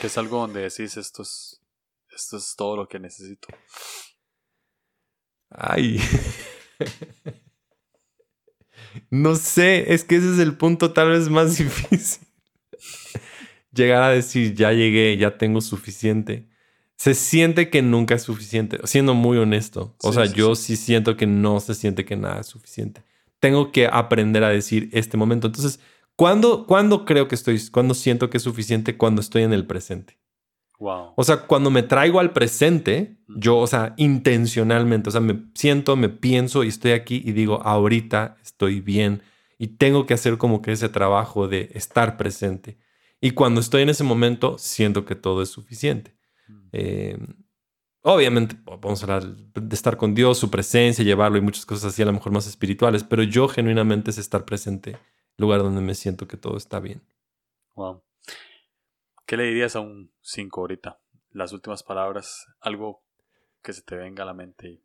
Que 0.01 0.09
es 0.09 0.19
algo 0.19 0.39
donde 0.39 0.63
decís 0.63 0.97
esto 0.97 1.23
es, 1.23 1.61
esto 2.11 2.37
es 2.37 2.55
todo 2.57 2.77
lo 2.77 2.89
que 2.89 2.99
necesito. 2.99 3.49
Ay. 5.51 6.01
no 9.11 9.37
sé, 9.37 9.93
es 9.93 10.05
que 10.05 10.17
ese 10.17 10.33
es 10.33 10.39
el 10.39 10.57
punto 10.57 10.93
tal 10.93 11.11
vez 11.11 11.29
más 11.29 11.59
difícil. 11.59 12.27
Llegar 13.73 14.03
a 14.03 14.11
decir, 14.11 14.55
ya 14.55 14.73
llegué, 14.73 15.17
ya 15.17 15.37
tengo 15.37 15.61
suficiente. 15.61 16.49
Se 16.97 17.15
siente 17.15 17.71
que 17.71 17.83
nunca 17.83 18.15
es 18.15 18.23
suficiente, 18.23 18.79
siendo 18.85 19.15
muy 19.15 19.37
honesto. 19.37 19.97
O 20.03 20.13
sea, 20.13 20.27
yo 20.27 20.55
sí 20.55 20.77
siento 20.77 21.17
que 21.17 21.27
no 21.27 21.59
se 21.59 21.75
siente 21.75 22.05
que 22.05 22.17
nada 22.17 22.41
es 22.41 22.47
suficiente. 22.47 23.03
Tengo 23.41 23.73
que 23.73 23.89
aprender 23.91 24.45
a 24.45 24.49
decir 24.49 24.89
este 24.93 25.17
momento. 25.17 25.49
Entonces, 25.49 25.81
¿Cuándo, 26.17 27.05
creo 27.05 27.27
que 27.29 27.35
estoy, 27.35 27.61
cuando 27.71 27.95
siento 27.95 28.31
que 28.31 28.37
es 28.37 28.43
suficiente? 28.43 28.97
Cuando 28.97 29.21
estoy 29.21 29.43
en 29.43 29.53
el 29.53 29.67
presente. 29.67 30.17
Wow. 30.85 31.15
O 31.17 31.25
sea, 31.25 31.39
cuando 31.39 31.71
me 31.71 31.83
traigo 31.83 32.21
al 32.21 32.33
presente, 32.33 33.17
yo, 33.27 33.57
o 33.57 33.67
sea, 33.67 33.95
intencionalmente, 33.97 35.09
o 35.09 35.13
sea, 35.13 35.23
me 35.23 35.47
siento, 35.55 35.97
me 35.97 36.11
pienso 36.11 36.63
y 36.63 36.69
estoy 36.69 36.93
aquí 36.93 37.23
y 37.25 37.33
digo, 37.33 37.63
ahorita 37.63 38.37
estoy 38.43 38.83
bien 38.83 39.23
y 39.57 39.69
tengo 39.79 40.05
que 40.05 40.13
hacer 40.13 40.37
como 40.37 40.61
que 40.61 40.73
ese 40.73 40.91
trabajo 40.91 41.49
de 41.49 41.71
estar 41.73 42.19
presente. 42.19 42.77
Y 43.19 43.31
cuando 43.31 43.63
estoy 43.63 43.81
en 43.81 43.89
ese 43.89 44.05
momento, 44.05 44.59
siento 44.59 45.07
que 45.07 45.15
todo 45.15 45.41
es 45.41 45.49
suficiente. 45.49 46.15
Eh, 46.73 47.17
obviamente, 48.03 48.55
vamos 48.67 49.01
a 49.01 49.05
hablar 49.05 49.25
de 49.27 49.75
estar 49.75 49.97
con 49.97 50.15
Dios, 50.15 50.37
su 50.37 50.51
presencia, 50.51 51.03
llevarlo 51.03 51.39
y 51.39 51.41
muchas 51.41 51.65
cosas 51.65 51.95
así, 51.95 52.03
a 52.03 52.07
lo 52.07 52.13
mejor 52.13 52.31
más 52.31 52.47
espirituales, 52.47 53.05
pero 53.05 53.23
yo 53.23 53.49
genuinamente 53.49 54.11
es 54.11 54.19
estar 54.19 54.45
presente 54.45 54.99
lugar 55.39 55.63
donde 55.63 55.81
me 55.81 55.95
siento 55.95 56.29
que 56.29 56.37
todo 56.37 56.59
está 56.59 56.79
bien. 56.79 57.01
Wow. 57.75 58.04
¿Qué 59.27 59.37
le 59.37 59.45
dirías 59.45 59.75
a 59.77 59.81
un 59.81 60.11
5 60.21 60.61
ahorita? 60.61 61.01
Las 61.31 61.53
últimas 61.53 61.83
palabras, 61.83 62.47
algo 62.61 63.03
que 63.63 63.73
se 63.73 63.83
te 63.83 63.97
venga 63.97 64.23
a 64.23 64.27
la 64.27 64.35
mente. 64.35 64.83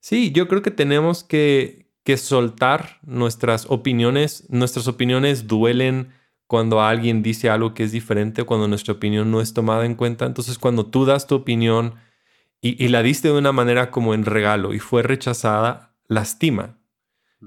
Sí, 0.00 0.32
yo 0.32 0.48
creo 0.48 0.62
que 0.62 0.72
tenemos 0.72 1.22
que, 1.22 1.92
que 2.02 2.16
soltar 2.16 2.98
nuestras 3.02 3.66
opiniones. 3.70 4.48
Nuestras 4.50 4.88
opiniones 4.88 5.46
duelen 5.46 6.12
cuando 6.48 6.82
alguien 6.82 7.22
dice 7.22 7.48
algo 7.48 7.72
que 7.72 7.84
es 7.84 7.92
diferente, 7.92 8.44
cuando 8.44 8.66
nuestra 8.66 8.94
opinión 8.94 9.30
no 9.30 9.40
es 9.40 9.54
tomada 9.54 9.86
en 9.86 9.94
cuenta. 9.94 10.26
Entonces, 10.26 10.58
cuando 10.58 10.86
tú 10.86 11.04
das 11.04 11.28
tu 11.28 11.36
opinión 11.36 11.94
y, 12.60 12.84
y 12.84 12.88
la 12.88 13.02
diste 13.02 13.28
de 13.28 13.38
una 13.38 13.52
manera 13.52 13.90
como 13.90 14.14
en 14.14 14.24
regalo 14.24 14.74
y 14.74 14.80
fue 14.80 15.02
rechazada, 15.02 15.94
lastima. 16.08 16.78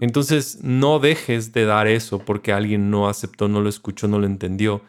Entonces, 0.02 0.60
no 0.64 1.00
dejes 1.00 1.54
de 1.54 1.66
dar 1.66 1.88
eso 1.88 2.20
porque 2.20 2.52
alguien 2.52 2.90
no 2.90 3.08
aceptó, 3.08 3.48
no 3.48 3.62
lo 3.62 3.70
escuchó, 3.70 4.08
no 4.08 4.20
lo 4.20 4.26
entendió. 4.26 4.82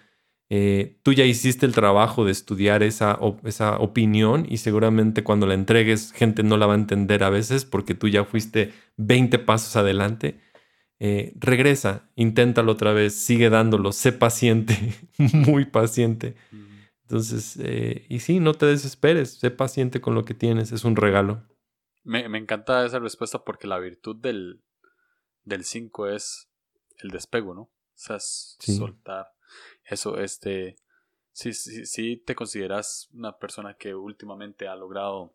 Eh, 0.48 0.98
tú 1.02 1.12
ya 1.12 1.24
hiciste 1.24 1.66
el 1.66 1.72
trabajo 1.72 2.24
de 2.24 2.30
estudiar 2.30 2.84
esa, 2.84 3.18
esa 3.44 3.78
opinión 3.78 4.46
y 4.48 4.58
seguramente 4.58 5.24
cuando 5.24 5.46
la 5.46 5.54
entregues 5.54 6.12
gente 6.12 6.44
no 6.44 6.56
la 6.56 6.66
va 6.66 6.74
a 6.74 6.76
entender 6.76 7.24
a 7.24 7.30
veces 7.30 7.64
porque 7.64 7.94
tú 7.94 8.06
ya 8.08 8.24
fuiste 8.24 8.72
20 8.96 9.38
pasos 9.40 9.74
adelante. 9.76 10.40
Eh, 10.98 11.34
regresa, 11.36 12.08
inténtalo 12.14 12.72
otra 12.72 12.92
vez, 12.92 13.14
sigue 13.14 13.50
dándolo, 13.50 13.92
sé 13.92 14.12
paciente, 14.12 14.94
muy 15.18 15.66
paciente. 15.66 16.36
Entonces, 17.02 17.58
eh, 17.62 18.06
y 18.08 18.20
sí, 18.20 18.40
no 18.40 18.54
te 18.54 18.66
desesperes, 18.66 19.38
sé 19.38 19.50
paciente 19.50 20.00
con 20.00 20.14
lo 20.14 20.24
que 20.24 20.34
tienes, 20.34 20.72
es 20.72 20.84
un 20.84 20.96
regalo. 20.96 21.42
Me, 22.02 22.28
me 22.28 22.38
encanta 22.38 22.86
esa 22.86 22.98
respuesta 22.98 23.44
porque 23.44 23.66
la 23.66 23.78
virtud 23.78 24.16
del, 24.16 24.62
del 25.44 25.64
5 25.64 26.08
es 26.08 26.48
el 26.98 27.10
despego, 27.10 27.52
¿no? 27.52 27.62
O 27.62 27.72
sea, 27.94 28.18
soltar. 28.20 29.35
Eso, 29.86 30.18
este. 30.18 30.76
Si, 31.32 31.52
si, 31.52 32.16
te 32.16 32.34
consideras 32.34 33.10
una 33.12 33.36
persona 33.36 33.74
que 33.74 33.94
últimamente 33.94 34.68
ha 34.68 34.74
logrado 34.74 35.34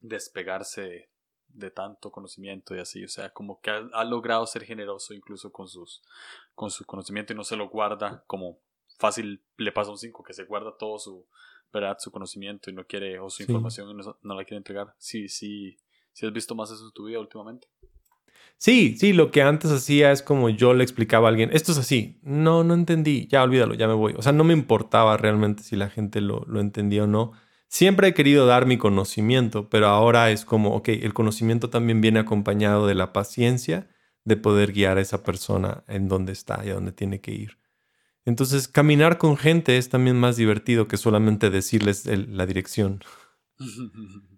despegarse 0.00 1.10
de, 1.46 1.70
tanto 1.70 2.10
conocimiento 2.10 2.74
y 2.74 2.80
así, 2.80 3.04
o 3.04 3.08
sea, 3.08 3.30
como 3.30 3.60
que 3.60 3.70
ha, 3.70 4.04
logrado 4.04 4.44
ser 4.46 4.64
generoso 4.64 5.14
incluso 5.14 5.52
con, 5.52 5.68
sus, 5.68 6.02
con 6.56 6.70
su 6.70 6.84
conocimiento 6.84 7.32
y 7.32 7.36
no 7.36 7.44
se 7.44 7.54
lo 7.54 7.68
guarda 7.68 8.24
como 8.26 8.58
fácil 8.98 9.44
le 9.58 9.70
pasa 9.70 9.90
a 9.90 9.92
un 9.92 9.98
5 9.98 10.24
que 10.24 10.32
se 10.32 10.44
guarda 10.44 10.76
todo 10.76 10.98
su, 10.98 11.26
¿verdad? 11.72 11.96
su 12.00 12.10
conocimiento 12.10 12.70
y 12.70 12.72
no 12.72 12.84
quiere, 12.84 13.20
o 13.20 13.30
su 13.30 13.42
información 13.42 13.90
y 13.90 13.94
no, 13.94 14.18
no, 14.22 14.34
la 14.34 14.44
quiere 14.44 14.58
entregar. 14.58 14.94
Sí, 14.98 15.28
sí, 15.28 15.76
sí 16.12 16.26
has 16.26 16.32
visto 16.32 16.54
más 16.54 16.70
eso 16.70 16.84
en 16.84 16.92
tu 16.92 17.04
vida 17.04 17.20
últimamente. 17.20 17.68
Sí, 18.58 18.96
sí, 18.96 19.12
lo 19.12 19.30
que 19.32 19.42
antes 19.42 19.72
hacía 19.72 20.12
es 20.12 20.22
como 20.22 20.48
yo 20.48 20.72
le 20.72 20.84
explicaba 20.84 21.26
a 21.26 21.30
alguien, 21.30 21.50
esto 21.52 21.72
es 21.72 21.78
así, 21.78 22.20
no, 22.22 22.62
no 22.62 22.74
entendí, 22.74 23.26
ya 23.26 23.42
olvídalo, 23.42 23.74
ya 23.74 23.88
me 23.88 23.94
voy. 23.94 24.14
O 24.16 24.22
sea, 24.22 24.32
no 24.32 24.44
me 24.44 24.52
importaba 24.52 25.16
realmente 25.16 25.64
si 25.64 25.74
la 25.74 25.90
gente 25.90 26.20
lo, 26.20 26.44
lo 26.46 26.60
entendía 26.60 27.04
o 27.04 27.06
no. 27.08 27.32
Siempre 27.66 28.08
he 28.08 28.14
querido 28.14 28.46
dar 28.46 28.66
mi 28.66 28.78
conocimiento, 28.78 29.68
pero 29.68 29.88
ahora 29.88 30.30
es 30.30 30.44
como, 30.44 30.76
ok, 30.76 30.88
el 30.90 31.12
conocimiento 31.14 31.70
también 31.70 32.00
viene 32.00 32.20
acompañado 32.20 32.86
de 32.86 32.94
la 32.94 33.12
paciencia, 33.12 33.88
de 34.24 34.36
poder 34.36 34.72
guiar 34.72 34.98
a 34.98 35.00
esa 35.00 35.22
persona 35.22 35.82
en 35.88 36.08
donde 36.08 36.32
está 36.32 36.62
y 36.64 36.70
a 36.70 36.74
dónde 36.74 36.92
tiene 36.92 37.20
que 37.20 37.32
ir. 37.32 37.58
Entonces, 38.24 38.68
caminar 38.68 39.18
con 39.18 39.36
gente 39.36 39.78
es 39.78 39.88
también 39.88 40.18
más 40.20 40.36
divertido 40.36 40.86
que 40.86 40.96
solamente 40.96 41.50
decirles 41.50 42.06
la 42.06 42.46
dirección. 42.46 43.02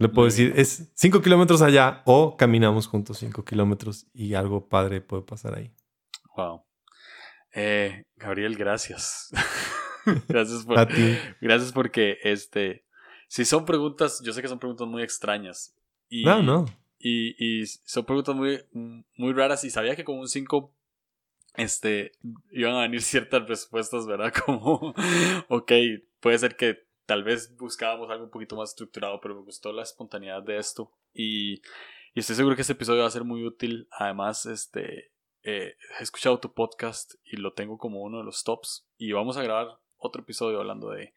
Le 0.00 0.08
puedo 0.08 0.24
decir, 0.24 0.54
es 0.56 0.90
cinco 0.94 1.20
kilómetros 1.20 1.60
allá 1.60 2.00
o 2.06 2.34
caminamos 2.38 2.86
juntos 2.86 3.18
cinco 3.18 3.44
kilómetros 3.44 4.06
y 4.14 4.32
algo 4.32 4.66
padre 4.66 5.02
puede 5.02 5.22
pasar 5.22 5.54
ahí. 5.54 5.70
Wow. 6.34 6.64
Eh, 7.52 8.04
Gabriel, 8.16 8.56
gracias. 8.56 9.30
gracias 10.26 10.64
por, 10.64 10.86
ti. 10.86 11.18
Gracias 11.42 11.72
porque, 11.72 12.16
este, 12.22 12.86
si 13.28 13.44
son 13.44 13.66
preguntas, 13.66 14.22
yo 14.24 14.32
sé 14.32 14.40
que 14.40 14.48
son 14.48 14.58
preguntas 14.58 14.88
muy 14.88 15.02
extrañas. 15.02 15.76
Y, 16.08 16.24
no, 16.24 16.42
no. 16.42 16.64
Y, 16.98 17.34
y 17.38 17.66
son 17.66 18.06
preguntas 18.06 18.34
muy, 18.34 18.64
muy 18.72 19.34
raras 19.34 19.64
y 19.64 19.70
sabía 19.70 19.96
que 19.96 20.04
con 20.04 20.18
un 20.18 20.28
5 20.28 20.74
este, 21.56 22.12
iban 22.52 22.74
a 22.74 22.82
venir 22.82 23.02
ciertas 23.02 23.46
respuestas, 23.46 24.06
¿verdad? 24.06 24.32
Como, 24.46 24.94
ok, 25.48 25.72
puede 26.20 26.38
ser 26.38 26.56
que 26.56 26.88
tal 27.10 27.24
vez 27.24 27.56
buscábamos 27.56 28.08
algo 28.08 28.22
un 28.22 28.30
poquito 28.30 28.54
más 28.54 28.70
estructurado, 28.70 29.20
pero 29.20 29.34
me 29.34 29.40
gustó 29.40 29.72
la 29.72 29.82
espontaneidad 29.82 30.44
de 30.44 30.58
esto. 30.58 30.92
Y, 31.12 31.54
y 32.14 32.20
estoy 32.20 32.36
seguro 32.36 32.54
que 32.54 32.62
este 32.62 32.74
episodio 32.74 33.00
va 33.00 33.08
a 33.08 33.10
ser 33.10 33.24
muy 33.24 33.44
útil. 33.44 33.88
Además, 33.90 34.46
este, 34.46 35.10
eh, 35.42 35.74
he 35.98 36.02
escuchado 36.04 36.38
tu 36.38 36.54
podcast 36.54 37.14
y 37.24 37.38
lo 37.38 37.52
tengo 37.52 37.78
como 37.78 38.02
uno 38.02 38.18
de 38.18 38.24
los 38.24 38.44
tops. 38.44 38.86
Y 38.96 39.10
vamos 39.10 39.36
a 39.36 39.42
grabar 39.42 39.80
otro 39.96 40.22
episodio 40.22 40.60
hablando 40.60 40.90
de, 40.90 41.12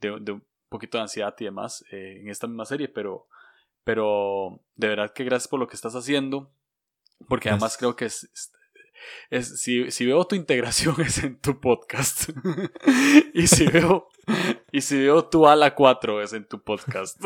de, 0.00 0.32
un 0.32 0.44
poquito 0.68 0.98
de 0.98 1.02
ansiedad 1.04 1.34
y 1.38 1.44
demás 1.44 1.82
eh, 1.92 2.18
en 2.20 2.28
esta 2.28 2.46
misma 2.46 2.66
serie, 2.66 2.88
pero, 2.88 3.26
pero 3.84 4.60
de 4.74 4.88
verdad 4.88 5.14
que 5.14 5.24
gracias 5.24 5.48
por 5.48 5.60
lo 5.60 5.66
que 5.66 5.76
estás 5.76 5.94
haciendo, 5.94 6.52
porque 7.26 7.48
además 7.48 7.78
creo 7.78 7.96
que 7.96 8.04
es, 8.04 8.52
es, 9.30 9.60
si, 9.60 9.90
si, 9.90 10.06
veo 10.06 10.24
tu 10.26 10.36
integración 10.36 10.94
es 11.06 11.22
en 11.22 11.36
tu 11.38 11.60
podcast. 11.60 12.30
y 13.34 13.46
si 13.46 13.66
veo 13.66 14.08
y 14.72 14.80
si 14.82 14.98
veo 14.98 15.24
tu 15.24 15.46
ala 15.46 15.74
4 15.74 16.22
es 16.22 16.32
en 16.32 16.46
tu 16.46 16.62
podcast. 16.62 17.20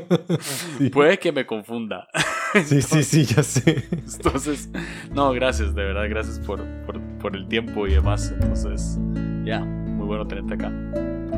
Puede 0.92 1.18
que 1.18 1.32
me 1.32 1.46
confunda. 1.46 2.08
sí, 2.64 2.82
sí, 2.82 3.02
sí, 3.02 3.24
ya 3.24 3.42
sé. 3.42 3.88
Entonces, 3.90 4.68
no, 5.12 5.32
gracias, 5.32 5.74
de 5.74 5.84
verdad, 5.84 6.08
gracias 6.08 6.40
por, 6.40 6.64
por, 6.84 7.00
por 7.18 7.36
el 7.36 7.46
tiempo 7.48 7.86
y 7.86 7.94
demás. 7.94 8.32
Entonces, 8.32 8.98
ya, 9.44 9.60
muy 9.60 10.06
bueno 10.06 10.26
tenerte 10.26 10.54
acá. 10.54 10.72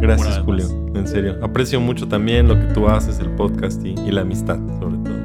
Gracias, 0.00 0.38
Julio. 0.38 0.66
En 0.94 1.06
serio. 1.06 1.38
Aprecio 1.42 1.80
mucho 1.80 2.08
también 2.08 2.48
lo 2.48 2.58
que 2.58 2.72
tú 2.72 2.88
haces, 2.88 3.18
el 3.18 3.30
podcast 3.34 3.84
y, 3.84 3.90
y 3.90 4.10
la 4.10 4.22
amistad, 4.22 4.58
sobre 4.78 4.96
todo. 4.98 5.19